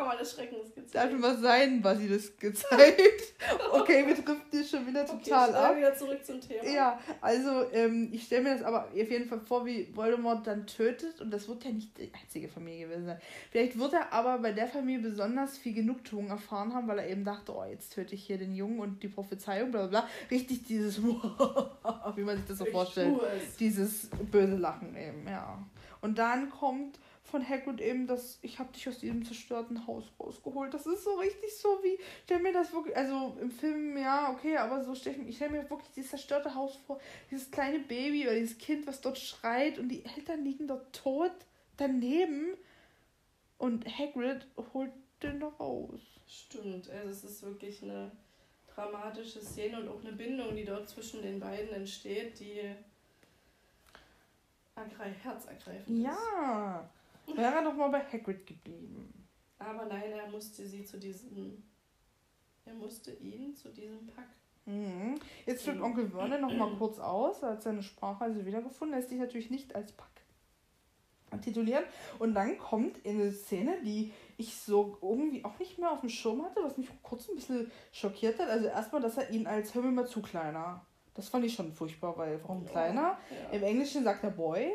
[0.92, 3.34] Da hat mal sein das gezeigt.
[3.72, 5.76] okay, wir driften hier schon wieder total okay, ab.
[5.76, 6.64] wieder zurück zum Thema.
[6.64, 10.66] Ja, also ähm, ich stelle mir das aber auf jeden Fall vor, wie Voldemort dann
[10.66, 11.20] tötet.
[11.20, 13.20] Und das wird ja nicht die einzige Familie gewesen sein.
[13.50, 17.24] Vielleicht wird er aber bei der Familie besonders viel Genugtuung erfahren haben, weil er eben
[17.24, 20.08] dachte, oh, jetzt töte ich hier den Jungen und die Prophezeiung, bla bla bla.
[20.30, 23.18] Richtig dieses, wie man sich das so ich vorstellt.
[23.60, 25.58] Dieses böse Lachen eben, ja.
[26.00, 26.98] Und dann kommt
[27.28, 30.72] von Hagrid eben das, ich habe dich aus diesem zerstörten Haus rausgeholt.
[30.72, 34.56] Das ist so richtig so wie, stell mir das wirklich, also im Film, ja, okay,
[34.56, 37.00] aber so stell ich, ich stell mir wirklich dieses zerstörte Haus vor,
[37.30, 41.32] dieses kleine Baby oder dieses Kind, was dort schreit und die Eltern liegen dort tot
[41.76, 42.56] daneben
[43.58, 44.92] und Hagrid holt
[45.22, 46.00] den da raus.
[46.26, 48.10] Stimmt, also es ist wirklich eine
[48.74, 52.74] dramatische Szene und auch eine Bindung, die dort zwischen den beiden entsteht, die
[55.22, 56.88] herzergreifend Ja,
[57.36, 59.26] wäre er doch mal bei Hagrid geblieben.
[59.58, 61.62] Aber nein, er musste sie zu diesem,
[62.64, 64.36] er musste ihn zu diesem Pakt.
[64.66, 65.18] Mhm.
[65.46, 69.18] Jetzt führt Onkel Vernon noch mal kurz aus, er hat seine Sprachreise wiedergefunden, lässt sich
[69.18, 70.08] natürlich nicht als Pack
[71.42, 71.84] titulieren.
[72.18, 76.42] Und dann kommt eine Szene, die ich so irgendwie auch nicht mehr auf dem Schirm
[76.42, 78.48] hatte, was mich kurz ein bisschen schockiert hat.
[78.48, 80.86] Also erstmal, dass er ihn als Hör mir mal zu kleiner
[81.18, 83.18] das fand ich schon furchtbar, weil warum ja, kleiner?
[83.28, 83.50] Ja.
[83.50, 84.70] Im Englischen sagt er Boy.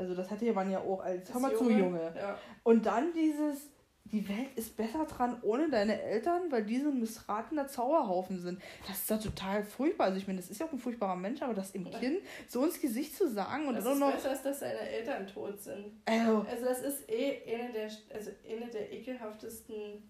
[0.00, 2.14] Also das hätte man ja auch als Hör mal zu Junge.
[2.16, 2.38] Ja.
[2.62, 3.68] Und dann dieses,
[4.06, 8.62] die Welt ist besser dran ohne deine Eltern, weil die so ein missratener Zauberhaufen sind.
[8.88, 10.06] Das ist ja total furchtbar.
[10.06, 12.64] Also ich meine, das ist ja auch ein furchtbarer Mensch, aber das im Kind so
[12.64, 14.12] ins Gesicht zu sagen und das dann ist noch.
[14.12, 15.92] besser, dass seine Eltern tot sind.
[16.06, 20.02] Also, also das ist eh eine der, also eine der ekelhaftesten,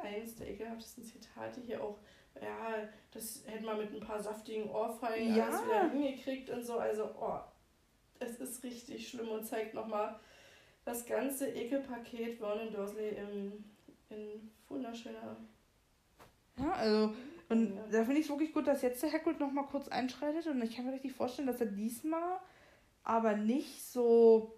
[0.00, 1.98] eins der ekelhaftesten Zitate hier auch
[2.40, 5.46] ja, das hätte man mit ein paar saftigen Ohrfeigen ja.
[5.46, 6.78] alles wieder hingekriegt und so.
[6.78, 7.38] Also, oh,
[8.20, 10.18] es ist richtig schlimm und zeigt nochmal
[10.84, 13.64] das ganze Ekelpaket Vernon Dursley in,
[14.10, 15.36] in wunderschöner.
[16.58, 17.14] Ja, also,
[17.48, 17.82] und ja.
[17.90, 20.74] da finde ich es wirklich gut, dass jetzt der Hagrid nochmal kurz einschreitet und ich
[20.74, 22.38] kann mir richtig vorstellen, dass er diesmal
[23.04, 24.57] aber nicht so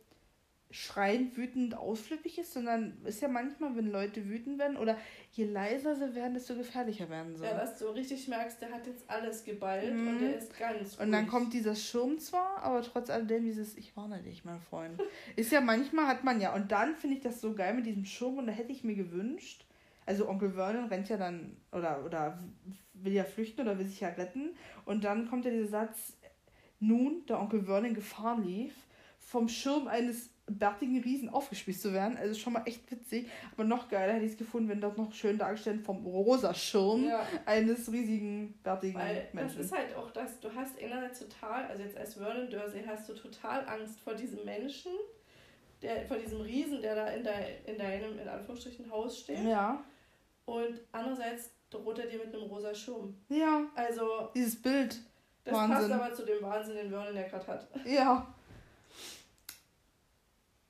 [0.70, 4.96] schreiend, wütend, ausflippig ist, sondern ist ja manchmal, wenn Leute wütend werden oder
[5.32, 7.44] je leiser sie werden, desto gefährlicher werden sie.
[7.44, 10.08] Ja, dass du richtig merkst, der hat jetzt alles geballt mhm.
[10.08, 13.96] und der ist ganz Und dann kommt dieser Schirm zwar, aber trotz alledem dieses Ich
[13.96, 15.00] warne dich, mein Freund.
[15.36, 18.04] ist ja manchmal hat man ja, und dann finde ich das so geil mit diesem
[18.04, 19.66] Schirm und da hätte ich mir gewünscht,
[20.06, 22.38] also Onkel Vernon rennt ja dann oder, oder
[22.94, 24.50] will ja flüchten oder will sich ja retten
[24.84, 26.16] und dann kommt ja dieser Satz,
[26.78, 28.72] nun, der Onkel Vernon Gefahr lief,
[29.18, 32.16] vom Schirm eines bärtigen Riesen aufgespießt zu werden.
[32.16, 33.28] Also schon mal echt witzig.
[33.52, 37.04] Aber noch geiler hätte ich es gefunden, wenn dort noch schön dargestellt vom rosa Schirm
[37.04, 37.24] ja.
[37.46, 39.58] eines riesigen, bärtigen Weil Menschen.
[39.58, 43.08] Das ist halt auch das, du hast einerseits total, also jetzt als Vernon Dursley hast
[43.08, 44.92] du total Angst vor diesem Menschen,
[45.82, 47.32] der, vor diesem Riesen, der da in, de,
[47.66, 49.44] in deinem, in Anführungsstrichen, Haus steht.
[49.44, 49.82] Ja.
[50.44, 53.14] Und andererseits droht er dir mit einem rosa Schirm.
[53.28, 53.62] Ja.
[53.74, 54.30] Also.
[54.34, 55.00] Dieses Bild.
[55.44, 55.76] Das Wahnsinn.
[55.76, 57.68] passt aber zu dem Wahnsinn, den Vernon ja gerade hat.
[57.86, 58.34] Ja.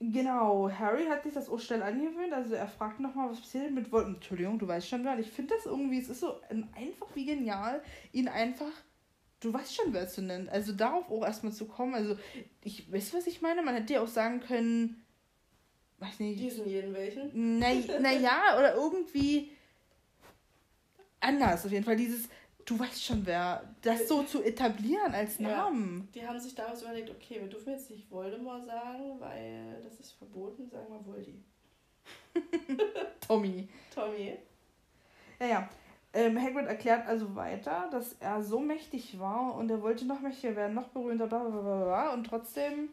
[0.03, 2.33] Genau, Harry hat sich das auch schnell angewöhnt.
[2.33, 4.15] Also er fragt nochmal, was passiert mit Wolken.
[4.15, 5.19] Entschuldigung, du weißt schon wer.
[5.19, 6.41] Ich finde das irgendwie, es ist so
[6.75, 7.83] einfach wie genial,
[8.13, 8.73] ihn einfach,
[9.41, 10.49] du weißt schon, wer zu nennen.
[10.49, 11.95] Also darauf auch erstmal zu kommen.
[11.95, 12.17] Also
[12.65, 13.63] ich weiß, was ich meine.
[13.63, 15.05] Man hätte ja auch sagen können,
[15.99, 16.41] weiß nicht.
[16.41, 17.59] Diesen jeden welchen?
[17.59, 19.51] Naja, na oder irgendwie
[21.21, 21.97] anders auf jeden Fall.
[21.97, 22.31] Dieses,
[22.65, 26.09] du weißt schon wer, das so zu etablieren als Namen.
[26.13, 30.01] Ja, die haben sich damals überlegt, okay, wir dürfen jetzt nicht Voldemort sagen, weil das
[30.01, 31.43] ist verboten, sagen wir Voldi.
[33.27, 33.69] Tommy.
[33.95, 34.39] Tommy.
[35.39, 35.69] Ja, ja.
[36.13, 40.57] Ähm, Hagrid erklärt also weiter, dass er so mächtig war und er wollte noch mächtiger
[40.57, 42.89] werden, noch berühmter, bla bla bla bla und trotzdem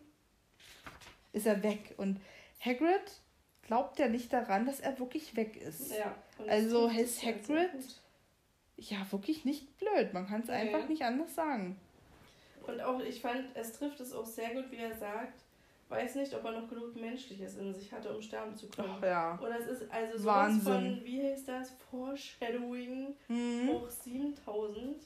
[1.33, 1.95] ist er weg.
[1.97, 2.21] Und
[2.63, 3.21] Hagrid
[3.63, 5.91] glaubt ja nicht daran, dass er wirklich weg ist.
[5.91, 6.15] Ja,
[6.47, 7.71] also ist Hagrid
[8.77, 10.13] ja wirklich nicht blöd.
[10.13, 10.59] Man kann es okay.
[10.59, 11.79] einfach nicht anders sagen.
[12.65, 15.41] Und auch, ich fand, es trifft es auch sehr gut, wie er sagt,
[15.89, 18.93] weiß nicht, ob er noch genug Menschliches in sich hatte, um sterben zu können.
[18.97, 19.39] Ach, ja.
[19.41, 20.73] Oder es ist also sowas Wahnsinn.
[20.73, 23.69] von, wie heißt das, Foreshadowing mhm.
[23.69, 25.01] hoch 7000.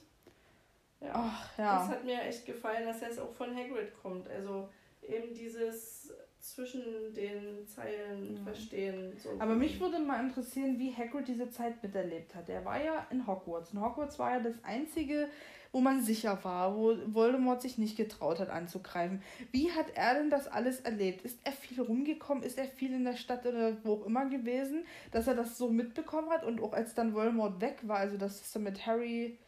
[1.00, 1.10] Ja.
[1.14, 1.78] Ach, ja.
[1.78, 4.28] Das hat mir echt gefallen, dass das auch von Hagrid kommt.
[4.28, 4.68] Also
[5.02, 6.12] eben dieses
[6.42, 8.42] zwischen den Zeilen ja.
[8.42, 9.12] verstehen.
[9.16, 12.48] So Aber mich würde mal interessieren, wie Hagrid diese Zeit miterlebt hat.
[12.48, 13.72] Er war ja in Hogwarts.
[13.72, 15.28] Und Hogwarts war ja das einzige,
[15.70, 19.22] wo man sicher war, wo Voldemort sich nicht getraut hat anzugreifen.
[19.52, 21.24] Wie hat er denn das alles erlebt?
[21.24, 22.42] Ist er viel rumgekommen?
[22.42, 25.70] Ist er viel in der Stadt oder wo auch immer gewesen, dass er das so
[25.70, 26.44] mitbekommen hat?
[26.44, 29.38] Und auch als dann Voldemort weg war, also dass es dann mit Harry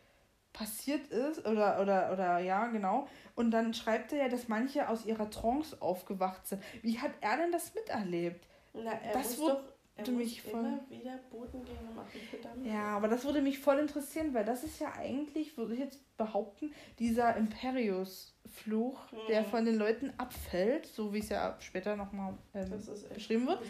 [0.55, 3.07] passiert ist, oder, oder, oder ja, genau.
[3.35, 6.63] Und dann schreibt er ja, dass manche aus ihrer Trance aufgewacht sind.
[6.81, 8.47] Wie hat er denn das miterlebt?
[8.73, 9.61] Na, er das muss doch,
[9.97, 10.61] er mich voll...
[10.61, 12.67] immer wieder Bodengänge machen, verdammt.
[12.67, 16.17] Ja, aber das würde mich voll interessieren, weil das ist ja eigentlich, würde ich jetzt
[16.17, 19.17] behaupten, dieser Imperius-Fluch, mhm.
[19.29, 22.73] der von den Leuten abfällt, so wie es ja später nochmal ähm,
[23.13, 23.61] beschrieben wird.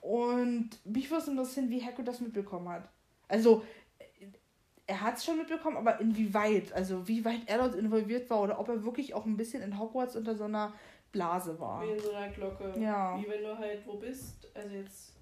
[0.00, 2.88] Und mich würde es interessieren, wie Hagrid das mitbekommen hat.
[3.28, 3.62] Also,
[4.90, 8.58] er hat es schon mitbekommen, aber inwieweit, also wie weit er dort involviert war oder
[8.58, 10.72] ob er wirklich auch ein bisschen in Hogwarts unter so einer
[11.12, 11.86] Blase war.
[11.86, 12.74] Wie in so einer Glocke.
[12.76, 13.16] Ja.
[13.16, 15.14] Wie wenn du halt wo bist, also jetzt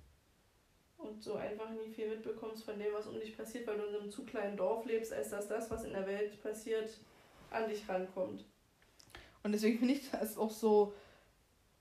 [0.96, 3.94] und so einfach nie viel mitbekommst von dem, was um dich passiert, weil du in
[3.94, 6.90] einem zu kleinen Dorf lebst, als dass das, was in der Welt passiert,
[7.50, 8.46] an dich rankommt.
[9.42, 10.94] Und deswegen finde ich das auch so,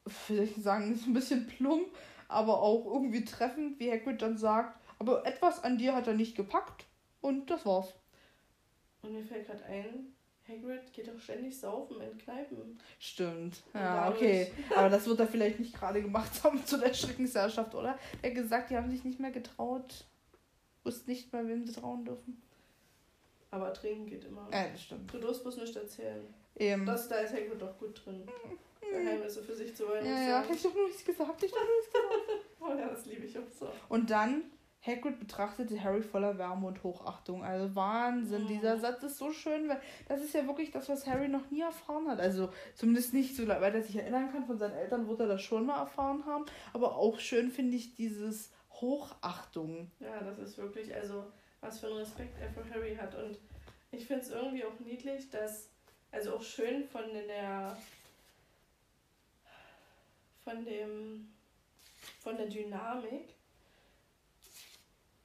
[0.06, 1.88] vielleicht sagen, ist ein bisschen plump,
[2.28, 6.36] aber auch irgendwie treffend, wie Hagrid dann sagt, aber etwas an dir hat er nicht
[6.36, 6.87] gepackt
[7.22, 7.94] und das war's.
[9.02, 10.14] Und mir fällt gerade ein,
[10.48, 12.80] Hagrid geht doch ständig saufen in Kneipen.
[13.00, 13.64] Stimmt.
[13.74, 14.52] Ja, okay.
[14.76, 17.98] Aber das wird er vielleicht nicht gerade gemacht haben zu der Schreckensherrschaft, oder?
[18.22, 20.06] Er hat gesagt, die haben sich nicht mehr getraut.
[20.84, 22.42] Wussten nicht mehr, wem sie trauen dürfen.
[23.52, 24.48] Aber trinken geht immer.
[24.52, 25.14] Ja, das stimmt.
[25.14, 26.34] Du darfst bloß nicht erzählen.
[26.56, 26.86] Eben.
[26.86, 28.28] Das, da ist Hagrid doch gut drin.
[28.90, 30.06] Geheimnisse für sich zu wollen.
[30.06, 31.44] Ja, ja, hab ich doch nur nichts gesagt.
[31.44, 32.46] Ich doch nur nichts gesagt.
[32.62, 33.70] oh ja, das liebe ich auch so.
[33.90, 34.44] Und dann
[34.82, 37.44] Hagrid betrachtete Harry voller Wärme und Hochachtung.
[37.44, 38.48] Also Wahnsinn, oh.
[38.48, 41.62] dieser Satz ist so schön, weil das ist ja wirklich das, was Harry noch nie
[41.62, 42.20] erfahren hat.
[42.20, 44.46] Also zumindest nicht so weit er sich erinnern kann.
[44.46, 46.46] Von seinen Eltern wird er das schon mal erfahren haben.
[46.74, 49.92] Aber auch schön finde ich dieses Hochachtung.
[50.00, 51.26] Ja, das ist wirklich, also
[51.60, 53.16] was für einen Respekt er für Harry hat.
[53.16, 53.38] Und
[53.92, 55.70] ich finde es irgendwie auch niedlich, dass,
[56.12, 57.78] also auch schön von der,
[60.44, 61.34] von dem,
[62.20, 63.37] von der Dynamik,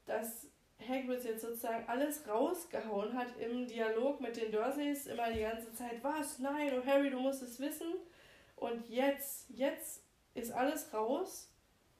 [0.06, 0.46] dass
[0.86, 6.02] Hagrid jetzt sozusagen alles rausgehauen hat im Dialog mit den Dursleys immer die ganze Zeit,
[6.02, 7.94] was, nein, oh Harry, du musst es wissen.
[8.56, 10.04] Und jetzt, jetzt
[10.34, 11.50] ist alles raus.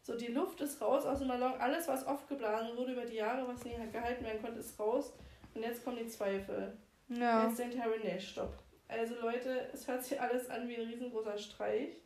[0.02, 1.54] So, die Luft ist raus aus dem Ballon.
[1.60, 5.12] Alles, was aufgeblasen wurde über die Jahre, was nie gehalten werden konnte, ist raus.
[5.54, 6.76] Und jetzt kommen die Zweifel.
[7.08, 7.46] Ja.
[7.46, 8.52] Jetzt denkt Harry, nee, stopp.
[8.88, 11.96] Also Leute, es hört sich alles an wie ein riesengroßer Streich.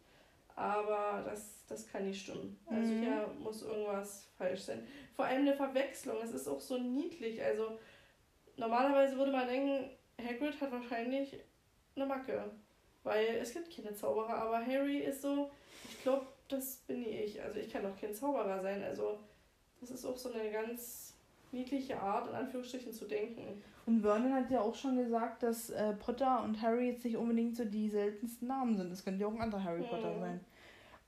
[0.56, 2.58] Aber das, das kann nicht stimmen.
[2.66, 3.00] Also mhm.
[3.02, 4.86] hier muss irgendwas falsch sein.
[5.14, 6.16] Vor allem eine Verwechslung.
[6.22, 7.42] Es ist auch so niedlich.
[7.42, 7.78] Also
[8.56, 11.38] normalerweise würde man denken, Hagrid hat wahrscheinlich
[11.94, 12.50] eine Macke.
[13.04, 15.50] Weil es gibt keine Zauberer, aber Harry ist so,
[15.88, 17.40] ich glaube, das bin ich.
[17.40, 18.82] Also ich kann doch kein Zauberer sein.
[18.82, 19.18] Also
[19.80, 21.14] das ist auch so eine ganz
[21.52, 23.62] niedliche Art, in Anführungsstrichen zu denken.
[23.86, 27.56] Und Vernon hat ja auch schon gesagt, dass äh, Potter und Harry jetzt nicht unbedingt
[27.56, 28.90] so die seltensten Namen sind.
[28.90, 29.88] Das könnte ja auch ein anderer Harry mhm.
[29.88, 30.40] Potter sein.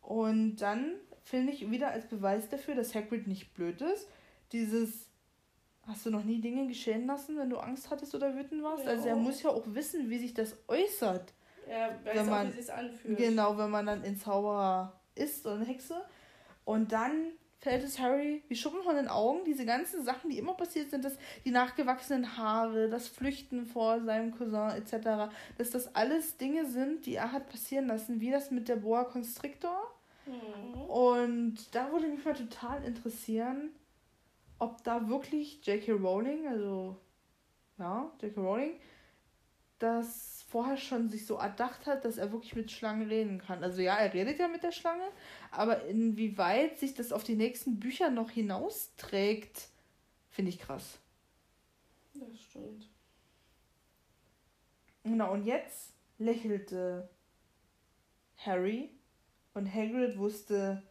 [0.00, 0.94] Und dann
[1.24, 4.08] finde ich wieder als Beweis dafür, dass Hagrid nicht blöd ist,
[4.52, 5.08] dieses
[5.88, 8.84] Hast du noch nie Dinge geschehen lassen, wenn du Angst hattest oder wütend warst?
[8.84, 8.90] Ja.
[8.90, 11.32] Also er muss ja auch wissen, wie sich das äußert.
[11.66, 13.16] Er weiß wenn man, auch, wie es anfühlt.
[13.16, 16.04] Genau, wenn man dann in Zauberer ist oder eine Hexe.
[16.66, 19.44] Und dann fällt es Harry wie Schuppen von den Augen.
[19.44, 24.32] Diese ganzen Sachen, die immer passiert sind, dass die nachgewachsenen Haare, das Flüchten vor seinem
[24.36, 28.68] Cousin etc., dass das alles Dinge sind, die er hat passieren lassen, wie das mit
[28.68, 29.92] der Boa Constrictor.
[30.26, 30.80] Mhm.
[30.82, 33.70] Und da würde mich mal total interessieren,
[34.58, 35.92] ob da wirklich J.K.
[35.92, 36.96] Rowling, also
[37.78, 38.40] ja, J.K.
[38.40, 38.72] Rowling,
[39.78, 43.62] das vorher schon sich so erdacht hat, dass er wirklich mit Schlangen reden kann.
[43.62, 45.06] Also ja, er redet ja mit der Schlange,
[45.50, 49.68] aber inwieweit sich das auf die nächsten Bücher noch hinausträgt,
[50.30, 50.98] finde ich krass.
[52.14, 52.88] Das stimmt.
[55.04, 57.08] Genau, und jetzt lächelte
[58.36, 58.90] Harry
[59.52, 60.82] und Hagrid wusste,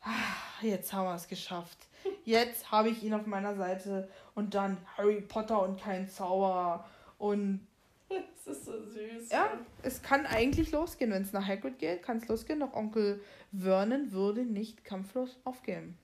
[0.00, 1.78] ah, jetzt haben wir es geschafft.
[2.24, 7.67] Jetzt habe ich ihn auf meiner Seite und dann Harry Potter und kein Zauberer und
[8.44, 9.30] das ist so süß.
[9.30, 11.10] Ja, es kann eigentlich losgehen.
[11.10, 12.60] Wenn es nach Hagrid geht, kann es losgehen.
[12.60, 13.20] Doch Onkel
[13.52, 15.98] Vernon würde nicht kampflos aufgeben.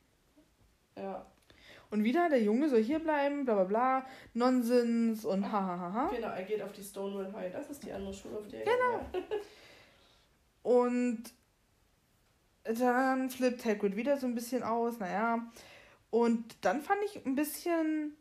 [0.97, 1.27] Ja.
[1.91, 5.79] Und wieder, der Junge soll hier bleiben, bla bla bla, Nonsens und hahaha.
[5.79, 6.11] Ha, ha.
[6.13, 7.53] Genau, er geht auf die Stonewall High.
[7.53, 9.27] Das ist die andere Schule, auf der er Genau.
[10.81, 11.23] und
[12.65, 15.47] dann flippt Hagrid wieder so ein bisschen aus, naja.
[16.11, 18.17] Und dann fand ich ein bisschen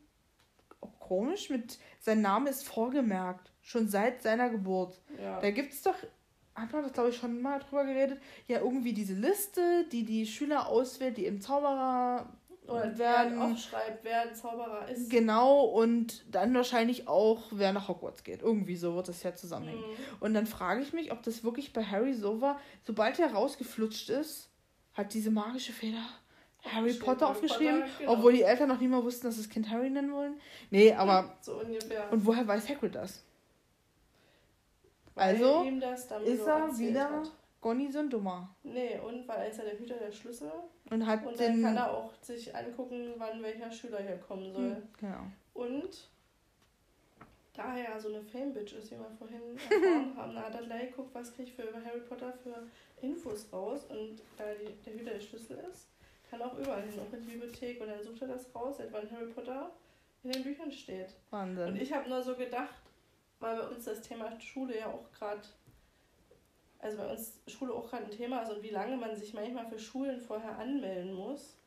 [1.00, 5.00] komisch mit, sein Name ist vorgemerkt schon seit seiner Geburt.
[5.20, 5.40] Ja.
[5.40, 5.96] Da gibt es doch,
[6.54, 10.26] hat man das glaube ich schon mal drüber geredet, ja irgendwie diese Liste, die die
[10.26, 12.28] Schüler auswählt, die im Zauberer
[12.66, 15.10] oder werden aufschreibt, wer ein Zauberer ist.
[15.10, 18.40] Genau, und dann wahrscheinlich auch, wer nach Hogwarts geht.
[18.40, 19.82] Irgendwie so wird das ja zusammenhängen.
[19.82, 20.16] Mhm.
[20.20, 24.08] Und dann frage ich mich, ob das wirklich bei Harry so war, sobald er rausgeflutscht
[24.08, 24.48] ist,
[24.94, 26.06] hat diese magische Feder
[26.62, 28.12] Harry Potter aufgeschrieben, Potter, genau.
[28.12, 30.40] obwohl die Eltern noch nie mal wussten, dass das Kind Harry nennen wollen.
[30.70, 31.36] Nee, aber.
[31.42, 32.10] So ungefähr.
[32.10, 33.22] Und woher weiß Hagrid das?
[35.14, 35.64] Also
[36.24, 37.30] ist er wieder hat.
[37.60, 38.54] Gonny so ein Dummer.
[38.62, 40.52] Nee, und weil er ist ja der Hüter der Schlüssel.
[40.90, 44.76] Und hat und dann kann er auch sich angucken, wann welcher Schüler hier kommen soll.
[44.76, 45.22] Hm, genau.
[45.54, 46.10] Und
[47.54, 51.14] da er so eine Fame-Bitch ist, wie wir vorhin erfahren haben, hat er gleich geguckt,
[51.14, 52.66] was kriege ich für Harry Potter für
[53.00, 53.86] Infos raus.
[53.88, 55.88] Und da die, der Hüter der Schlüssel ist,
[56.28, 57.80] kann auch überall hin, auch in die Bibliothek.
[57.80, 59.70] Und dann sucht er das raus, seit wann Harry Potter
[60.24, 61.14] in den Büchern steht.
[61.30, 61.68] Wahnsinn.
[61.68, 62.74] Und ich habe nur so gedacht,
[63.44, 65.42] weil bei uns das Thema Schule ja auch gerade,
[66.78, 69.66] also bei uns Schule auch gerade ein Thema ist und wie lange man sich manchmal
[69.66, 71.58] für Schulen vorher anmelden muss.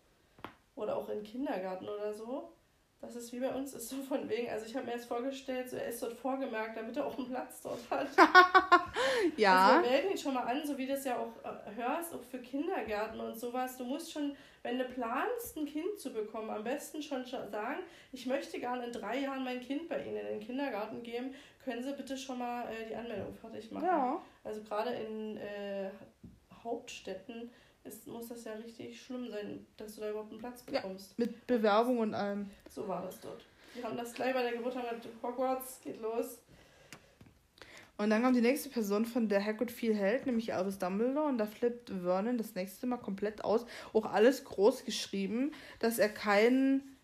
[0.75, 2.51] Oder auch in Kindergarten oder so.
[2.99, 5.69] Das ist wie bei uns ist, so von wegen, also ich habe mir jetzt vorgestellt,
[5.69, 8.07] so er ist dort vorgemerkt, damit er auch einen Platz dort hat.
[9.37, 9.67] ja.
[9.67, 12.15] Also wir melden ihn schon mal an, so wie du das ja auch äh, hörst,
[12.15, 13.77] auch für Kindergärten und sowas.
[13.77, 18.25] Du musst schon, wenn du planst, ein Kind zu bekommen, am besten schon sagen, ich
[18.25, 21.35] möchte gerne in drei Jahren mein Kind bei Ihnen in den Kindergarten geben,
[21.67, 23.85] können Sie bitte schon mal äh, die Anmeldung fertig machen.
[23.85, 24.21] Ja.
[24.45, 25.89] Also gerade in äh,
[26.63, 27.51] Hauptstädten
[27.83, 31.13] ist, muss das ja richtig schlimm sein, dass du da überhaupt einen Platz bekommst.
[31.17, 32.49] Ja, mit Bewerbung und allem.
[32.69, 33.43] So war das dort.
[33.75, 36.39] Die haben das gleich bei der Geburt mit Hogwarts, geht los.
[37.97, 41.27] Und dann kommt die nächste Person, von der Hagrid viel hält, nämlich Albus Dumbledore.
[41.27, 43.65] Und da flippt Vernon das nächste Mal komplett aus.
[43.91, 46.96] Auch alles groß geschrieben, dass er keinen,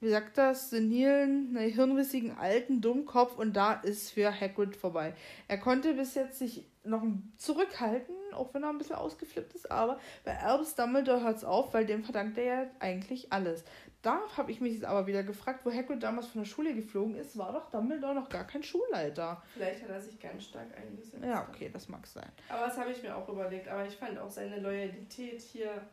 [0.00, 5.14] wie sagt das, senilen, ne, hirnrissigen alten Dummkopf und da ist für Hagrid vorbei.
[5.46, 7.02] Er konnte bis jetzt sich noch
[7.36, 11.74] zurückhalten, auch wenn er ein bisschen ausgeflippt ist, aber bei Albus Dumbledore hört es auf,
[11.74, 13.64] weil dem verdankt er ja eigentlich alles.
[14.02, 17.16] Da habe ich mich jetzt aber wieder gefragt, wo Hagrid damals von der Schule geflogen
[17.16, 19.42] ist, war doch Dumbledore noch gar kein Schulleiter.
[19.52, 21.22] Vielleicht hat er sich ganz stark eingesetzt.
[21.22, 22.30] Ja, okay, das mag sein.
[22.48, 23.68] Aber das habe ich mir auch überlegt.
[23.68, 25.86] Aber ich fand auch seine Loyalität hier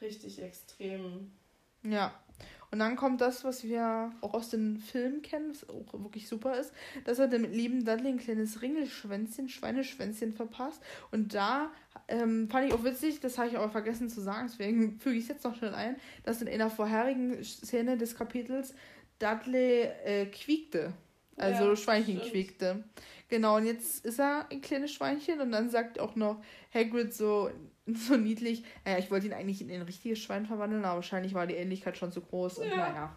[0.00, 1.32] richtig extrem.
[1.82, 2.14] Ja.
[2.70, 6.56] Und dann kommt das, was wir auch aus den Filmen kennen, was auch wirklich super
[6.56, 6.72] ist,
[7.04, 10.80] dass er dem lieben Dudley ein kleines Ringelschwänzchen, Schweineschwänzchen verpasst.
[11.10, 11.70] Und da
[12.06, 15.24] ähm, fand ich auch witzig, das habe ich aber vergessen zu sagen, deswegen füge ich
[15.24, 18.74] es jetzt noch schnell ein, dass in einer vorherigen Szene des Kapitels
[19.18, 20.92] Dudley äh, quiekte.
[21.36, 22.30] Also ja, Schweinchen stimmt.
[22.30, 22.84] quiekte.
[23.28, 26.42] Genau, und jetzt ist er ein kleines Schweinchen und dann sagt auch noch
[26.74, 27.50] Hagrid so,
[28.08, 28.64] so niedlich.
[28.84, 31.96] Naja, ich wollte ihn eigentlich in ein richtiges Schwein verwandeln, aber wahrscheinlich war die Ähnlichkeit
[31.96, 32.58] schon zu groß.
[32.58, 32.76] Und ja.
[32.76, 33.16] naja.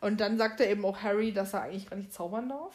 [0.00, 2.74] Und dann sagt er eben auch Harry, dass er eigentlich gar nicht zaubern darf,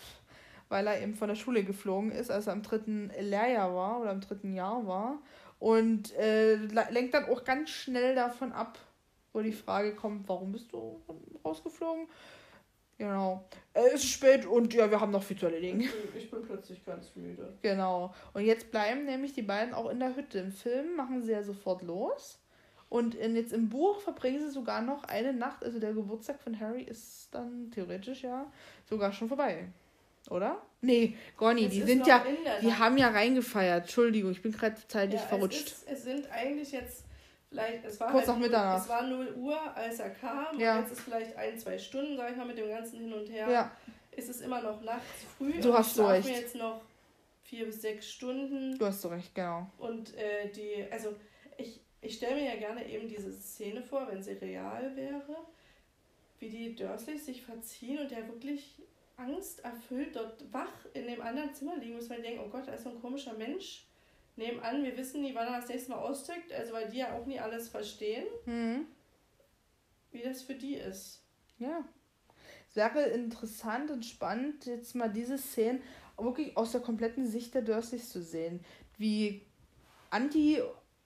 [0.70, 4.12] weil er eben von der Schule geflogen ist, als er im dritten Lehrjahr war oder
[4.12, 5.20] im dritten Jahr war.
[5.60, 8.78] Und äh, lenkt dann auch ganz schnell davon ab,
[9.32, 11.02] wo die Frage kommt, warum bist du
[11.46, 12.08] rausgeflogen?
[12.98, 13.44] Genau.
[13.74, 15.90] Es ist spät und ja, wir haben noch viel zu erledigen.
[16.16, 17.54] Ich bin plötzlich ganz müde.
[17.62, 18.14] Genau.
[18.34, 20.40] Und jetzt bleiben nämlich die beiden auch in der Hütte.
[20.40, 22.40] Im Film machen sie ja sofort los.
[22.90, 25.64] Und in, jetzt im Buch verbringen sie sogar noch eine Nacht.
[25.64, 28.46] Also der Geburtstag von Harry ist dann theoretisch ja
[28.88, 29.70] sogar schon vorbei.
[30.30, 30.62] Oder?
[30.82, 32.24] Nee, Gonny, die sind ja,
[32.62, 33.84] die haben ja reingefeiert.
[33.84, 35.68] Entschuldigung, ich bin gerade zeitlich ja, verrutscht.
[35.68, 37.06] Es, ist, es sind eigentlich jetzt
[37.54, 38.84] vielleicht, es war Kurz halt, nach Mitternacht.
[38.84, 40.60] Es war 0 Uhr, als er kam.
[40.60, 40.76] Ja.
[40.76, 43.30] Und jetzt ist vielleicht ein, zwei Stunden, sag ich mal, mit dem ganzen Hin und
[43.30, 43.50] Her.
[43.50, 43.72] Ja.
[44.12, 45.60] Ist es immer noch nachts früh.
[45.60, 46.28] Du hast so recht.
[46.28, 46.82] jetzt noch
[47.44, 48.78] vier bis sechs Stunden.
[48.78, 49.68] Du hast so recht, genau.
[49.78, 51.16] Und äh, die, also
[51.58, 55.38] ich, ich stelle mir ja gerne eben diese Szene vor, wenn sie real wäre,
[56.40, 58.76] wie die Dursleys sich verziehen und der wirklich
[59.18, 62.74] angsterfüllt dort wach in dem anderen Zimmer liegen muss, weil die denken, oh Gott, da
[62.74, 63.86] ist so ein komischer Mensch
[64.36, 67.26] nebenan, wir wissen nie, wann er das nächste Mal ausdrückt, also weil die ja auch
[67.26, 68.86] nie alles verstehen, mhm.
[70.12, 71.22] wie das für die ist.
[71.60, 71.84] Ja.
[72.70, 75.82] Es wäre interessant und spannend, jetzt mal diese Szenen
[76.18, 78.64] wirklich aus der kompletten Sicht der Dursleys zu sehen.
[78.98, 79.46] Wie
[80.10, 80.62] anti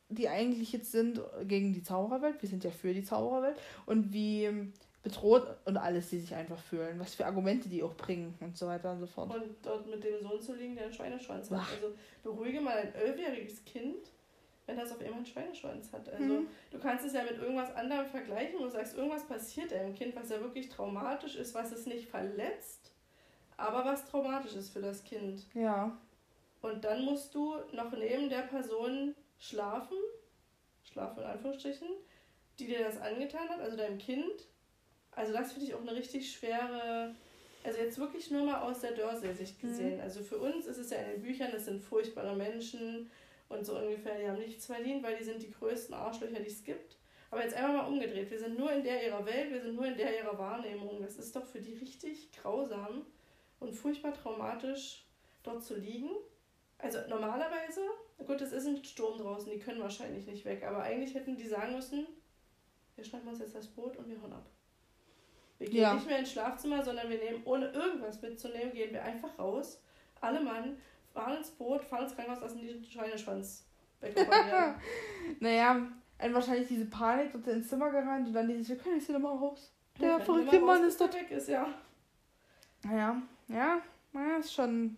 [0.09, 4.71] die eigentlich jetzt sind gegen die Zaubererwelt, wir sind ja für die Zaubererwelt, und wie
[5.07, 6.99] bedroht und alles, die sich einfach fühlen.
[6.99, 9.33] Was für Argumente die auch bringen und so weiter und so fort.
[9.33, 11.59] Und dort mit dem Sohn zu liegen, der einen Schweineschwanz hat.
[11.59, 14.09] Also beruhige mal ein elfjähriges Kind,
[14.65, 16.09] wenn das auf einmal einen Schweineschwanz hat.
[16.09, 16.47] Also mhm.
[16.71, 20.29] du kannst es ja mit irgendwas anderem vergleichen, du sagst, irgendwas passiert einem Kind, was
[20.29, 22.91] ja wirklich traumatisch ist, was es nicht verletzt,
[23.55, 25.45] aber was traumatisch ist für das Kind.
[25.53, 25.97] Ja.
[26.61, 29.97] Und dann musst du noch neben der Person schlafen,
[30.83, 31.87] schlafen in Anführungsstrichen,
[32.59, 34.47] die dir das angetan hat, also deinem Kind,
[35.17, 37.15] also das finde ich auch eine richtig schwere,
[37.63, 39.67] also jetzt wirklich nur mal aus der Dursley-Sicht mhm.
[39.67, 39.95] gesehen.
[39.95, 40.01] Mhm.
[40.01, 43.09] Also für uns ist es ja in den Büchern, das sind furchtbare Menschen
[43.49, 46.63] und so ungefähr, die haben nichts verdient, weil die sind die größten Arschlöcher, die es
[46.63, 46.97] gibt.
[47.31, 48.29] Aber jetzt einfach mal umgedreht.
[48.29, 51.01] Wir sind nur in der ihrer Welt, wir sind nur in der ihrer Wahrnehmung.
[51.01, 53.05] Das ist doch für die richtig grausam
[53.59, 55.03] und furchtbar traumatisch,
[55.41, 56.11] dort zu liegen.
[56.77, 57.81] Also normalerweise,
[58.23, 61.47] gut, es ist ein Sturm draußen, die können wahrscheinlich nicht weg, aber eigentlich hätten die
[61.47, 62.05] sagen müssen,
[62.95, 64.45] wir schnappen uns jetzt das Boot und wir hauen ab.
[65.59, 65.93] Wir gehen ja.
[65.93, 69.81] nicht mehr ins Schlafzimmer, sondern wir nehmen, ohne irgendwas mitzunehmen, gehen wir einfach raus.
[70.21, 70.77] Alle Mann
[71.13, 73.67] fahren ins Boot, fahren ins Krankenhaus, lassen die Schweineschwanz
[75.39, 75.87] naja,
[76.19, 79.19] und wahrscheinlich diese Panik dort ins Zimmer gerannt und dann dieses, wir können jetzt wieder
[79.19, 79.71] mal raus.
[79.99, 81.15] Der verrückte Mann ist dort.
[81.15, 81.67] Weg ist, ja.
[82.83, 83.81] Naja, ja,
[84.13, 84.97] naja, ist schon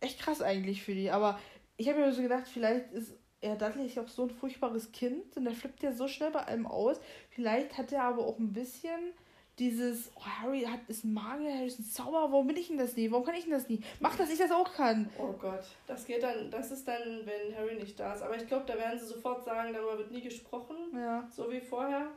[0.00, 1.10] echt krass eigentlich für die.
[1.10, 1.38] Aber
[1.76, 3.12] ich habe mir so gedacht, vielleicht ist
[3.42, 6.30] ja, Dudley ist ja auch so ein furchtbares Kind und der flippt ja so schnell
[6.30, 7.00] bei allem aus.
[7.30, 9.12] Vielleicht hat er aber auch ein bisschen
[9.58, 12.78] dieses, oh, Harry hat, ist ein Magier, Harry ist ein Zauberer, warum bin ich denn
[12.78, 13.10] das nie?
[13.10, 13.80] Warum kann ich denn das nie?
[14.00, 15.08] Mach, dass ich das auch kann.
[15.18, 18.22] Oh Gott, das geht dann, das ist dann, wenn Harry nicht da ist.
[18.22, 20.76] Aber ich glaube, da werden sie sofort sagen, darüber wird nie gesprochen.
[20.94, 21.26] Ja.
[21.30, 22.10] So wie vorher.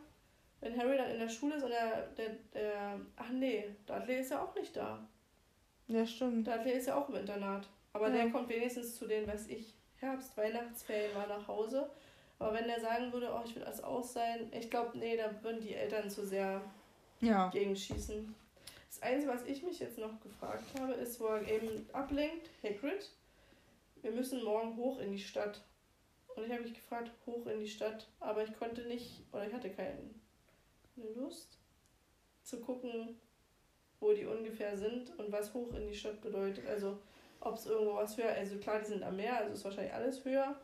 [0.60, 4.32] Wenn Harry dann in der Schule ist und der, der, der ach nee, Dudley ist
[4.32, 5.08] ja auch nicht da.
[5.88, 6.46] Ja, stimmt.
[6.46, 7.70] Dudley ist ja auch im Internat.
[7.94, 8.16] Aber ja.
[8.16, 11.90] der kommt wenigstens zu den, weiß ich, Herbst, Weihnachtsferien mal nach Hause.
[12.38, 15.32] Aber wenn der sagen würde, oh, ich will das aus sein, ich glaube, nee, da
[15.42, 16.62] würden die Eltern zu sehr
[17.22, 17.50] ja.
[17.50, 18.36] gegenschießen.
[18.90, 23.12] Das Einzige, was ich mich jetzt noch gefragt habe, ist, wo er eben ablenkt, Hagrid,
[24.02, 25.62] wir müssen morgen hoch in die Stadt.
[26.36, 29.54] Und ich habe mich gefragt, hoch in die Stadt, aber ich konnte nicht, oder ich
[29.54, 30.00] hatte keine
[31.16, 31.58] Lust
[32.44, 33.20] zu gucken,
[34.00, 36.66] wo die ungefähr sind und was hoch in die Stadt bedeutet.
[36.68, 36.98] Also
[37.42, 40.24] ob es irgendwo was höher, also klar, die sind am Meer, also ist wahrscheinlich alles
[40.24, 40.56] höher,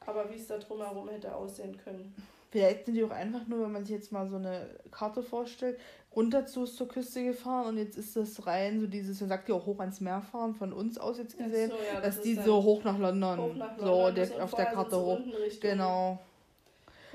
[0.00, 2.14] aber wie es da drumherum hätte aussehen können.
[2.50, 5.78] Vielleicht sind die auch einfach nur, wenn man sich jetzt mal so eine Karte vorstellt,
[6.14, 9.54] runter zu zur Küste gefahren und jetzt ist das rein so dieses, man sagt ja
[9.54, 12.34] auch hoch ans Meer fahren, von uns aus jetzt gesehen, so, ja, das dass die
[12.34, 15.18] so hoch nach London, hoch nach London so der, auf der Karte hoch.
[15.60, 16.18] Genau.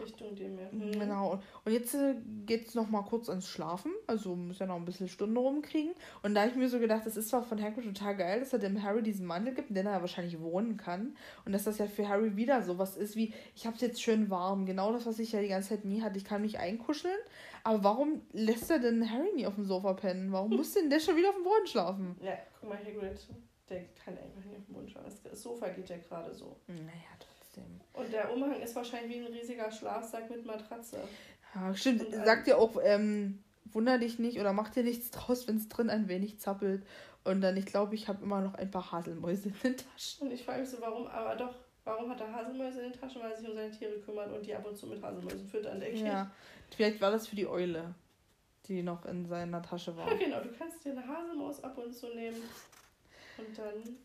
[0.03, 0.69] Richtung dem Meer.
[0.71, 0.91] Mhm.
[0.91, 1.41] Genau.
[1.65, 2.15] Und jetzt äh,
[2.45, 3.91] geht es noch mal kurz ans Schlafen.
[4.07, 5.93] Also muss ja noch ein bisschen Stunde rumkriegen.
[6.23, 8.53] Und da habe ich mir so gedacht, das ist zwar von Hagrid total geil, dass
[8.53, 11.15] er dem Harry diesen Mantel gibt, in dem er wahrscheinlich wohnen kann.
[11.45, 14.01] Und dass das ja für Harry wieder so was ist wie, ich habe es jetzt
[14.01, 14.65] schön warm.
[14.65, 16.17] Genau das, was ich ja die ganze Zeit nie hatte.
[16.17, 17.19] Ich kann mich einkuscheln.
[17.63, 20.31] Aber warum lässt er denn Harry nie auf dem Sofa pennen?
[20.31, 22.15] Warum muss denn der schon wieder auf dem Boden schlafen?
[22.21, 23.19] Ja, guck mal, Hagrid,
[23.69, 25.19] der kann einfach nicht auf dem Boden schlafen.
[25.23, 26.57] Das Sofa geht ja gerade so.
[26.67, 27.11] Naja,
[27.51, 27.81] trotzdem.
[27.93, 30.97] Und der Umhang ist wahrscheinlich wie ein riesiger Schlafsack mit Matratze.
[31.55, 32.05] Ja, stimmt.
[32.05, 35.69] Und Sagt ja auch, ähm, wunder dich nicht oder mach dir nichts draus, wenn es
[35.69, 36.83] drin ein wenig zappelt.
[37.23, 40.27] Und dann, ich glaube, ich habe immer noch ein paar Haselmäuse in den Taschen.
[40.27, 41.53] Und ich frage mich so, warum, aber doch,
[41.83, 43.21] warum hat er Haselmäuse in den Taschen?
[43.21, 45.79] Weil er sich um seine Tiere kümmert und die ab und zu mit Haselmäusen füttern,
[45.79, 46.01] denke ich.
[46.01, 46.31] Ja,
[46.75, 47.93] vielleicht war das für die Eule,
[48.67, 50.09] die noch in seiner Tasche war.
[50.11, 52.41] Ja, genau, du kannst dir eine Haselmaus ab und zu nehmen.
[53.37, 53.97] Und dann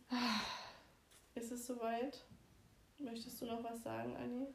[1.35, 2.23] ist es soweit.
[2.99, 4.47] Möchtest du noch was sagen, Anni?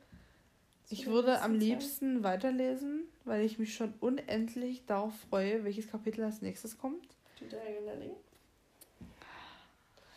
[0.89, 2.23] Ich würde am liebsten Zeit?
[2.23, 7.07] weiterlesen, weil ich mich schon unendlich darauf freue, welches Kapitel als nächstes kommt.
[7.39, 8.11] Die Diagonally.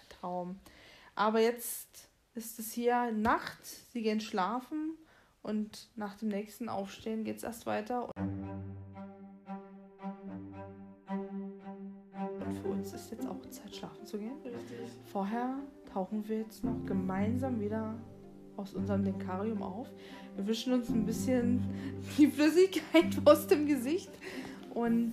[0.09, 0.59] Traum.
[1.15, 4.97] Aber jetzt ist es hier Nacht, sie gehen schlafen
[5.43, 8.11] und nach dem nächsten Aufstehen geht es erst weiter.
[12.17, 14.41] Und für uns ist jetzt auch Zeit, schlafen zu gehen.
[14.45, 14.91] Richtig.
[15.13, 15.59] Vorher
[15.93, 17.95] tauchen wir jetzt noch gemeinsam wieder
[18.57, 19.89] aus unserem Denkarium auf.
[20.37, 21.63] Wir wischen uns ein bisschen
[22.19, 24.11] die Flüssigkeit aus dem Gesicht
[24.75, 25.13] und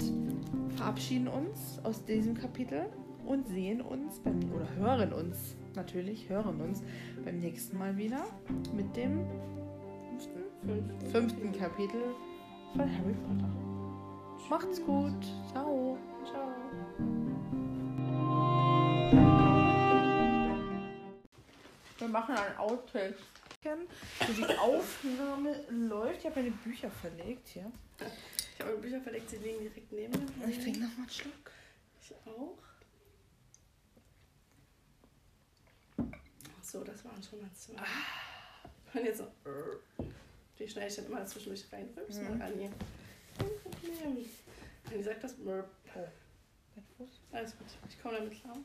[0.76, 2.88] verabschieden uns aus diesem Kapitel
[3.26, 6.84] und sehen uns beim oder hören uns natürlich hören uns
[7.24, 8.26] beim nächsten Mal wieder
[8.76, 9.26] mit dem
[10.62, 12.02] fünften, fünften Kapitel
[12.76, 13.50] von Harry Potter.
[14.50, 15.14] Macht's gut.
[15.52, 15.98] Ciao.
[16.26, 16.48] Ciao.
[21.98, 23.16] Wir machen ein Outtake.
[23.64, 26.20] So die Aufnahme läuft.
[26.20, 27.72] Ich habe meine Bücher verlegt hier.
[28.00, 30.48] Ich habe meine Bücher verlegt, sie liegen direkt neben mir.
[30.48, 31.52] Ich trinke nochmal einen Schluck.
[32.02, 32.58] Ich auch.
[36.64, 37.78] So, das waren schon mal zwei.
[37.78, 38.98] Ah.
[38.98, 39.28] Und jetzt so.
[40.58, 41.90] Die schneide ich dann immer zwischendurch rein.
[41.96, 42.40] Rübs mhm.
[42.40, 42.72] mal an hier.
[43.38, 44.26] Kein Problem.
[44.90, 45.36] Wie sagt das?
[45.46, 45.64] Oh.
[47.32, 47.68] Alles gut.
[47.90, 48.58] Ich komme damit klar.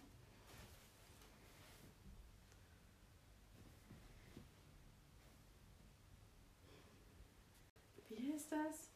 [8.47, 8.91] Ist das?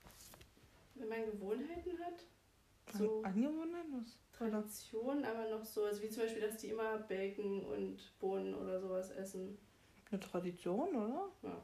[0.94, 2.24] Wenn man Gewohnheiten hat?
[2.96, 4.06] So Angewohnheiten?
[4.32, 8.80] Tradition, aber noch so, also wie zum Beispiel, dass die immer Bacon und Bohnen oder
[8.80, 9.58] sowas essen.
[10.10, 11.30] Eine Tradition, oder?
[11.42, 11.62] Ja.